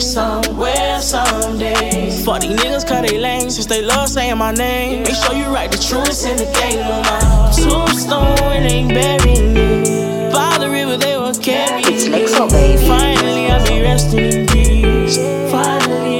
Somewhere, 0.00 1.00
someday. 1.00 2.10
Fuck 2.24 2.40
these 2.40 2.58
niggas, 2.58 2.86
cause 2.88 3.08
they 3.08 3.18
lame. 3.18 3.50
Since 3.50 3.66
they 3.66 3.82
love 3.82 4.08
saying 4.08 4.38
my 4.38 4.52
name. 4.52 5.04
Make 5.04 5.14
sure 5.14 5.34
you 5.34 5.46
write 5.46 5.70
the 5.72 5.78
truest 5.78 6.26
in 6.26 6.36
the 6.36 6.46
game 6.58 6.80
on 6.80 7.02
my 7.02 7.52
tombstone 7.54 8.64
and 8.66 8.88
bury 8.88 9.40
me. 9.40 10.30
By 10.32 10.58
the 10.58 10.68
river, 10.70 10.96
they 10.96 11.16
will 11.16 11.34
carry 11.34 11.84
me. 11.84 12.26
Finally, 12.26 13.50
I'll 13.50 13.66
be 13.66 13.80
resting 13.82 14.32
in 14.32 14.46
peace. 14.48 15.18
Finally. 15.50 16.15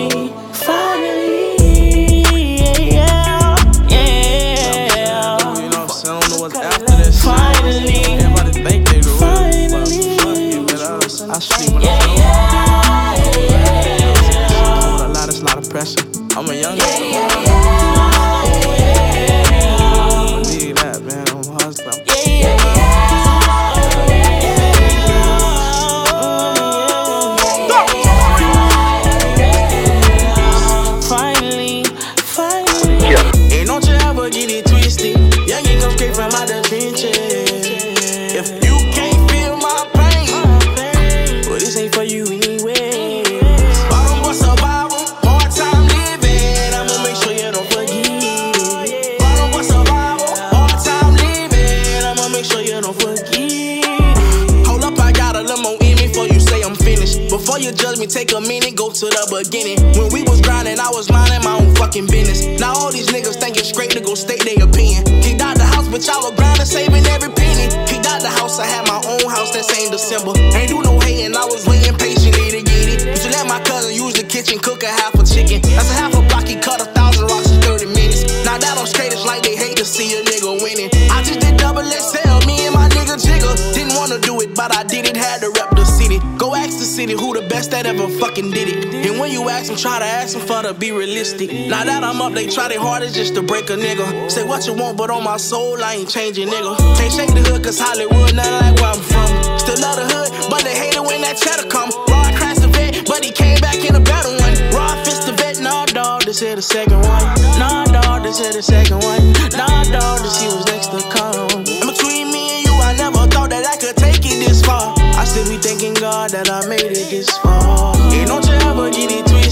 Ask 90.27 90.35
them, 90.35 90.43
to 90.43 90.53
for 90.53 90.63
to 90.63 90.75
be 90.75 90.91
realistic. 90.91 91.53
Now 91.71 91.85
that 91.85 92.03
I'm 92.03 92.21
up, 92.21 92.33
they 92.35 92.49
try 92.49 92.67
their 92.67 92.81
hardest 92.81 93.15
just 93.15 93.35
to 93.37 93.43
break 93.43 93.71
a 93.71 93.79
nigga. 93.79 94.31
Say 94.31 94.43
what 94.43 94.67
you 94.67 94.75
want, 94.75 94.99
but 94.99 95.09
on 95.09 95.23
my 95.23 95.37
soul, 95.37 95.79
I 95.83 95.95
ain't 95.95 96.11
changing, 96.11 96.49
nigga. 96.49 96.77
Can't 96.99 97.13
shake 97.13 97.31
the 97.31 97.43
hood, 97.47 97.63
cause 97.63 97.79
Hollywood, 97.79 98.35
nothing 98.35 98.59
like 98.59 98.75
where 98.83 98.91
I'm 98.91 99.03
from. 99.07 99.31
Still 99.59 99.79
love 99.79 99.97
the 100.03 100.07
hood, 100.11 100.51
but 100.51 100.67
they 100.67 100.75
hate 100.75 100.99
it 100.99 101.05
when 101.07 101.23
that 101.23 101.39
cheddar 101.39 101.69
come. 101.71 101.91
Rod 102.11 102.35
crashed 102.35 102.63
the 102.63 102.69
vet, 102.75 103.07
but 103.07 103.23
he 103.25 103.31
came 103.31 103.61
back 103.63 103.79
in 103.87 103.95
a 103.95 104.03
better 104.03 104.35
one. 104.35 104.55
Rod 104.75 104.99
fist 105.07 105.27
the 105.27 105.33
vet, 105.33 105.61
nah, 105.63 105.87
dog, 105.87 106.23
this 106.27 106.41
here 106.41 106.57
the 106.57 106.63
second 106.63 107.07
one. 107.07 107.23
Nah, 107.63 107.87
dog, 107.87 108.25
this 108.25 108.43
here 108.43 108.53
the 108.53 108.63
second 108.63 108.99
one. 109.07 109.23
Nah, 109.55 109.87
dog, 109.95 110.27
this 110.27 110.43
he 110.43 110.51
was 110.51 110.67
next 110.67 110.91
to 110.91 110.99
come. 111.07 111.63
And 111.63 111.87
between 111.87 112.35
me 112.35 112.59
and 112.59 112.63
you, 112.67 112.75
I 112.83 112.99
never 112.99 113.31
thought 113.31 113.51
that 113.55 113.63
I 113.63 113.79
could 113.79 113.95
take 113.95 114.27
it 114.27 114.43
this 114.43 114.59
far. 114.67 114.91
I 114.99 115.23
still 115.23 115.47
be 115.47 115.57
thanking 115.63 115.95
God 115.95 116.31
that 116.31 116.51
I 116.51 116.67
made 116.67 116.83
it 116.83 117.15
this 117.15 117.31
far. 117.39 117.95
Ain't 118.11 118.27
don't 118.27 118.43
you 118.43 118.59
ever 118.67 118.91
get 118.91 119.07
it 119.13 119.23
twisted. 119.23 119.46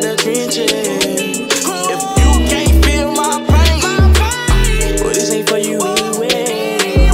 The 0.00 0.16
trenches. 0.16 0.72
If 0.72 2.02
you 2.18 2.30
can't 2.48 2.84
feel 2.84 3.08
my 3.12 3.44
pain, 3.48 3.80
this 5.12 5.30
ain't 5.32 5.48
for 5.48 5.58
you 5.58 5.78
anyway. 5.78 7.08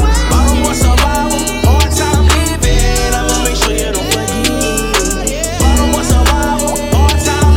Hard 1.65 1.91
time. 1.93 2.27
I'ma 3.15 3.37
make 3.45 3.57
sure 3.57 3.73
you 3.73 3.93
don't 3.93 4.11
forget. 4.13 5.61
Hard 6.93 7.19
time. 7.25 7.55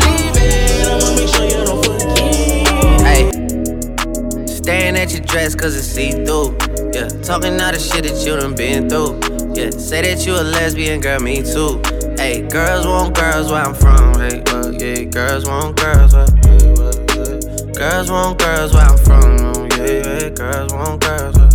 I'ma 0.90 1.10
make 1.16 1.30
sure 1.30 1.46
you 1.46 1.62
don't 1.66 1.82
forget. 1.86 3.02
Hey, 3.02 3.24
staring 4.48 4.96
at 4.98 5.12
your 5.12 5.22
dress 5.22 5.56
cause 5.56 5.76
it's 5.76 5.86
see 5.88 6.12
through. 6.12 6.58
Yeah, 6.94 7.08
talking 7.24 7.60
all 7.62 7.72
the 7.72 7.80
shit 7.80 8.04
that 8.04 8.26
you 8.26 8.36
done 8.36 8.56
been 8.56 8.90
through. 8.90 9.20
Yeah, 9.54 9.70
say 9.72 10.02
that 10.02 10.26
you 10.26 10.34
a 10.34 10.42
lesbian, 10.42 11.02
girl, 11.02 11.20
me 11.20 11.44
too. 11.44 11.82
Hey, 12.18 12.42
girls 12.48 12.86
want 12.86 13.16
girls 13.16 13.52
where 13.52 13.62
I'm 13.62 13.74
from. 13.74 14.14
Hey, 14.20 14.42
yeah, 14.80 15.04
girls 15.04 15.46
want 15.46 15.76
girls 15.76 16.14
yeah. 16.14 16.26
Girls 17.74 18.10
want 18.12 18.40
girls 18.40 18.74
where 18.74 18.84
I'm 18.84 18.98
from. 18.98 19.68
Yeah, 19.72 19.86
yeah, 19.86 20.30
girls 20.30 20.74
want 20.74 21.02
girls 21.02 21.38
where. 21.38 21.49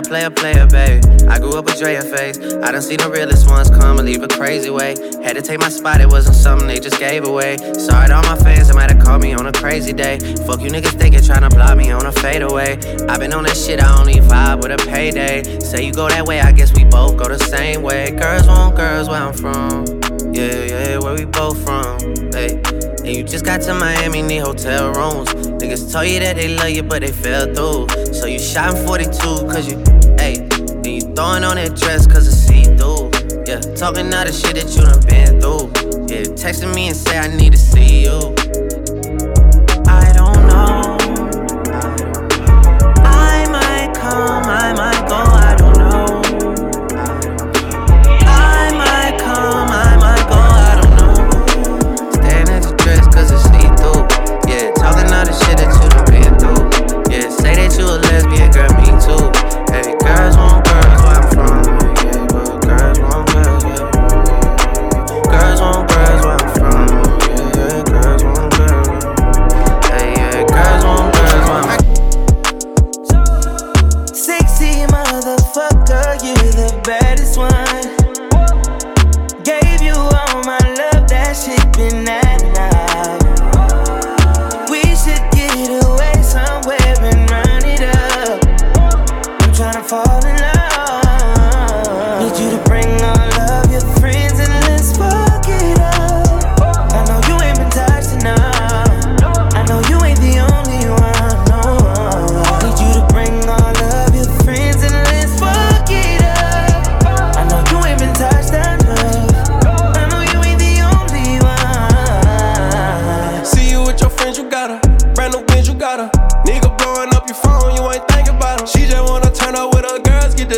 I 0.00 0.02
play 0.02 0.24
a 0.24 0.30
player, 0.30 0.66
baby? 0.66 1.06
I 1.26 1.38
grew 1.38 1.58
up 1.58 1.66
with 1.66 1.78
Drea 1.78 2.00
face. 2.00 2.38
I 2.38 2.72
done 2.72 2.80
seen 2.80 2.96
the 2.96 3.10
realest 3.10 3.46
ones 3.46 3.68
come 3.68 3.98
and 3.98 4.06
leave 4.06 4.22
a 4.22 4.28
crazy 4.28 4.70
way. 4.70 4.96
Had 5.22 5.34
to 5.34 5.42
take 5.42 5.60
my 5.60 5.68
spot, 5.68 6.00
it 6.00 6.08
wasn't 6.08 6.36
something 6.36 6.66
they 6.66 6.80
just 6.80 6.98
gave 6.98 7.26
away. 7.26 7.58
Sorry 7.74 8.08
to 8.08 8.16
all 8.16 8.22
my 8.22 8.36
fans 8.36 8.68
that 8.68 8.74
might 8.74 8.90
have 8.90 9.04
called 9.04 9.20
me 9.20 9.34
on 9.34 9.46
a 9.46 9.52
crazy 9.52 9.92
day. 9.92 10.18
Fuck 10.46 10.62
you 10.62 10.70
niggas 10.70 10.98
thinking 10.98 11.22
trying 11.22 11.42
to 11.42 11.50
block 11.50 11.76
me 11.76 11.90
on 11.90 12.06
a 12.06 12.12
fadeaway. 12.12 12.78
i 13.10 13.18
been 13.18 13.34
on 13.34 13.44
that 13.44 13.54
shit, 13.54 13.78
I 13.78 14.00
only 14.00 14.14
vibe 14.14 14.62
with 14.62 14.72
a 14.72 14.78
payday. 14.88 15.42
Say 15.60 15.84
you 15.84 15.92
go 15.92 16.08
that 16.08 16.24
way, 16.24 16.40
I 16.40 16.52
guess 16.52 16.74
we 16.74 16.84
both 16.84 17.18
go 17.18 17.28
the 17.28 17.38
same 17.38 17.82
way. 17.82 18.10
Girls 18.10 18.46
want 18.46 18.76
girls 18.76 19.06
where 19.06 19.20
I'm 19.20 19.34
from. 19.34 19.84
Yeah, 20.32 20.64
yeah, 20.64 20.98
where 20.98 21.14
we 21.14 21.26
both 21.26 21.62
from. 21.62 21.98
Hey. 22.32 22.69
And 23.10 23.16
you 23.16 23.24
just 23.24 23.44
got 23.44 23.60
to 23.62 23.74
Miami, 23.74 24.22
need 24.22 24.38
hotel 24.38 24.92
rooms. 24.92 25.30
Niggas 25.58 25.92
told 25.92 26.06
you 26.06 26.20
that 26.20 26.36
they 26.36 26.54
love 26.54 26.70
you, 26.70 26.84
but 26.84 27.02
they 27.02 27.10
fell 27.10 27.52
through. 27.52 28.14
So 28.14 28.26
you 28.26 28.38
shot 28.38 28.76
in 28.76 28.86
42, 28.86 29.10
cause 29.50 29.68
you, 29.68 29.78
hey. 30.16 30.46
Then 30.46 30.84
you 30.84 31.00
throwing 31.00 31.42
on 31.42 31.56
that 31.56 31.74
dress, 31.74 32.06
cause 32.06 32.28
it's 32.28 32.36
see 32.36 32.62
through. 32.76 33.10
Yeah, 33.48 33.58
talking 33.74 34.14
all 34.14 34.24
the 34.24 34.32
shit 34.32 34.54
that 34.54 34.70
you 34.76 34.82
done 34.82 35.02
been 35.10 35.40
through. 35.40 36.06
Yeah, 36.06 36.22
texting 36.38 36.72
me 36.72 36.86
and 36.86 36.96
say 36.96 37.18
I 37.18 37.26
need 37.26 37.50
to 37.50 37.58
see 37.58 38.04
you. 38.04 38.39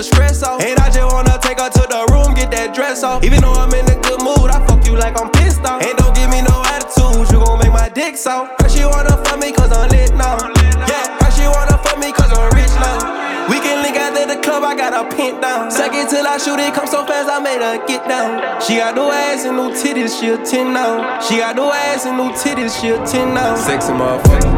The 0.02 0.14
stress 0.14 0.42
off. 0.42 0.60
And 0.62 0.78
I 0.80 0.90
just 0.90 1.06
wanna 1.06 1.38
take 1.38 1.60
her 1.60 1.70
to 1.70 1.84
the 1.86 2.02
room, 2.10 2.34
get 2.34 2.50
that 2.50 2.74
dress 2.74 3.02
off. 3.02 3.22
Even 3.22 3.40
though 3.40 3.54
I'm 3.54 3.72
in 3.72 3.86
a 3.86 3.94
good 4.02 4.20
mood, 4.22 4.50
I 4.50 4.58
fuck 4.66 4.84
you 4.86 4.96
like 4.98 5.14
I'm 5.20 5.30
pissed 5.30 5.62
off. 5.62 5.82
And 5.82 5.94
don't 5.98 6.14
give 6.14 6.28
me 6.30 6.42
no 6.42 6.62
attitude, 6.74 7.30
you 7.30 7.38
gon' 7.38 7.58
make 7.62 7.72
my 7.72 7.88
dick 7.88 8.16
soft. 8.16 8.60
Her 8.60 8.68
she 8.68 8.84
wanna 8.84 9.14
fuck 9.22 9.38
me 9.38 9.52
cause 9.52 9.70
I'm 9.70 9.88
lit 9.90 10.14
now. 10.18 10.50
Yeah, 10.90 11.06
her 11.22 11.30
she 11.30 11.46
wanna 11.46 11.78
fuck 11.78 11.98
me 12.02 12.10
cause 12.10 12.32
I'm 12.34 12.50
rich 12.58 12.74
now. 12.82 13.46
We 13.46 13.62
can 13.62 13.82
link 13.86 13.94
after 13.94 14.26
the 14.26 14.42
club, 14.42 14.64
I 14.64 14.74
got 14.74 14.90
her 14.90 15.06
pinned 15.14 15.40
down. 15.40 15.70
Second 15.70 16.08
till 16.10 16.26
I 16.26 16.36
shoot 16.38 16.58
it, 16.58 16.74
come 16.74 16.86
so 16.86 17.06
fast, 17.06 17.30
I 17.30 17.38
made 17.38 17.62
her 17.62 17.78
get 17.86 18.02
down. 18.08 18.42
She 18.60 18.82
got 18.82 18.96
no 18.96 19.12
ass 19.12 19.46
and 19.46 19.56
no 19.56 19.70
titties, 19.70 20.18
she 20.18 20.34
a 20.34 20.38
10 20.38 20.72
now. 20.72 21.20
She 21.20 21.38
got 21.38 21.54
no 21.54 21.70
ass 21.72 22.06
and 22.06 22.16
no 22.18 22.30
titties, 22.34 22.74
she 22.74 22.90
a 22.90 22.98
10 23.06 23.34
now. 23.34 23.54
Sexy 23.54 23.92
motherfucker. 23.92 24.50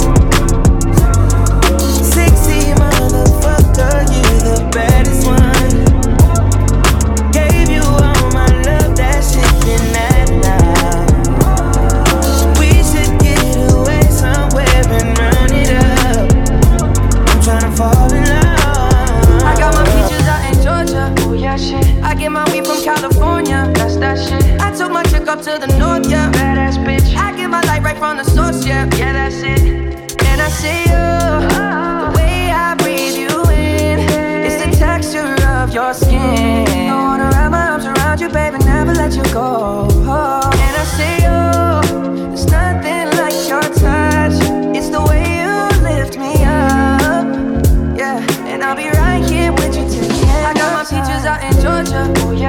Sexy 2.01 2.72
motherfucker, 2.80 4.09
you 4.09 4.24
the 4.40 4.70
baddest 4.72 4.93
California. 23.05 23.70
That's 23.74 23.96
that 23.96 24.16
shit. 24.16 24.42
I 24.62 24.74
took 24.74 24.90
my 24.90 25.02
chick 25.02 25.28
up 25.28 25.40
to 25.42 25.59
the 25.59 25.66
north, 25.78 26.09
yeah. 26.09 26.32
Badass 26.32 26.78
bitch. 26.86 27.14
I 27.14 27.36
get 27.36 27.50
my 27.50 27.61
light 27.68 27.82
right 27.82 27.98
from 27.98 28.16
the 28.16 28.24
source, 28.24 28.64
yeah. 28.64 28.88
Yeah, 28.96 29.12
that's 29.12 29.42
it. 29.42 29.61
And 30.24 30.40
I 30.40 30.48
see 30.48 30.80
you. 30.88 31.05
The 32.00 32.12
way 32.16 32.50
I 32.50 32.74
breathe 32.80 33.16
you 33.22 33.42
in. 33.52 33.98
It's 34.46 34.57
the 34.64 34.70
texture 34.78 35.36
of 35.48 35.74
your 35.74 35.92
skin. 35.92 36.66
I 36.88 36.94
wanna 36.94 37.28
wrap 37.28 37.50
my 37.50 37.66
arms 37.72 37.84
around 37.84 38.20
you, 38.22 38.30
baby, 38.30 38.57
never 38.64 38.94
let 38.94 39.12
you 39.12 39.24
go. 39.34 39.64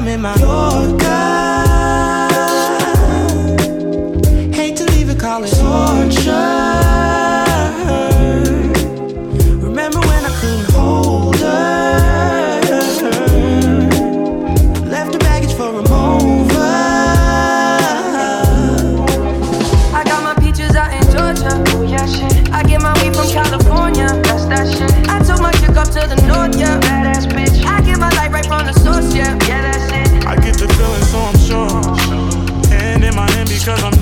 I 0.00 0.02
left 0.02 0.22
my 0.22 1.69
because 33.60 33.84
I'm 33.84 33.99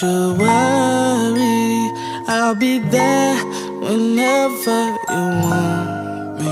don't, 0.00 0.10
you 0.10 0.34
worry. 0.34 1.92
I'll 2.28 2.54
be 2.54 2.78
there 2.78 3.36
whenever 3.80 4.96
you 5.08 5.24
want 5.42 6.40
me. 6.40 6.50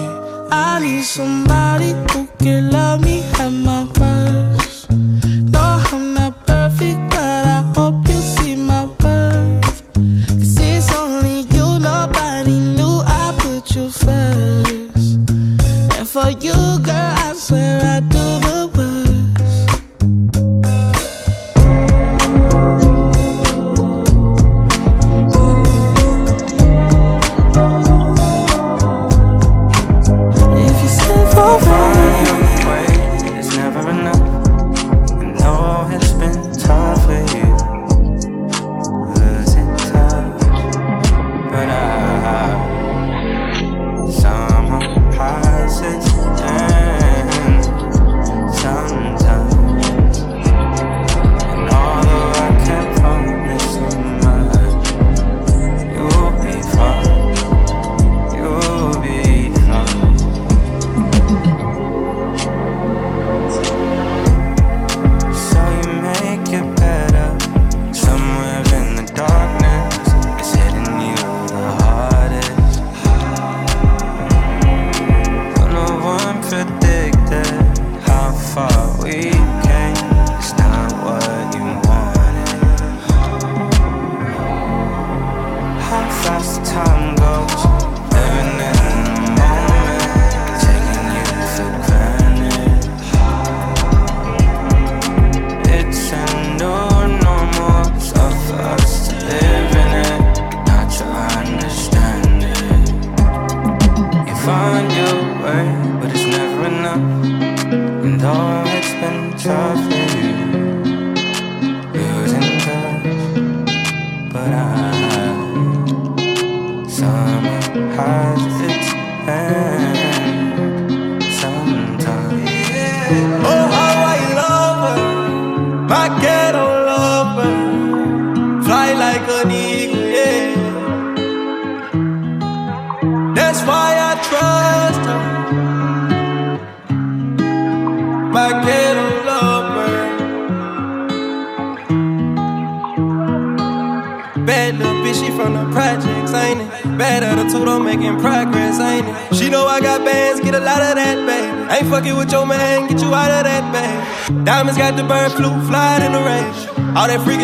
I 0.50 0.78
need 0.80 1.04
somebody 1.04 1.55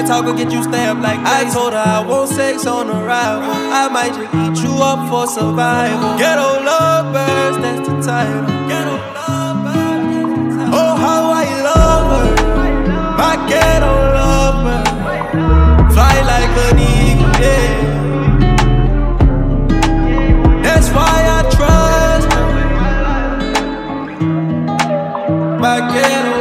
Freaking 0.03 0.09
talk 0.09 0.25
will 0.25 0.35
get 0.35 0.53
you 0.53 0.63
stabbed 0.63 1.01
like 1.01 1.21
I 1.21 1.49
told 1.53 1.73
her 1.75 1.79
I 1.79 2.05
want 2.05 2.29
sex 2.29 2.67
on 2.67 2.89
arrival. 2.89 3.51
I 3.51 3.89
might 3.89 4.13
just 4.15 4.35
eat 4.35 4.59
you 4.65 4.83
up 4.83 5.09
for 5.09 5.27
survival. 5.29 6.19
Ghetto 6.19 6.65
lovers, 6.65 7.57
that's 7.63 7.89
the 7.89 8.01
title. 8.03 8.47
Ghetto 8.69 8.97
lovers. 9.15 10.57
Oh, 10.75 10.97
how 10.97 11.31
I 11.31 11.45
love 11.69 12.07
her. 12.15 12.29
My 13.17 13.37
ghetto 13.49 13.95
lover. 14.19 14.83
Fly 15.93 16.15
like 16.33 16.57
an 16.67 16.79
eagle, 16.79 17.35
yeah. 17.41 17.75
That's 20.63 20.89
why 20.91 21.17
I 21.37 21.43
trust 21.55 22.29
her. 22.33 22.47
My 25.61 25.79
ghetto 25.95 26.32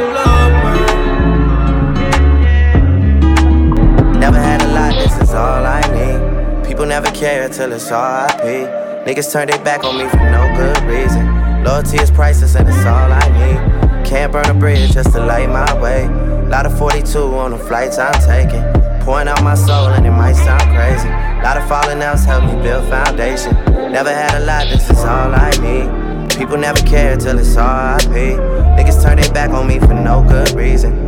care 7.22 7.48
till 7.48 7.70
it's 7.70 7.88
RIP. 7.88 8.66
Niggas 9.06 9.32
turn 9.32 9.46
their 9.46 9.62
back 9.62 9.84
on 9.84 9.96
me 9.96 10.08
for 10.08 10.16
no 10.16 10.42
good 10.56 10.82
reason. 10.90 11.24
Loyalty 11.62 11.98
is 11.98 12.10
priceless 12.10 12.56
and 12.56 12.68
it's 12.68 12.84
all 12.84 13.12
I 13.12 13.26
need. 13.38 14.04
Can't 14.04 14.32
burn 14.32 14.46
a 14.46 14.54
bridge 14.54 14.90
just 14.92 15.12
to 15.12 15.24
light 15.24 15.48
my 15.48 15.72
way. 15.80 16.08
Lot 16.48 16.66
of 16.66 16.76
42 16.76 17.20
on 17.20 17.52
the 17.52 17.58
flights 17.58 17.96
I'm 17.96 18.12
taking. 18.26 18.64
Pouring 19.04 19.28
out 19.28 19.40
my 19.44 19.54
soul 19.54 19.86
and 19.94 20.04
it 20.04 20.10
might 20.10 20.32
sound 20.32 20.64
crazy. 20.74 21.08
Lot 21.44 21.56
of 21.56 21.68
falling 21.68 22.02
outs 22.02 22.24
help 22.24 22.42
me 22.42 22.60
build 22.60 22.88
foundation. 22.88 23.54
Never 23.92 24.10
had 24.10 24.42
a 24.42 24.44
lot, 24.44 24.66
this 24.66 24.90
is 24.90 24.98
all 24.98 25.32
I 25.32 25.50
need. 25.62 26.36
People 26.36 26.56
never 26.56 26.80
care 26.80 27.16
till 27.16 27.38
it's 27.38 27.54
RIP. 27.54 28.34
Niggas 28.76 29.00
turn 29.00 29.20
their 29.20 29.32
back 29.32 29.50
on 29.50 29.68
me 29.68 29.78
for 29.78 29.94
no 29.94 30.24
good 30.28 30.50
reason. 30.56 31.01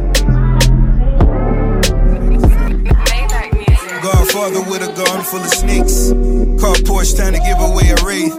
Godfather 4.35 4.68
with 4.68 4.82
a 4.82 4.91
garden 4.99 5.22
full 5.22 5.39
of 5.39 5.47
snakes. 5.47 6.11
Car 6.59 6.74
Porsche 6.82 7.14
trying 7.14 7.39
to 7.39 7.43
give 7.47 7.55
away 7.62 7.87
a 7.95 7.99
wraith. 8.03 8.35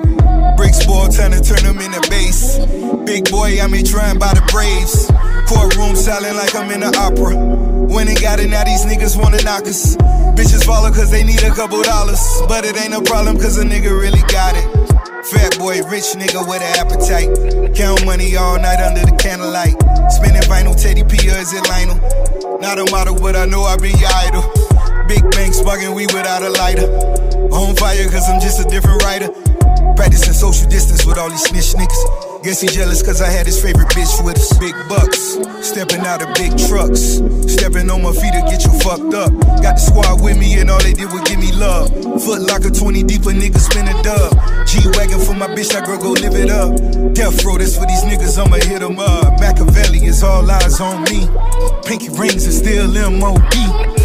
Bricks 0.60 0.84
ball 0.84 1.08
trying 1.08 1.32
to 1.32 1.40
turn 1.40 1.64
them 1.64 1.80
into 1.80 2.04
base. 2.12 2.60
Big 3.08 3.32
boy, 3.32 3.56
I'm 3.64 3.72
here 3.72 3.88
trying 3.88 4.20
by 4.20 4.36
the 4.36 4.44
Braves. 4.52 5.08
Courtroom 5.48 5.96
silent 5.96 6.36
like 6.36 6.54
I'm 6.54 6.68
in 6.72 6.84
an 6.84 6.92
opera. 7.00 7.40
When 7.88 8.08
they 8.08 8.16
got 8.20 8.44
it, 8.44 8.52
now 8.52 8.68
these 8.68 8.84
niggas 8.84 9.16
wanna 9.16 9.40
knock 9.48 9.72
us. 9.72 9.96
Bitches 10.36 10.68
follow 10.68 10.92
cause 10.92 11.12
they 11.12 11.24
need 11.24 11.42
a 11.44 11.56
couple 11.56 11.82
dollars. 11.82 12.20
But 12.50 12.66
it 12.66 12.76
ain't 12.76 12.92
no 12.92 13.00
problem 13.00 13.40
cause 13.40 13.56
a 13.58 13.64
nigga 13.64 13.96
really 13.96 14.24
got 14.28 14.52
it. 14.60 14.68
Fat 15.32 15.58
boy, 15.58 15.80
rich 15.88 16.12
nigga 16.20 16.44
with 16.44 16.60
an 16.60 16.76
appetite. 16.76 17.32
Count 17.72 18.04
money 18.04 18.36
all 18.36 18.60
night 18.60 18.84
under 18.84 19.00
the 19.00 19.16
candlelight. 19.16 19.80
Spinning 20.12 20.44
vinyl, 20.44 20.76
Teddy 20.76 21.08
P 21.08 21.32
or 21.32 21.40
is 21.40 21.56
it 21.56 21.64
Lionel? 21.72 22.60
Not 22.60 22.84
a 22.84 22.92
model, 22.92 23.16
but 23.16 23.38
I 23.38 23.46
know 23.46 23.64
I 23.64 23.78
be 23.78 23.96
idol. 23.96 24.65
Big 25.08 25.22
bang 25.32 25.54
sparking, 25.54 25.94
we 25.94 26.06
without 26.08 26.42
a 26.42 26.50
lighter. 26.50 26.90
On 27.52 27.76
fire, 27.76 28.10
cause 28.10 28.28
I'm 28.28 28.42
just 28.42 28.60
a 28.60 28.70
different 28.70 29.04
writer. 29.04 29.30
Practicing 29.96 30.34
social 30.34 30.68
distance 30.70 31.06
with 31.06 31.18
all 31.18 31.30
these 31.30 31.44
snitch 31.44 31.74
niggas. 31.78 32.44
Guess 32.44 32.62
he 32.62 32.68
jealous 32.68 33.02
cause 33.02 33.22
I 33.22 33.30
had 33.30 33.46
his 33.46 33.62
favorite 33.62 33.88
bitch 33.90 34.24
with 34.26 34.38
us. 34.38 34.58
Big 34.58 34.76
bucks, 34.90 35.38
stepping 35.66 36.02
out 36.02 36.22
of 36.22 36.34
big 36.36 36.58
trucks. 36.68 37.22
Stepping 37.48 37.90
on 37.90 38.04
my 38.04 38.12
feet 38.12 38.34
to 38.34 38.42
get 38.50 38.66
you 38.66 38.74
fucked 38.82 39.14
up. 39.14 39.32
Got 39.62 39.78
the 39.78 39.84
squad 39.86 40.22
with 40.22 40.38
me 40.38 40.60
and 40.60 40.70
all 40.70 40.82
they 40.82 40.94
did 40.94 41.12
was 41.12 41.22
give 41.30 41.40
me 41.40 41.52
love. 41.54 41.90
Foot 42.22 42.42
locker 42.42 42.70
20 42.70 43.04
deep, 43.04 43.22
a 43.26 43.34
nigga 43.34 43.58
spin 43.58 43.88
a 43.88 43.96
dub. 44.04 44.34
G 44.68 44.82
Wagon 44.98 45.20
for 45.22 45.34
my 45.34 45.48
bitch, 45.54 45.74
that 45.74 45.86
girl 45.86 45.98
go 45.98 46.12
live 46.12 46.36
it 46.36 46.50
up. 46.50 46.76
Death 47.14 47.44
row, 47.46 47.58
that's 47.58 47.78
for 47.78 47.86
these 47.86 48.04
niggas, 48.04 48.38
I'ma 48.38 48.58
hit 48.58 48.82
'em 48.82 49.00
up. 49.00 49.40
Machiavelli 49.40 50.06
is 50.06 50.22
all 50.24 50.50
eyes 50.50 50.80
on 50.82 51.04
me. 51.10 51.30
Pinky 51.86 52.10
rings 52.10 52.46
is 52.46 52.58
still 52.58 52.88
MOB. 52.90 54.05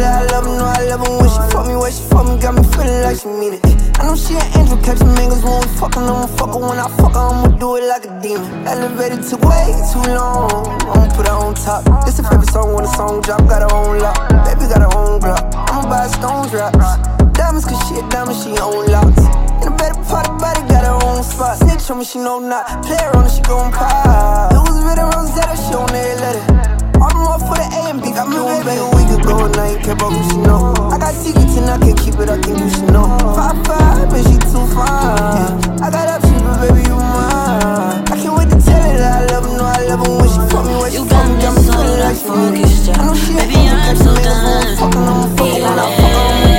that 0.00 0.24
I 0.24 0.32
love 0.32 0.44
her, 0.48 0.56
know 0.56 0.64
I 0.64 0.80
love 0.88 1.04
her 1.04 1.12
when 1.20 1.28
she 1.28 1.42
fuck 1.52 1.66
me, 1.68 1.76
when 1.76 1.92
she 1.92 2.02
fuck 2.08 2.24
me, 2.24 2.34
got 2.40 2.54
me 2.56 2.64
feeling 2.72 3.00
like 3.04 3.20
she 3.20 3.28
mean 3.28 3.54
it. 3.60 3.62
I 4.00 4.08
know 4.08 4.16
she 4.16 4.32
an 4.32 4.48
angel, 4.56 4.80
catching 4.80 5.12
mangoes 5.12 5.44
when 5.44 5.60
we 5.60 5.68
fucking, 5.76 6.08
I'ma 6.08 6.26
fuck 6.40 6.56
her 6.56 6.60
when 6.60 6.80
I 6.80 6.88
fuck 6.96 7.12
her, 7.12 7.28
I'ma 7.28 7.52
do 7.60 7.76
it 7.76 7.84
like 7.84 8.08
a 8.08 8.12
demon. 8.24 8.48
Elevated 8.64 9.22
took 9.28 9.44
way 9.44 9.76
too 9.92 10.04
long, 10.16 10.72
I'ma 10.88 11.06
put 11.12 11.28
her 11.28 11.36
on 11.36 11.52
top. 11.54 11.84
This 12.08 12.18
a 12.18 12.24
favorite 12.24 12.48
song 12.48 12.72
when 12.72 12.84
the 12.88 12.92
song 12.96 13.20
drop, 13.20 13.44
got 13.44 13.60
her 13.60 13.72
own 13.76 14.00
lock. 14.00 14.16
Baby 14.48 14.72
got 14.72 14.80
her 14.80 14.92
own 14.96 15.20
block, 15.20 15.44
I'ma 15.68 15.84
buy 15.84 16.08
stone 16.08 16.48
drops. 16.48 16.96
Diamonds, 17.36 17.68
cause 17.68 17.80
she 17.88 18.00
a 18.00 18.04
diamond, 18.08 18.40
she 18.40 18.56
own 18.56 18.88
locks. 18.88 19.20
In 19.60 19.68
a 19.68 19.76
better 19.76 20.00
part 20.08 20.28
of 20.28 20.40
body, 20.40 20.64
got 20.72 20.88
her 20.88 20.96
own 20.96 21.22
spot. 21.22 21.60
Snitch 21.60 21.90
on 21.90 21.98
me, 22.00 22.04
she 22.04 22.18
know 22.18 22.40
not. 22.40 22.64
Player 22.84 23.12
on 23.16 23.24
her, 23.24 23.30
she 23.30 23.42
gon' 23.42 23.72
pop. 23.72 24.52
It 24.52 24.60
was 24.64 24.80
written 24.80 25.04
Rosetta, 25.12 25.56
she 25.60 25.76
on 25.76 25.92
every 25.92 26.16
letter. 26.24 26.79
All 27.00 27.08
them 27.08 27.24
off 27.32 27.40
for 27.48 27.56
the 27.56 27.64
A 27.64 27.90
and 27.90 28.02
B, 28.02 28.12
got 28.12 28.28
me 28.28 28.36
baby 28.36 28.76
a 28.76 28.84
week 28.92 29.08
ago 29.08 29.48
and 29.48 29.56
I 29.56 29.72
ain't 29.72 29.82
care 29.82 29.96
about 29.96 30.12
who 30.12 30.20
she 30.28 30.36
know. 30.36 30.76
I 30.92 30.98
got 31.00 31.14
secrets 31.14 31.56
and 31.56 31.64
I 31.64 31.78
can't 31.80 31.96
keep 31.96 32.20
it, 32.20 32.28
I 32.28 32.36
think 32.36 32.60
you 32.60 32.68
should 32.68 32.92
know. 32.92 33.08
Five 33.32 33.56
five, 33.64 34.12
and 34.12 34.24
she 34.28 34.36
too 34.52 34.64
fine. 34.76 35.80
I 35.80 35.88
got 35.88 36.20
options, 36.20 36.42
but 36.44 36.60
baby 36.60 36.84
you 36.84 37.00
mine. 37.00 38.04
I 38.04 38.14
can't 38.20 38.36
wait 38.36 38.52
to 38.52 38.60
tell 38.60 38.82
her 38.84 38.92
that 39.00 39.16
I 39.16 39.32
love 39.32 39.48
her, 39.48 39.56
know 39.56 39.64
I 39.64 39.80
love 39.88 40.04
her 40.04 40.12
when 40.12 40.28
she 40.28 40.40
fuck 40.52 40.64
me, 40.68 40.76
when 40.76 40.90
she 40.92 41.00
fuck 41.08 41.24
me, 41.24 41.40
got 41.40 41.56
me 41.56 41.62
feeling 41.64 42.00
like 42.04 42.20
she. 42.20 42.92
I 42.92 43.00
know 43.00 43.16
she 43.16 43.32
a 43.32 43.48
baby, 43.48 43.64
I'm 43.64 43.96
so 43.96 44.12
done. 44.20 44.76
Fucking, 44.76 45.00
I'ma 45.00 45.24
fuck 45.40 45.56
her 45.56 46.44
when 46.44 46.49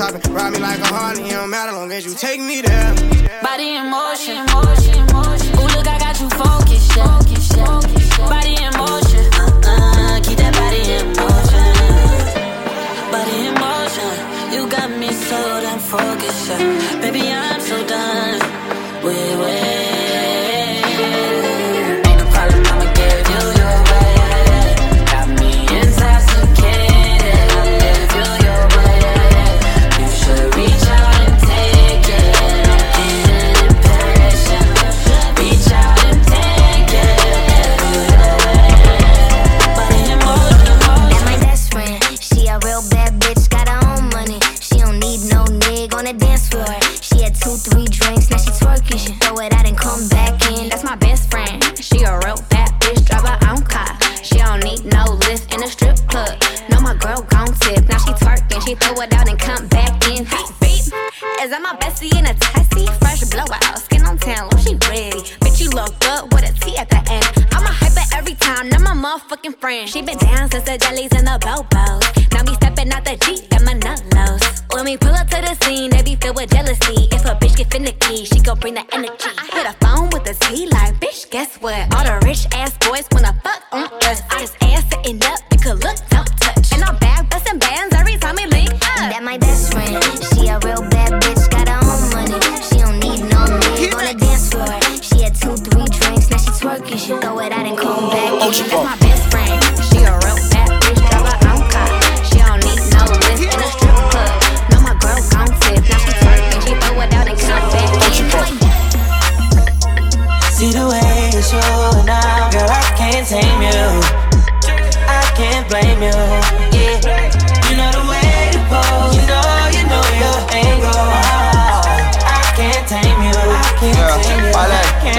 on 0.00 0.12
top 0.12 0.24
and 0.24 0.34
ride 0.34 0.52
me 0.52 0.58
like 0.58 0.78
a 0.78 0.86
Harley. 0.86 1.24
It 1.24 1.32
don't 1.32 1.50
matter 1.50 1.72
long 1.72 1.92
as 1.92 2.04
you 2.04 2.14
take 2.14 2.40
me 2.40 2.60
there. 2.62 2.94
Body 3.42 3.76
in 3.76 3.90
motion, 3.90 4.46
motion, 4.46 5.04
motion. 5.12 5.52
Ooh, 5.58 5.68
look, 5.76 5.86
I 5.86 5.98
got 5.98 6.20
you 6.20 6.28
focused, 6.30 6.96
yeah. 6.96 7.18
Body 8.28 8.54
in 8.56 8.72
motion, 8.76 9.24
uh-uh. 9.34 10.20
Keep 10.24 10.38
that 10.38 10.54
body 10.60 10.82
in 10.96 11.06
motion. 11.20 11.72
Body 13.12 13.36
in 13.48 13.54
motion. 13.54 14.12
You 14.54 14.68
got 14.68 14.90
me 14.90 15.12
so 15.12 15.60
damn 15.60 15.78
focused, 15.78 16.48
yeah. 16.48 16.91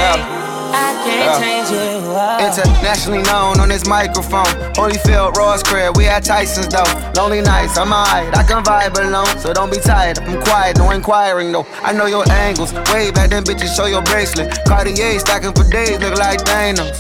I 0.04 0.91
can't. 1.06 1.30
I 1.30 1.39
can't 1.39 1.68
change 1.68 1.70
you. 1.72 2.04
Internationally 2.43 3.24
known 3.24 3.60
on 3.60 3.70
this 3.70 3.88
microphone. 3.88 4.45
Holyfield, 4.76 5.34
Ross 5.36 5.64
Crab, 5.64 5.97
we 5.97 6.08
at 6.08 6.24
Tyson's 6.24 6.68
though. 6.68 6.84
Lonely 7.16 7.41
nights, 7.41 7.78
I'm 7.78 7.93
alright. 7.93 8.36
I 8.36 8.43
can 8.43 8.64
vibe 8.64 8.97
alone, 8.99 9.38
so 9.39 9.54
don't 9.54 9.72
be 9.72 9.80
tired. 9.80 10.20
I'm 10.20 10.41
quiet, 10.41 10.78
no 10.78 10.91
inquiring 10.91 11.51
though. 11.51 11.66
I 11.82 11.93
know 11.93 12.06
your 12.06 12.30
angles. 12.32 12.74
Way 12.91 13.12
back 13.12 13.30
then, 13.30 13.43
bitches, 13.43 13.76
show 13.76 13.86
your 13.86 14.01
bracelet. 14.04 14.51
Cartier 14.66 15.20
stacking 15.20 15.54
for 15.54 15.64
days, 15.70 15.99
look 15.99 16.18
like 16.18 16.39
Thanos. 16.41 16.99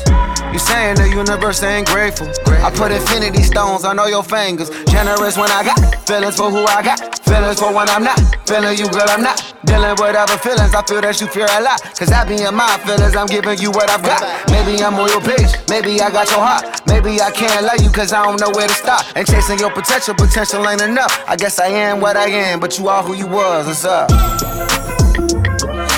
You 0.53 0.59
saying 0.59 0.95
the 0.95 1.09
universe 1.09 1.63
ain't 1.63 1.87
grateful. 1.87 2.27
I 2.47 2.71
put 2.71 2.91
infinity 2.91 3.43
stones 3.43 3.85
on 3.85 3.99
all 3.99 4.09
your 4.09 4.23
fingers. 4.23 4.69
Generous 4.85 5.37
when 5.37 5.51
I 5.51 5.63
got 5.63 6.07
feelings 6.07 6.37
for 6.37 6.49
who 6.49 6.63
I 6.65 6.83
got. 6.83 7.19
Feelings 7.25 7.59
for 7.59 7.73
when 7.73 7.89
I'm 7.89 8.03
not. 8.03 8.19
Feeling 8.47 8.77
you, 8.77 8.87
girl, 8.89 9.05
I'm 9.07 9.23
not. 9.23 9.52
Dealing 9.65 9.95
with 9.95 10.15
other 10.15 10.37
feelings. 10.37 10.75
I 10.75 10.83
feel 10.83 10.99
that 11.01 11.21
you 11.21 11.27
fear 11.27 11.47
a 11.47 11.61
lot. 11.61 11.79
Cause 11.95 12.11
I 12.11 12.27
be 12.27 12.35
in 12.43 12.55
my 12.55 12.77
feelings, 12.83 13.15
I'm 13.15 13.27
giving 13.27 13.57
you 13.59 13.71
what 13.71 13.89
I've 13.89 14.03
got. 14.03 14.19
Maybe 14.51 14.83
I'm 14.83 14.95
on 14.95 15.07
your 15.07 15.21
page. 15.23 15.55
Maybe 15.69 16.01
I 16.01 16.11
got 16.11 16.27
your 16.29 16.43
heart. 16.43 16.83
Maybe 16.87 17.21
I 17.21 17.31
can't 17.31 17.63
love 17.63 17.79
you 17.79 17.89
cause 17.89 18.11
I 18.11 18.23
don't 18.25 18.39
know 18.39 18.51
where 18.51 18.67
to 18.67 18.73
stop. 18.73 19.05
And 19.15 19.25
chasing 19.25 19.59
your 19.59 19.71
potential, 19.71 20.15
potential 20.15 20.67
ain't 20.67 20.81
enough. 20.81 21.11
I 21.27 21.35
guess 21.35 21.59
I 21.59 21.67
am 21.67 22.01
what 22.01 22.17
I 22.17 22.27
am, 22.27 22.59
but 22.59 22.77
you 22.77 22.89
are 22.89 23.03
who 23.03 23.15
you 23.15 23.27
was. 23.27 23.67
What's 23.67 23.85
up? 23.85 24.11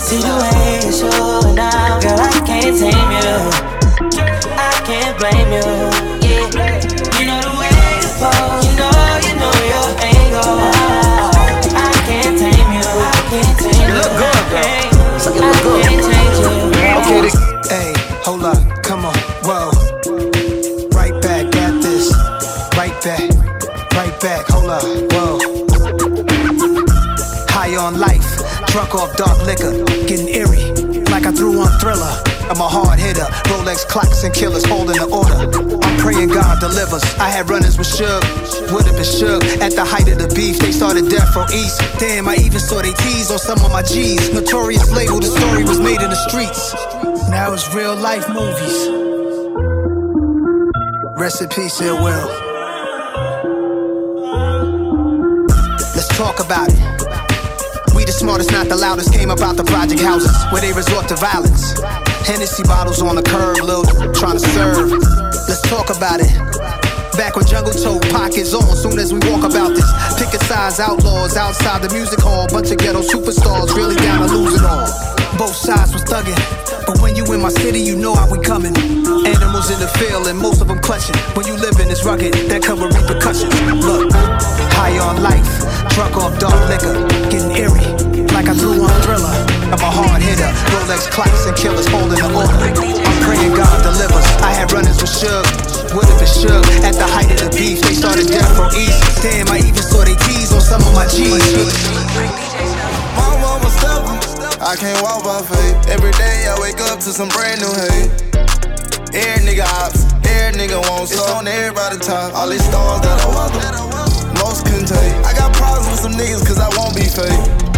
See 0.06 0.22
the 0.22 0.34
way 0.38 0.86
you're 0.86 0.94
showing 0.94 1.58
girl, 1.58 2.22
I 2.22 2.38
can't 2.46 2.78
tame 2.78 3.12
you. 3.18 3.34
I 4.54 4.78
can't 4.86 5.18
blame 5.18 5.50
you. 5.50 5.66
Yeah, 6.22 6.46
you 7.18 7.26
know 7.26 7.42
the 7.42 7.54
way 7.58 7.74
to 8.02 8.10
pose. 8.22 8.75
Drunk 28.76 28.94
off 28.94 29.16
dark 29.16 29.40
liquor, 29.48 29.72
getting 30.04 30.28
eerie, 30.28 30.68
like 31.08 31.26
I 31.26 31.32
threw 31.32 31.62
on 31.62 31.72
thriller. 31.80 32.12
I'm 32.52 32.60
a 32.60 32.68
hard 32.68 33.00
hitter, 33.00 33.24
Rolex 33.48 33.88
clocks 33.88 34.26
and 34.26 34.36
killers 34.36 34.66
holding 34.66 34.98
the 34.98 35.08
order. 35.08 35.48
I'm 35.80 35.98
praying 35.98 36.28
God 36.28 36.60
delivers. 36.60 37.02
I 37.16 37.30
had 37.30 37.50
runners 37.50 37.78
with 37.78 37.88
Suge, 37.88 38.20
would 38.76 38.84
have 38.84 39.00
been 39.00 39.08
shook 39.08 39.46
at 39.64 39.72
the 39.80 39.86
height 39.86 40.12
of 40.12 40.20
the 40.20 40.28
beef. 40.36 40.60
They 40.60 40.74
started 40.74 41.08
death 41.08 41.32
from 41.32 41.48
East. 41.56 41.80
Damn, 42.00 42.28
I 42.28 42.36
even 42.36 42.60
saw 42.60 42.82
they 42.82 42.92
tease 42.92 43.32
on 43.32 43.40
some 43.40 43.64
of 43.64 43.72
my 43.72 43.82
G's. 43.82 44.34
Notorious 44.34 44.92
label, 44.92 45.22
the 45.22 45.32
story 45.32 45.64
was 45.64 45.80
made 45.80 46.02
in 46.04 46.10
the 46.12 46.20
streets. 46.28 46.76
Now 47.32 47.54
it's 47.54 47.74
real 47.74 47.96
life 47.96 48.28
movies. 48.28 48.92
Rest 51.16 51.42
in 51.42 51.48
peace. 51.48 51.80
Let's 55.96 56.12
talk 56.18 56.44
about 56.44 56.68
it. 56.68 56.85
We 57.96 58.04
the 58.04 58.12
smartest, 58.12 58.52
not 58.52 58.68
the 58.68 58.76
loudest. 58.76 59.14
Came 59.14 59.32
about 59.32 59.56
the 59.56 59.64
project 59.64 60.02
houses 60.02 60.36
where 60.52 60.62
they 60.62 60.74
resort 60.74 61.08
to 61.08 61.16
violence. 61.16 61.80
Hennessy 62.28 62.64
bottles 62.64 63.02
on 63.02 63.16
the 63.16 63.24
curb, 63.24 63.58
little 63.64 63.88
trying 64.12 64.36
to 64.38 64.46
serve. 64.52 64.92
Let's 65.48 65.62
talk 65.64 65.90
about 65.90 66.20
it. 66.20 66.30
Back 67.16 67.40
when 67.40 67.48
Jungle 67.48 67.72
told 67.72 68.04
pockets 68.12 68.54
on, 68.54 68.76
soon 68.76 69.00
as 69.00 69.14
we 69.14 69.20
walk 69.32 69.48
about 69.48 69.72
this. 69.72 69.88
Picket 70.20 70.44
size 70.44 70.82
outlaws 70.82 71.38
outside 71.38 71.82
the 71.82 71.90
music 71.96 72.20
hall. 72.20 72.46
Bunch 72.52 72.72
of 72.72 72.78
ghetto 72.78 73.02
superstars 73.02 73.74
really 73.74 73.96
down 73.96 74.28
to 74.28 74.36
lose 74.36 74.60
it 74.60 74.68
all. 74.68 74.92
Both 75.40 75.56
sides 75.56 75.94
was 75.94 76.04
thugging. 76.04 76.36
But 76.86 77.00
when 77.00 77.16
you 77.16 77.24
in 77.34 77.42
my 77.42 77.50
city, 77.50 77.80
you 77.80 77.96
know 77.96 78.14
how 78.14 78.30
we 78.30 78.40
coming. 78.44 78.76
Animals 78.76 79.72
in 79.72 79.80
the 79.80 79.88
field 79.98 80.28
and 80.28 80.38
most 80.38 80.62
of 80.62 80.68
them 80.68 80.80
clutching. 80.80 81.16
When 81.34 81.48
you 81.48 81.56
live 81.56 81.80
in 81.80 81.88
this 81.88 82.04
rugged, 82.06 82.34
that 82.52 82.62
cover 82.62 82.88
repercussions. 82.88 83.56
Look, 83.84 84.12
high 84.76 85.00
on 85.00 85.24
life, 85.24 85.48
drunk 85.96 86.16
off 86.16 86.38
dark 86.40 86.60
liquor, 86.70 87.00
like 88.46 88.56
I 88.56 88.60
threw 88.60 88.78
on 88.86 88.94
thriller. 89.02 89.34
I'm 89.74 89.82
a 89.82 89.90
hard 89.90 90.22
hitter, 90.22 90.50
Rolex 90.70 91.10
clocks 91.10 91.46
and 91.50 91.58
killers 91.58 91.88
holding 91.90 92.22
the 92.22 92.30
order. 92.30 92.54
I'm 92.54 93.18
praying 93.26 93.58
God 93.58 93.82
delivers. 93.82 94.26
I 94.46 94.54
had 94.54 94.72
runners 94.72 95.02
with 95.02 95.10
Suge, 95.10 95.50
would 95.98 96.06
have 96.06 96.20
been 96.22 96.30
shook 96.30 96.66
at 96.86 96.94
the 96.94 97.08
height 97.10 97.30
of 97.34 97.42
the 97.42 97.50
beef. 97.58 97.82
They 97.82 97.98
started 97.98 98.30
death 98.30 98.50
from 98.54 98.70
East. 98.78 99.02
Damn, 99.26 99.50
I 99.50 99.66
even 99.66 99.82
saw 99.82 100.06
they 100.06 100.14
tease 100.30 100.54
on 100.54 100.62
some 100.62 100.82
of 100.86 100.94
my 100.94 101.10
G's. 101.10 101.42
My 103.18 103.34
mama 103.42 103.70
steppin'. 103.74 104.62
I 104.62 104.78
can't 104.78 105.02
walk 105.02 105.26
by 105.26 105.42
faith. 105.42 105.90
Every 105.90 106.14
day 106.14 106.46
I 106.46 106.54
wake 106.62 106.78
up 106.86 107.02
to 107.02 107.10
some 107.10 107.30
brand 107.34 107.66
new 107.66 107.74
hate. 107.74 108.10
Every 109.16 109.42
nigga 109.42 109.66
ops, 109.82 110.06
every 110.28 110.60
nigga 110.60 110.78
wants 110.92 111.14
It's 111.14 111.26
on 111.34 111.48
everybody 111.48 111.98
top. 111.98 112.36
All 112.36 112.50
these 112.50 112.66
stars 112.66 113.02
that 113.02 113.18
I 113.18 113.28
welcome, 113.32 114.38
most 114.38 114.70
couldn't 114.70 114.92
take. 114.92 115.14
I 115.26 115.34
got 115.34 115.50
problems 115.58 115.90
with 115.90 116.02
some 116.06 116.14
niggas 116.14 116.46
cause 116.46 116.60
I 116.60 116.70
won't 116.78 116.94
be 116.94 117.10
fake. 117.10 117.75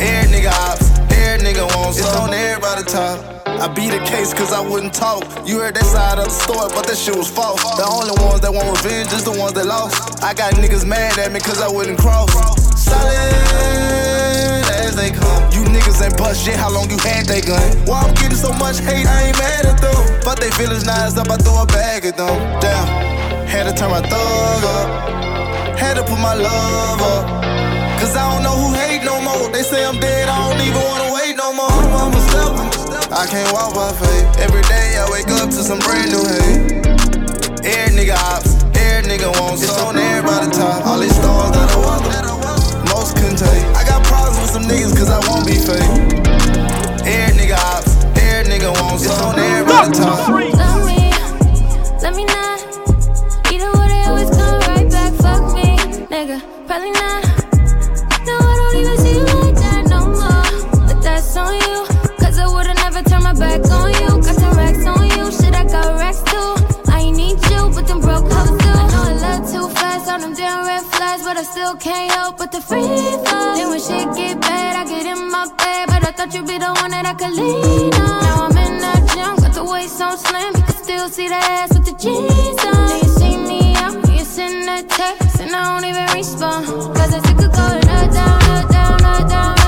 Every 0.00 0.32
nigga 0.32 0.52
ops, 0.64 0.88
every 1.12 1.44
nigga 1.44 1.68
wants 1.76 1.98
It's 2.00 2.16
on 2.16 2.32
everybody 2.32 2.84
top. 2.84 3.20
I 3.60 3.68
beat 3.68 3.92
the 3.92 4.00
case 4.08 4.32
cause 4.32 4.52
I 4.52 4.60
wouldn't 4.64 4.94
talk. 4.94 5.20
You 5.46 5.60
heard 5.60 5.76
that 5.76 5.84
side 5.84 6.16
of 6.16 6.24
the 6.24 6.30
story, 6.32 6.72
but 6.72 6.88
that 6.88 6.96
shit 6.96 7.14
was 7.14 7.28
false. 7.28 7.60
The 7.76 7.84
only 7.84 8.16
ones 8.24 8.40
that 8.40 8.48
want 8.48 8.72
revenge 8.72 9.12
is 9.12 9.28
the 9.28 9.36
ones 9.36 9.52
that 9.60 9.66
lost. 9.68 10.24
I 10.24 10.32
got 10.32 10.56
niggas 10.56 10.88
mad 10.88 11.18
at 11.18 11.30
me 11.30 11.40
cause 11.40 11.60
I 11.60 11.68
wouldn't 11.68 12.00
cross. 12.00 12.32
Solid 12.80 13.12
as 14.80 14.96
they 14.96 15.12
come. 15.12 15.44
You 15.52 15.68
niggas 15.68 16.00
ain't 16.00 16.16
bust 16.16 16.40
shit, 16.40 16.56
how 16.56 16.72
long 16.72 16.88
you 16.88 16.96
had 17.04 17.28
that 17.28 17.44
gun? 17.44 17.60
Why 17.84 18.00
I'm 18.00 18.16
getting 18.16 18.40
so 18.40 18.56
much 18.56 18.80
hate, 18.80 19.04
I 19.04 19.28
ain't 19.28 19.36
mad 19.36 19.68
at 19.68 19.76
them. 19.84 20.00
But 20.24 20.40
they 20.40 20.48
feelings 20.56 20.88
nice 20.88 21.12
up, 21.20 21.28
I 21.28 21.36
throw 21.36 21.60
a 21.60 21.66
bag 21.68 22.08
at 22.08 22.16
them. 22.16 22.32
Damn, 22.64 22.88
had 23.44 23.68
to 23.68 23.76
turn 23.76 23.92
my 23.92 24.00
thug 24.00 24.64
up. 24.64 25.76
Had 25.76 26.00
to 26.00 26.02
put 26.08 26.16
my 26.16 26.32
love 26.32 27.00
up. 27.04 27.24
Cause 28.00 28.16
I 28.16 28.24
don't 28.32 28.42
know 28.42 28.56
who 28.56 28.72
hate 28.72 28.89
no. 29.40 29.52
They 29.52 29.62
say 29.62 29.84
I'm 29.84 29.98
dead, 29.98 30.28
I 30.28 30.36
don't 30.48 30.60
even 30.60 30.82
wanna 30.82 31.14
wait 31.14 31.36
no 31.36 31.52
more. 31.52 31.70
I'm 31.70 32.12
a 32.12 32.20
stepper. 32.28 32.66
I 33.12 33.26
can't 33.26 33.52
walk 33.52 33.74
by 33.74 33.92
faith. 33.92 34.26
Every 34.38 34.62
day 34.62 34.96
I 34.98 35.08
wake 35.10 35.28
up 35.40 35.50
to 35.50 35.62
some 35.62 35.78
brand 35.80 36.12
new 36.12 36.24
hate. 36.24 36.86
Every 37.64 37.92
nigga 37.96 38.16
ops, 38.16 38.54
every 38.76 39.10
nigga 39.10 39.28
wants 39.40 39.62
It's 39.62 39.78
on 39.78 39.96
everybody 39.96 40.50
top. 40.52 40.86
All 40.86 40.98
these 40.98 41.14
stars 41.14 41.52
that 41.52 41.70
I 41.70 41.76
welcome, 41.76 42.84
most 42.92 43.16
couldn't 43.16 43.36
take. 43.36 43.64
I 43.76 43.84
got 43.84 44.04
problems 44.04 44.40
with 44.40 44.50
some 44.50 44.64
niggas 44.64 44.96
cause 44.96 45.10
I 45.10 45.20
won't 45.28 45.46
be 45.46 45.56
fake. 45.56 45.90
Every 47.04 47.32
nigga 47.38 47.58
ops, 47.72 47.92
every 48.16 48.52
nigga 48.52 48.70
wants 48.80 49.04
It's 49.04 49.20
on 49.20 49.38
everybody 49.38 49.92
top. 49.92 50.28
Love 50.28 50.84
me, 50.86 51.10
let 52.02 52.14
me 52.14 52.24
not. 52.24 52.58
Either 53.52 53.70
way, 53.76 53.88
they 53.88 54.02
always 54.08 54.30
come 54.30 54.60
right 54.68 54.88
back. 54.90 55.12
Fuck 55.24 55.54
me, 55.54 55.76
nigga. 56.08 56.38
Probably 56.66 56.92
not. 56.92 57.29
On 63.70 63.90
you. 64.00 64.10
Got 64.26 64.36
some 64.42 64.56
racks 64.56 64.84
on 64.86 65.04
you. 65.14 65.24
Shit, 65.30 65.54
I 65.54 65.64
got 65.64 65.94
racks 65.98 66.22
too. 66.30 66.50
I 66.92 67.00
ain't 67.06 67.16
need 67.16 67.38
you, 67.50 67.62
but 67.74 67.86
them 67.86 68.00
broke 68.00 68.30
hoes 68.30 68.58
do. 68.62 68.70
I 68.82 68.86
know 68.92 69.04
I 69.12 69.14
love 69.26 69.42
too 69.52 69.68
fast 69.78 70.10
on 70.10 70.20
them 70.20 70.34
damn 70.34 70.66
red 70.66 70.82
flags. 70.82 71.22
But 71.24 71.36
I 71.36 71.42
still 71.42 71.74
can't 71.76 72.12
help 72.12 72.40
but. 73.20 73.56
Then 73.56 73.68
when 73.70 73.80
shit 73.80 74.08
get 74.14 74.40
bad, 74.40 74.76
I 74.76 74.84
get 74.84 75.06
in 75.06 75.30
my 75.30 75.46
bed. 75.58 75.86
But 75.88 76.02
I 76.08 76.12
thought 76.12 76.34
you'd 76.34 76.46
be 76.46 76.58
the 76.58 76.72
one 76.82 76.90
that 76.90 77.06
I 77.06 77.14
could 77.14 77.32
lean 77.32 77.94
on. 77.94 78.22
Now 78.26 78.48
I'm 78.48 78.56
in 78.64 78.78
that 78.84 79.02
got 79.42 79.54
the 79.54 79.64
waist 79.64 80.00
can 80.62 80.76
still 80.84 81.08
see 81.08 81.28
ass 81.36 81.74
with 81.74 81.86
the 81.86 81.96
jeans 82.02 82.62
on. 82.70 82.88
You 83.00 83.08
see 83.18 83.36
me 83.50 83.74
out, 83.76 83.96
you 84.08 84.24
send 84.24 84.68
that 84.68 84.88
text, 84.88 85.40
and 85.40 85.54
I 85.54 85.62
don't 85.70 85.88
even 85.88 86.06
up, 87.88 88.10
down, 88.12 88.40
down, 88.70 88.98
down, 88.98 89.28
down, 89.28 89.59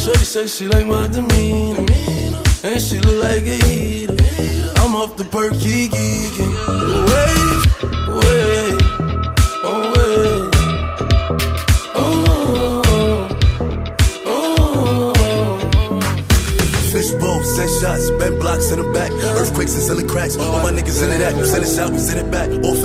Shorty 0.00 0.24
say 0.24 0.46
she 0.46 0.66
like 0.66 0.86
my 0.86 1.06
demeanor, 1.08 1.84
and 2.64 2.80
she 2.80 2.98
look 3.00 3.22
like 3.22 3.42
a 3.42 3.58
eater. 3.68 4.16
I'm 4.80 4.96
off 4.96 5.16
the 5.16 5.24
perky 5.24 5.88
geeking. 5.88 6.54
Wait, 7.10 7.60
wait, 8.08 8.80
oh 9.62 9.92
wait. 9.92 10.48
Oh, 11.94 12.82
oh, 14.24 15.12
oh. 15.12 16.00
Fishbowl, 16.90 17.42
set 17.44 17.68
shots, 17.80 18.10
bent 18.12 18.40
blocks 18.40 18.70
in 18.72 18.78
the 18.80 18.90
back. 18.94 19.12
Earthquakes 19.12 19.74
and 19.74 19.82
selling 19.82 20.08
cracks. 20.08 20.36
All 20.38 20.62
my 20.62 20.72
niggas 20.72 21.02
in 21.04 21.10
it 21.10 21.20
at. 21.20 21.34
Send 21.44 21.64
it 21.64 21.78
out, 21.78 21.90
we 21.92 21.98
send 21.98 22.20
it 22.26 22.30
back. 22.32 22.48
All 22.64 22.74
no 22.74 22.80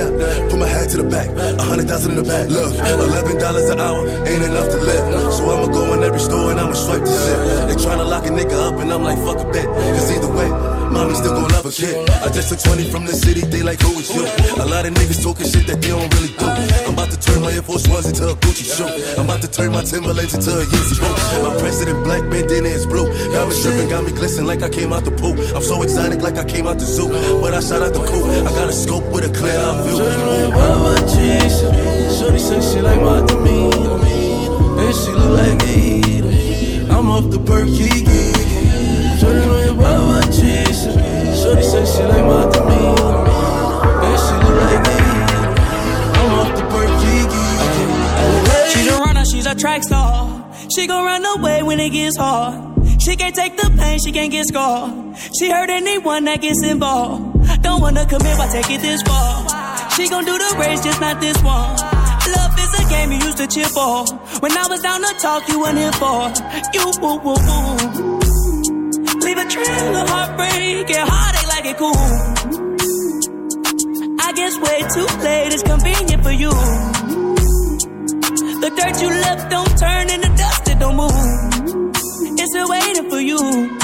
cap. 0.00 0.50
Put 0.50 0.58
my 0.58 0.66
hat 0.66 0.88
to 0.90 0.96
the 1.02 1.08
back. 1.08 1.28
A 1.58 1.62
hundred 1.62 1.88
thousand 1.88 2.12
in 2.12 2.18
the 2.22 2.28
back. 2.28 2.48
Look, 2.48 2.72
eleven 2.74 3.38
dollars 3.38 3.68
an 3.70 3.80
hour 3.80 4.08
ain't 4.26 4.44
enough 4.44 4.68
to 4.70 4.78
live. 4.78 5.32
So 5.32 5.50
I'ma 5.50 5.72
go 5.72 5.94
in 5.94 6.02
every 6.02 6.20
store 6.20 6.50
and 6.50 6.60
I'ma 6.60 6.72
swipe 6.74 7.04
the 7.04 7.12
shit. 7.12 7.38
They 7.68 7.76
tryna 7.76 8.08
lock 8.08 8.26
a 8.26 8.30
nigga 8.30 8.56
up 8.68 8.80
and 8.80 8.92
I'm 8.92 9.02
like, 9.02 9.18
fuck 9.18 9.40
a 9.40 9.48
bit. 9.50 9.66
Cause 9.66 10.10
either 10.10 10.32
way, 10.32 10.48
mommy 11.00 11.14
still 11.14 11.32
gon' 11.32 11.48
love 11.48 11.64
kid. 11.72 11.96
I 12.20 12.28
just 12.28 12.48
took 12.50 12.60
20 12.60 12.90
from 12.90 13.04
the 13.06 13.12
city, 13.12 13.40
they 13.40 13.62
like, 13.62 13.80
who 13.80 13.92
is 13.98 14.12
you? 14.12 14.24
A 14.60 14.66
lot 14.66 14.84
of 14.84 14.92
niggas 14.94 15.22
talking 15.22 15.46
shit 15.48 15.66
that 15.66 15.80
they 15.80 15.88
don't 15.88 16.12
really 16.14 16.32
do. 16.36 16.46
I'm 16.86 16.94
about 16.94 17.10
to 17.10 17.18
turn 17.18 17.40
my 17.40 17.52
Air 17.52 17.62
Force 17.62 17.88
Ones 17.88 18.06
into 18.06 18.28
a 18.28 18.34
Gucci 18.36 18.66
shoe. 18.68 18.90
I'm 19.16 19.24
about 19.24 19.40
to 19.42 19.50
turn 19.50 19.72
my 19.72 19.82
Timberlands 19.82 20.34
into 20.34 20.50
a 20.50 20.64
Yeezy 20.64 21.00
boot. 21.00 21.16
My 21.46 21.56
president 21.58 22.04
black 22.04 22.22
bandana 22.28 22.68
is 22.68 22.86
blue. 22.86 23.08
Got 23.32 23.48
me 23.48 23.54
stripping, 23.54 23.88
got 23.88 24.04
me 24.04 24.12
glistening 24.12 24.46
like 24.46 24.62
I 24.62 24.68
came 24.68 24.92
out 24.92 25.04
the 25.04 25.12
pool. 25.12 25.34
I'm 25.56 25.62
so 25.62 25.82
exotic 25.82 26.20
like 26.20 26.36
I 26.36 26.44
came 26.44 26.66
out 26.66 26.78
the 26.78 26.84
zoo. 26.86 27.08
But 27.40 27.54
I 27.54 27.60
shot 27.60 27.82
out 27.82 27.94
the 27.94 28.04
coop. 28.04 28.24
I 28.46 28.50
got 28.52 28.68
a 28.68 28.72
scope 28.72 29.06
with 29.12 29.24
a 29.24 29.32
clear 29.32 29.56
eye 29.56 29.80
view. 29.84 29.96
Shorty 32.16 32.38
said 32.38 32.62
she 32.62 32.80
like 32.80 33.00
my 33.00 33.24
demeanor, 33.24 33.96
and 33.96 34.94
she 34.94 35.10
look 35.12 35.32
like 35.40 35.56
me. 35.64 36.88
I'm 36.90 37.08
off 37.08 37.30
the 37.30 37.38
perky 37.38 37.88
geeking. 37.88 38.49
Shorty 39.20 39.46
wear 39.50 39.72
rubber 39.74 40.22
cheese. 40.32 40.80
Shorty 41.42 41.60
she 41.60 42.02
like 42.08 42.24
my 42.24 42.40
and 44.00 44.18
she 44.24 44.34
look 44.40 44.56
like 44.64 44.80
eater. 44.80 45.44
I'm 46.16 46.32
off 46.40 46.50
the. 46.56 46.64
She's 48.72 48.86
a 48.86 48.98
runner, 48.98 49.24
she's 49.26 49.44
a 49.44 49.54
track 49.54 49.82
star. 49.82 50.42
She 50.74 50.86
gon' 50.86 51.04
run 51.04 51.22
away 51.36 51.62
when 51.62 51.80
it 51.80 51.90
gets 51.90 52.16
hard. 52.16 52.54
She 52.98 53.14
can't 53.14 53.34
take 53.34 53.58
the 53.58 53.70
pain, 53.76 53.98
she 53.98 54.10
can't 54.10 54.32
get 54.32 54.46
scarred. 54.46 55.14
She 55.38 55.50
hurt 55.50 55.68
anyone 55.68 56.24
that 56.24 56.40
gets 56.40 56.62
involved. 56.62 57.62
Don't 57.62 57.82
wanna 57.82 58.06
commit, 58.06 58.38
why 58.38 58.48
take 58.50 58.70
it 58.70 58.80
this 58.80 59.02
far? 59.02 59.46
She 59.90 60.08
gon' 60.08 60.24
do 60.24 60.38
the 60.38 60.56
race, 60.58 60.82
just 60.82 60.98
not 60.98 61.20
this 61.20 61.36
one. 61.42 61.76
Love 62.36 62.58
is 62.58 62.72
a 62.80 62.88
game 62.88 63.12
you 63.12 63.18
used 63.18 63.36
to 63.36 63.46
cheer 63.46 63.68
for. 63.68 64.06
When 64.40 64.56
I 64.56 64.66
was 64.66 64.80
down 64.80 65.02
to 65.02 65.12
talk, 65.20 65.46
you 65.46 65.60
weren't 65.60 65.76
here 65.76 65.92
for. 65.92 66.32
You, 66.72 66.90
woo, 67.02 67.18
woo, 67.18 67.34
woo. 67.34 68.19
Trail 69.34 69.96
of 69.96 70.08
heartbreak 70.08 70.90
and 70.90 71.08
heartache 71.08 71.48
like 71.48 71.66
it 71.66 71.76
cool. 71.76 71.94
I 74.20 74.32
guess 74.32 74.58
way 74.58 74.82
too 74.94 75.08
late 75.24 75.52
is 75.52 75.62
convenient 75.62 76.22
for 76.22 76.32
you. 76.32 76.50
The 78.60 78.70
dirt 78.76 79.00
you 79.02 79.08
left 79.08 79.50
don't 79.50 79.78
turn 79.78 80.10
into 80.10 80.28
dust, 80.36 80.68
it 80.68 80.78
don't 80.78 80.96
move. 80.96 81.10
It's 82.38 82.50
still 82.50 82.68
waiting 82.68 83.10
for 83.10 83.20
you. 83.20 83.79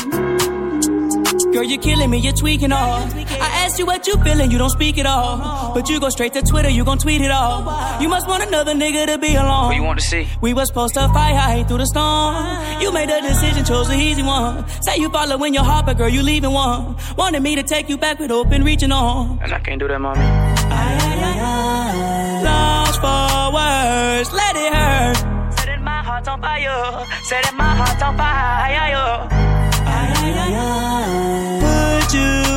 Girl, 1.56 1.64
you're 1.64 1.80
killing 1.80 2.10
me, 2.10 2.18
you're 2.18 2.34
tweaking 2.34 2.70
all. 2.70 3.00
I 3.00 3.64
asked 3.64 3.78
you 3.78 3.86
what 3.86 4.06
you 4.06 4.16
feeling, 4.18 4.50
you 4.50 4.58
don't 4.58 4.68
speak 4.68 4.98
at 4.98 5.06
all. 5.06 5.72
But 5.72 5.88
you 5.88 5.98
go 5.98 6.10
straight 6.10 6.34
to 6.34 6.42
Twitter, 6.42 6.68
you 6.68 6.84
gon' 6.84 6.98
tweet 6.98 7.22
it 7.22 7.30
all. 7.30 7.60
You 7.98 8.10
must 8.10 8.28
want 8.28 8.42
another 8.42 8.74
nigga 8.74 9.06
to 9.06 9.16
be 9.16 9.36
alone. 9.36 9.68
What 9.68 9.76
you 9.76 9.82
want 9.82 9.98
to 9.98 10.04
see? 10.04 10.28
We 10.42 10.52
was 10.52 10.68
supposed 10.68 10.92
to 10.94 11.08
fight 11.14 11.34
high 11.34 11.64
through 11.64 11.78
the 11.78 11.86
storm. 11.86 12.82
You 12.82 12.92
made 12.92 13.08
a 13.08 13.22
decision, 13.22 13.64
chose 13.64 13.88
the 13.88 13.94
easy 13.94 14.22
one. 14.22 14.68
Say 14.82 14.98
you 14.98 15.08
follow 15.08 15.28
following 15.28 15.54
your 15.54 15.64
heart, 15.64 15.86
but 15.86 15.96
girl, 15.96 16.10
you 16.10 16.22
leaving 16.22 16.52
one. 16.52 16.94
Wanted 17.16 17.42
me 17.42 17.54
to 17.56 17.62
take 17.62 17.88
you 17.88 17.96
back 17.96 18.18
with 18.18 18.30
open 18.30 18.62
reaching 18.62 18.92
on. 18.92 19.38
And 19.42 19.54
I 19.54 19.58
can't 19.58 19.80
do 19.80 19.88
that, 19.88 19.98
mommy. 19.98 20.20
Lost 22.44 23.00
for 23.00 23.54
words, 23.56 24.30
let 24.30 24.56
it 24.56 24.74
hurt. 24.74 25.56
Set 25.58 25.70
it 25.70 25.80
my 25.80 26.02
heart 26.02 26.28
on 26.28 26.38
fire. 26.38 27.06
Set 27.24 27.46
it 27.46 27.54
my 27.54 27.74
heart 27.74 28.02
on 28.02 28.14
fire. 28.18 29.46
Put 30.36 30.95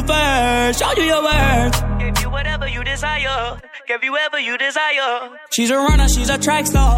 first, 0.09 0.79
show 0.79 0.91
you 0.97 1.03
your 1.03 1.23
worth. 1.23 1.75
Give 1.99 2.17
you 2.21 2.29
whatever 2.29 2.67
you 2.67 2.83
desire. 2.83 3.61
Give 3.87 4.03
you 4.03 4.11
whatever 4.11 4.39
you 4.39 4.57
desire. 4.57 5.29
She's 5.51 5.69
a 5.69 5.77
runner, 5.77 6.07
she's 6.09 6.29
a 6.29 6.37
track 6.37 6.65
star. 6.65 6.97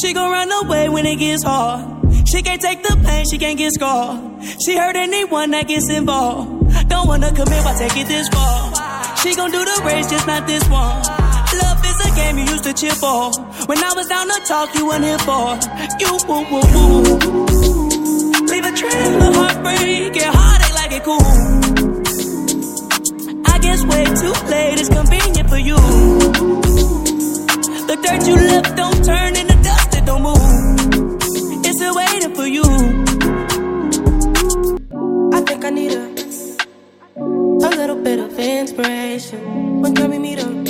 She 0.00 0.12
gon' 0.12 0.30
run 0.30 0.50
away 0.64 0.88
when 0.88 1.06
it 1.06 1.16
gets 1.16 1.42
hard. 1.42 1.80
She 2.28 2.42
can't 2.42 2.60
take 2.60 2.82
the 2.82 2.94
pain, 3.04 3.24
she 3.30 3.38
can't 3.38 3.58
get 3.58 3.72
scarred. 3.72 4.20
She 4.64 4.76
hurt 4.76 4.96
anyone 4.96 5.50
that 5.52 5.66
gets 5.68 5.88
involved. 5.90 6.88
Don't 6.88 7.06
wanna 7.08 7.30
commit, 7.32 7.64
why 7.64 7.74
take 7.78 7.96
it 7.96 8.08
this 8.08 8.28
far? 8.28 8.72
She 9.16 9.34
gon' 9.34 9.50
do 9.50 9.64
the 9.64 9.82
race, 9.84 10.08
just 10.10 10.26
not 10.26 10.46
this 10.46 10.64
one. 10.68 10.96
Love 11.62 11.80
is 11.90 11.98
a 12.08 12.10
game 12.16 12.38
you 12.38 12.44
used 12.44 12.64
to 12.64 12.72
cheer 12.72 12.96
for. 13.02 13.32
When 13.66 13.78
I 13.78 13.92
was 13.94 14.08
down 14.08 14.28
to 14.28 14.38
talk, 14.46 14.74
you 14.74 14.86
weren't 14.86 15.04
here 15.04 15.22
for. 15.28 15.46
You 16.02 16.10
woo 16.28 16.42
woo 16.50 16.64
woo. 16.74 17.02
Leave 18.50 18.66
a 18.70 18.72
trail 18.80 19.22
of 19.28 19.34
heartbreak 19.40 20.16
and 20.24 20.34
heartache 20.36 20.74
like 20.80 20.92
it 20.92 21.04
cool. 21.04 21.51
I 23.82 23.84
guess 23.84 23.94
way 23.94 24.04
too 24.04 24.50
late 24.50 24.78
It's 24.78 24.88
convenient 24.88 25.48
for 25.48 25.58
you. 25.58 25.76
The 27.86 27.96
dirt 28.02 28.26
you 28.26 28.36
left 28.36 28.76
don't 28.76 29.04
turn 29.04 29.36
into 29.36 29.54
dust, 29.62 29.94
it 29.96 30.04
don't 30.06 30.22
move. 30.22 31.64
It's 31.64 31.76
still 31.76 31.94
waiting 31.94 32.34
for 32.34 32.46
you. 32.46 32.64
I 35.32 35.40
think 35.40 35.64
I 35.64 35.70
need 35.70 35.92
a 35.92 36.12
a 37.64 37.70
little 37.70 37.96
bit 37.96 38.18
of 38.18 38.36
inspiration. 38.38 39.80
When 39.80 39.94
can 39.94 40.10
we 40.10 40.18
meet 40.18 40.38
up? 40.40 40.66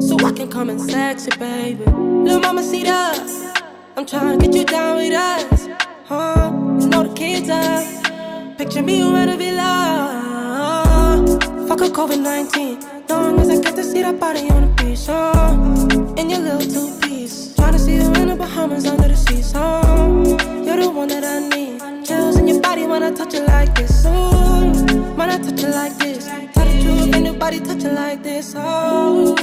So 0.00 0.16
I 0.26 0.32
can 0.32 0.48
come 0.48 0.70
and 0.70 0.80
sex 0.80 1.26
you, 1.26 1.36
baby. 1.38 1.84
Little 1.84 2.40
mama, 2.40 2.62
see 2.62 2.86
us. 2.88 3.52
I'm 3.96 4.06
trying 4.06 4.38
to 4.38 4.46
get 4.46 4.54
you 4.54 4.64
down 4.64 4.96
with 4.96 5.12
us. 5.12 5.68
Huh? 6.04 6.50
You 6.80 6.88
know 6.88 7.02
the 7.02 7.14
kids 7.14 7.50
up. 7.50 8.56
Picture 8.56 8.82
me 8.82 9.02
around 9.02 9.28
a 9.28 9.36
villa. 9.36 10.29
Fuck 11.70 11.82
a 11.82 11.84
COVID 11.84 12.20
19. 12.20 13.06
Long 13.08 13.38
as 13.38 13.48
I 13.48 13.60
get 13.60 13.76
to 13.76 13.84
see 13.84 14.02
that 14.02 14.18
body 14.18 14.50
on 14.50 14.62
the 14.62 14.82
beach. 14.82 15.08
Uh, 15.08 16.20
in 16.20 16.28
your 16.28 16.40
little 16.40 16.58
two 16.58 16.98
piece. 16.98 17.54
Trying 17.54 17.74
to 17.74 17.78
see 17.78 17.94
you 17.94 18.12
in 18.14 18.26
the 18.26 18.34
Bahamas 18.34 18.86
under 18.86 19.06
the 19.06 19.14
sea. 19.14 19.40
So, 19.40 19.60
you're 20.66 20.78
the 20.82 20.90
one 20.90 21.06
that 21.06 21.22
I 21.22 21.38
need. 21.48 22.04
Chills 22.04 22.38
in 22.38 22.48
your 22.48 22.60
body 22.60 22.88
when 22.88 23.04
I 23.04 23.12
touch 23.12 23.34
it 23.34 23.46
like 23.46 23.72
this. 23.76 24.04
Ooh, 24.04 24.10
when 25.14 25.30
I 25.30 25.38
touch 25.38 25.62
it 25.62 25.70
like 25.70 25.96
this. 25.96 26.26
Tell 26.26 26.66
the 26.66 26.82
truth, 26.82 27.14
ain't 27.14 27.24
nobody 27.26 27.60
touch 27.60 27.84
it 27.84 27.92
like 27.92 28.20
this. 28.24 28.52
Oh, 28.56 29.36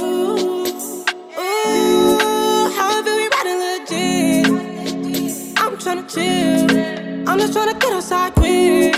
tryna 5.78 6.12
chill. 6.12 7.28
I'm 7.28 7.38
just 7.38 7.54
tryna 7.54 7.80
get 7.80 7.92
outside 7.92 8.34
quick. 8.34 8.92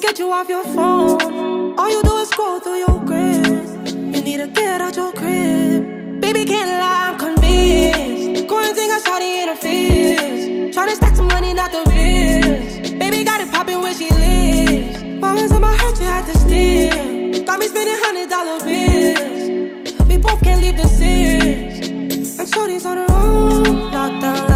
Get 0.00 0.18
you 0.20 0.30
off 0.30 0.48
your 0.48 0.62
phone. 0.62 1.59
All 1.78 1.90
you 1.90 2.02
do 2.02 2.16
is 2.18 2.28
scroll 2.28 2.60
through 2.60 2.78
your 2.78 3.04
grids. 3.04 3.92
You 3.92 4.22
need 4.22 4.38
to 4.38 4.48
get 4.48 4.80
out 4.80 4.96
your 4.96 5.12
crib. 5.12 6.20
Baby, 6.20 6.44
can't 6.44 6.70
lie, 6.70 7.10
I'm 7.10 7.18
convinced. 7.18 8.48
Quarantine 8.48 8.88
got 8.88 9.02
shawty 9.02 9.42
in 9.42 9.48
her 9.48 9.56
fears. 9.56 10.74
Tryna 10.76 10.94
stack 10.96 11.16
some 11.16 11.28
money, 11.28 11.54
not 11.54 11.70
the 11.72 11.82
bills. 11.90 12.90
Baby 12.98 13.24
got 13.24 13.40
it 13.40 13.50
poppin' 13.50 13.80
where 13.80 13.94
she 13.94 14.08
lives. 14.10 15.20
Promise 15.20 15.52
I'ma 15.52 15.68
hurt 15.76 16.00
you 16.00 16.06
at 16.06 16.26
the 16.26 16.38
steal. 16.38 17.44
Got 17.44 17.60
me 17.60 17.68
spending 17.68 17.96
hundred 18.04 18.28
dollar 18.30 18.58
bills. 18.64 20.08
We 20.08 20.16
both 20.18 20.42
can't 20.42 20.60
leave 20.60 20.76
the 20.76 20.88
six. 20.88 21.88
And 22.38 22.48
shorty's 22.48 22.86
on 22.86 22.96
her 22.98 23.06
own. 23.10 23.64
Lockdown 23.92 24.49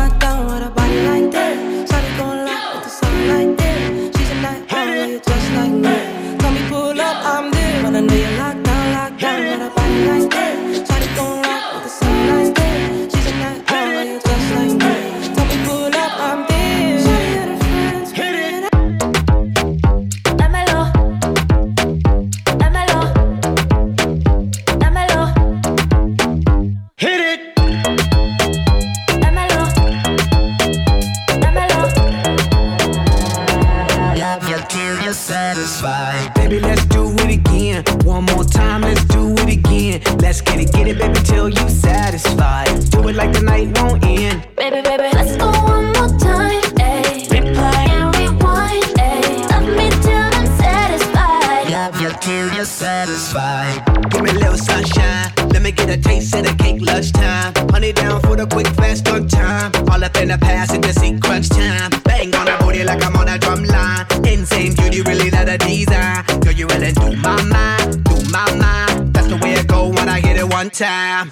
Baby, 44.64 44.80
baby, 44.80 45.10
let's 45.12 45.36
go 45.36 45.50
one 45.50 45.92
more 45.92 46.08
time. 46.18 46.62
Ayy. 46.80 47.28
Replay 47.28 47.88
and 47.90 48.16
rewind. 48.16 48.82
Ayy. 48.96 49.46
Love 49.50 49.68
me 49.76 49.90
till 50.00 50.16
I'm 50.16 50.46
satisfied. 50.56 51.70
Love 51.70 52.00
you 52.00 52.10
till 52.22 52.50
you're 52.54 52.64
satisfied. 52.64 53.84
Give 54.08 54.22
me 54.22 54.30
a 54.30 54.32
little 54.32 54.56
sunshine. 54.56 55.30
Let 55.50 55.60
me 55.60 55.70
get 55.70 55.90
a 55.90 55.98
taste 55.98 56.34
of 56.34 56.46
the 56.46 56.54
cake 56.54 56.80
lunchtime. 56.80 57.52
Honey 57.72 57.92
down 57.92 58.22
for 58.22 58.36
the 58.36 58.46
quick 58.46 58.66
fast 58.68 59.06
on 59.10 59.28
time. 59.28 59.70
All 59.90 60.02
up 60.02 60.16
in 60.16 60.28
the 60.28 60.38
past 60.38 60.72
and 60.72 60.82
just 60.82 60.98
crunch 61.20 61.50
time. 61.50 61.90
Bang 62.04 62.34
on 62.34 62.46
the 62.46 62.56
booty 62.60 62.84
like 62.84 63.04
I'm 63.04 63.14
on 63.16 63.28
a 63.28 63.38
drum 63.38 63.64
line. 63.64 64.06
Insane 64.26 64.74
beauty, 64.76 65.02
really 65.02 65.28
not 65.28 65.46
a 65.46 65.58
design. 65.58 66.24
Girl, 66.40 66.54
you 66.54 66.66
really 66.68 66.92
do 66.92 67.14
my 67.16 67.42
mind, 67.42 68.02
do 68.04 68.16
my 68.30 68.48
mind. 68.56 69.12
That's 69.12 69.26
the 69.26 69.36
way 69.42 69.52
it 69.52 69.66
go 69.66 69.90
when 69.90 70.08
I 70.08 70.20
hit 70.20 70.38
it 70.38 70.48
one 70.48 70.70
time. 70.70 71.30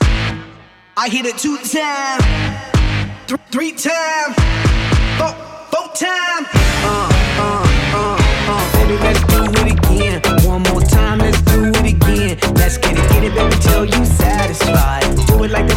I 0.99 1.09
hit 1.09 1.25
it 1.25 1.39
two 1.39 1.57
times, 1.57 2.23
th- 3.37 3.51
three 3.51 3.73
times, 3.73 4.37
four, 5.19 5.33
four 5.73 5.89
times. 5.97 6.47
Uh, 6.85 7.09
uh, 7.41 7.65
uh, 7.97 8.53
uh. 8.53 8.73
Baby, 8.77 8.97
let's 9.03 9.23
do 9.33 9.41
it 9.61 9.73
again. 9.73 10.21
One 10.47 10.63
more 10.65 10.83
time, 10.83 11.19
let's 11.19 11.41
do 11.43 11.65
it 11.65 11.95
again. 11.95 12.39
Let's 12.55 12.77
get 12.79 12.93
it, 12.93 13.09
get 13.11 13.25
it, 13.25 13.35
baby, 13.35 13.57
till 13.63 13.85
you 13.87 14.05
satisfied. 14.05 15.05
Do 15.29 15.45
it 15.45 15.51
like 15.51 15.72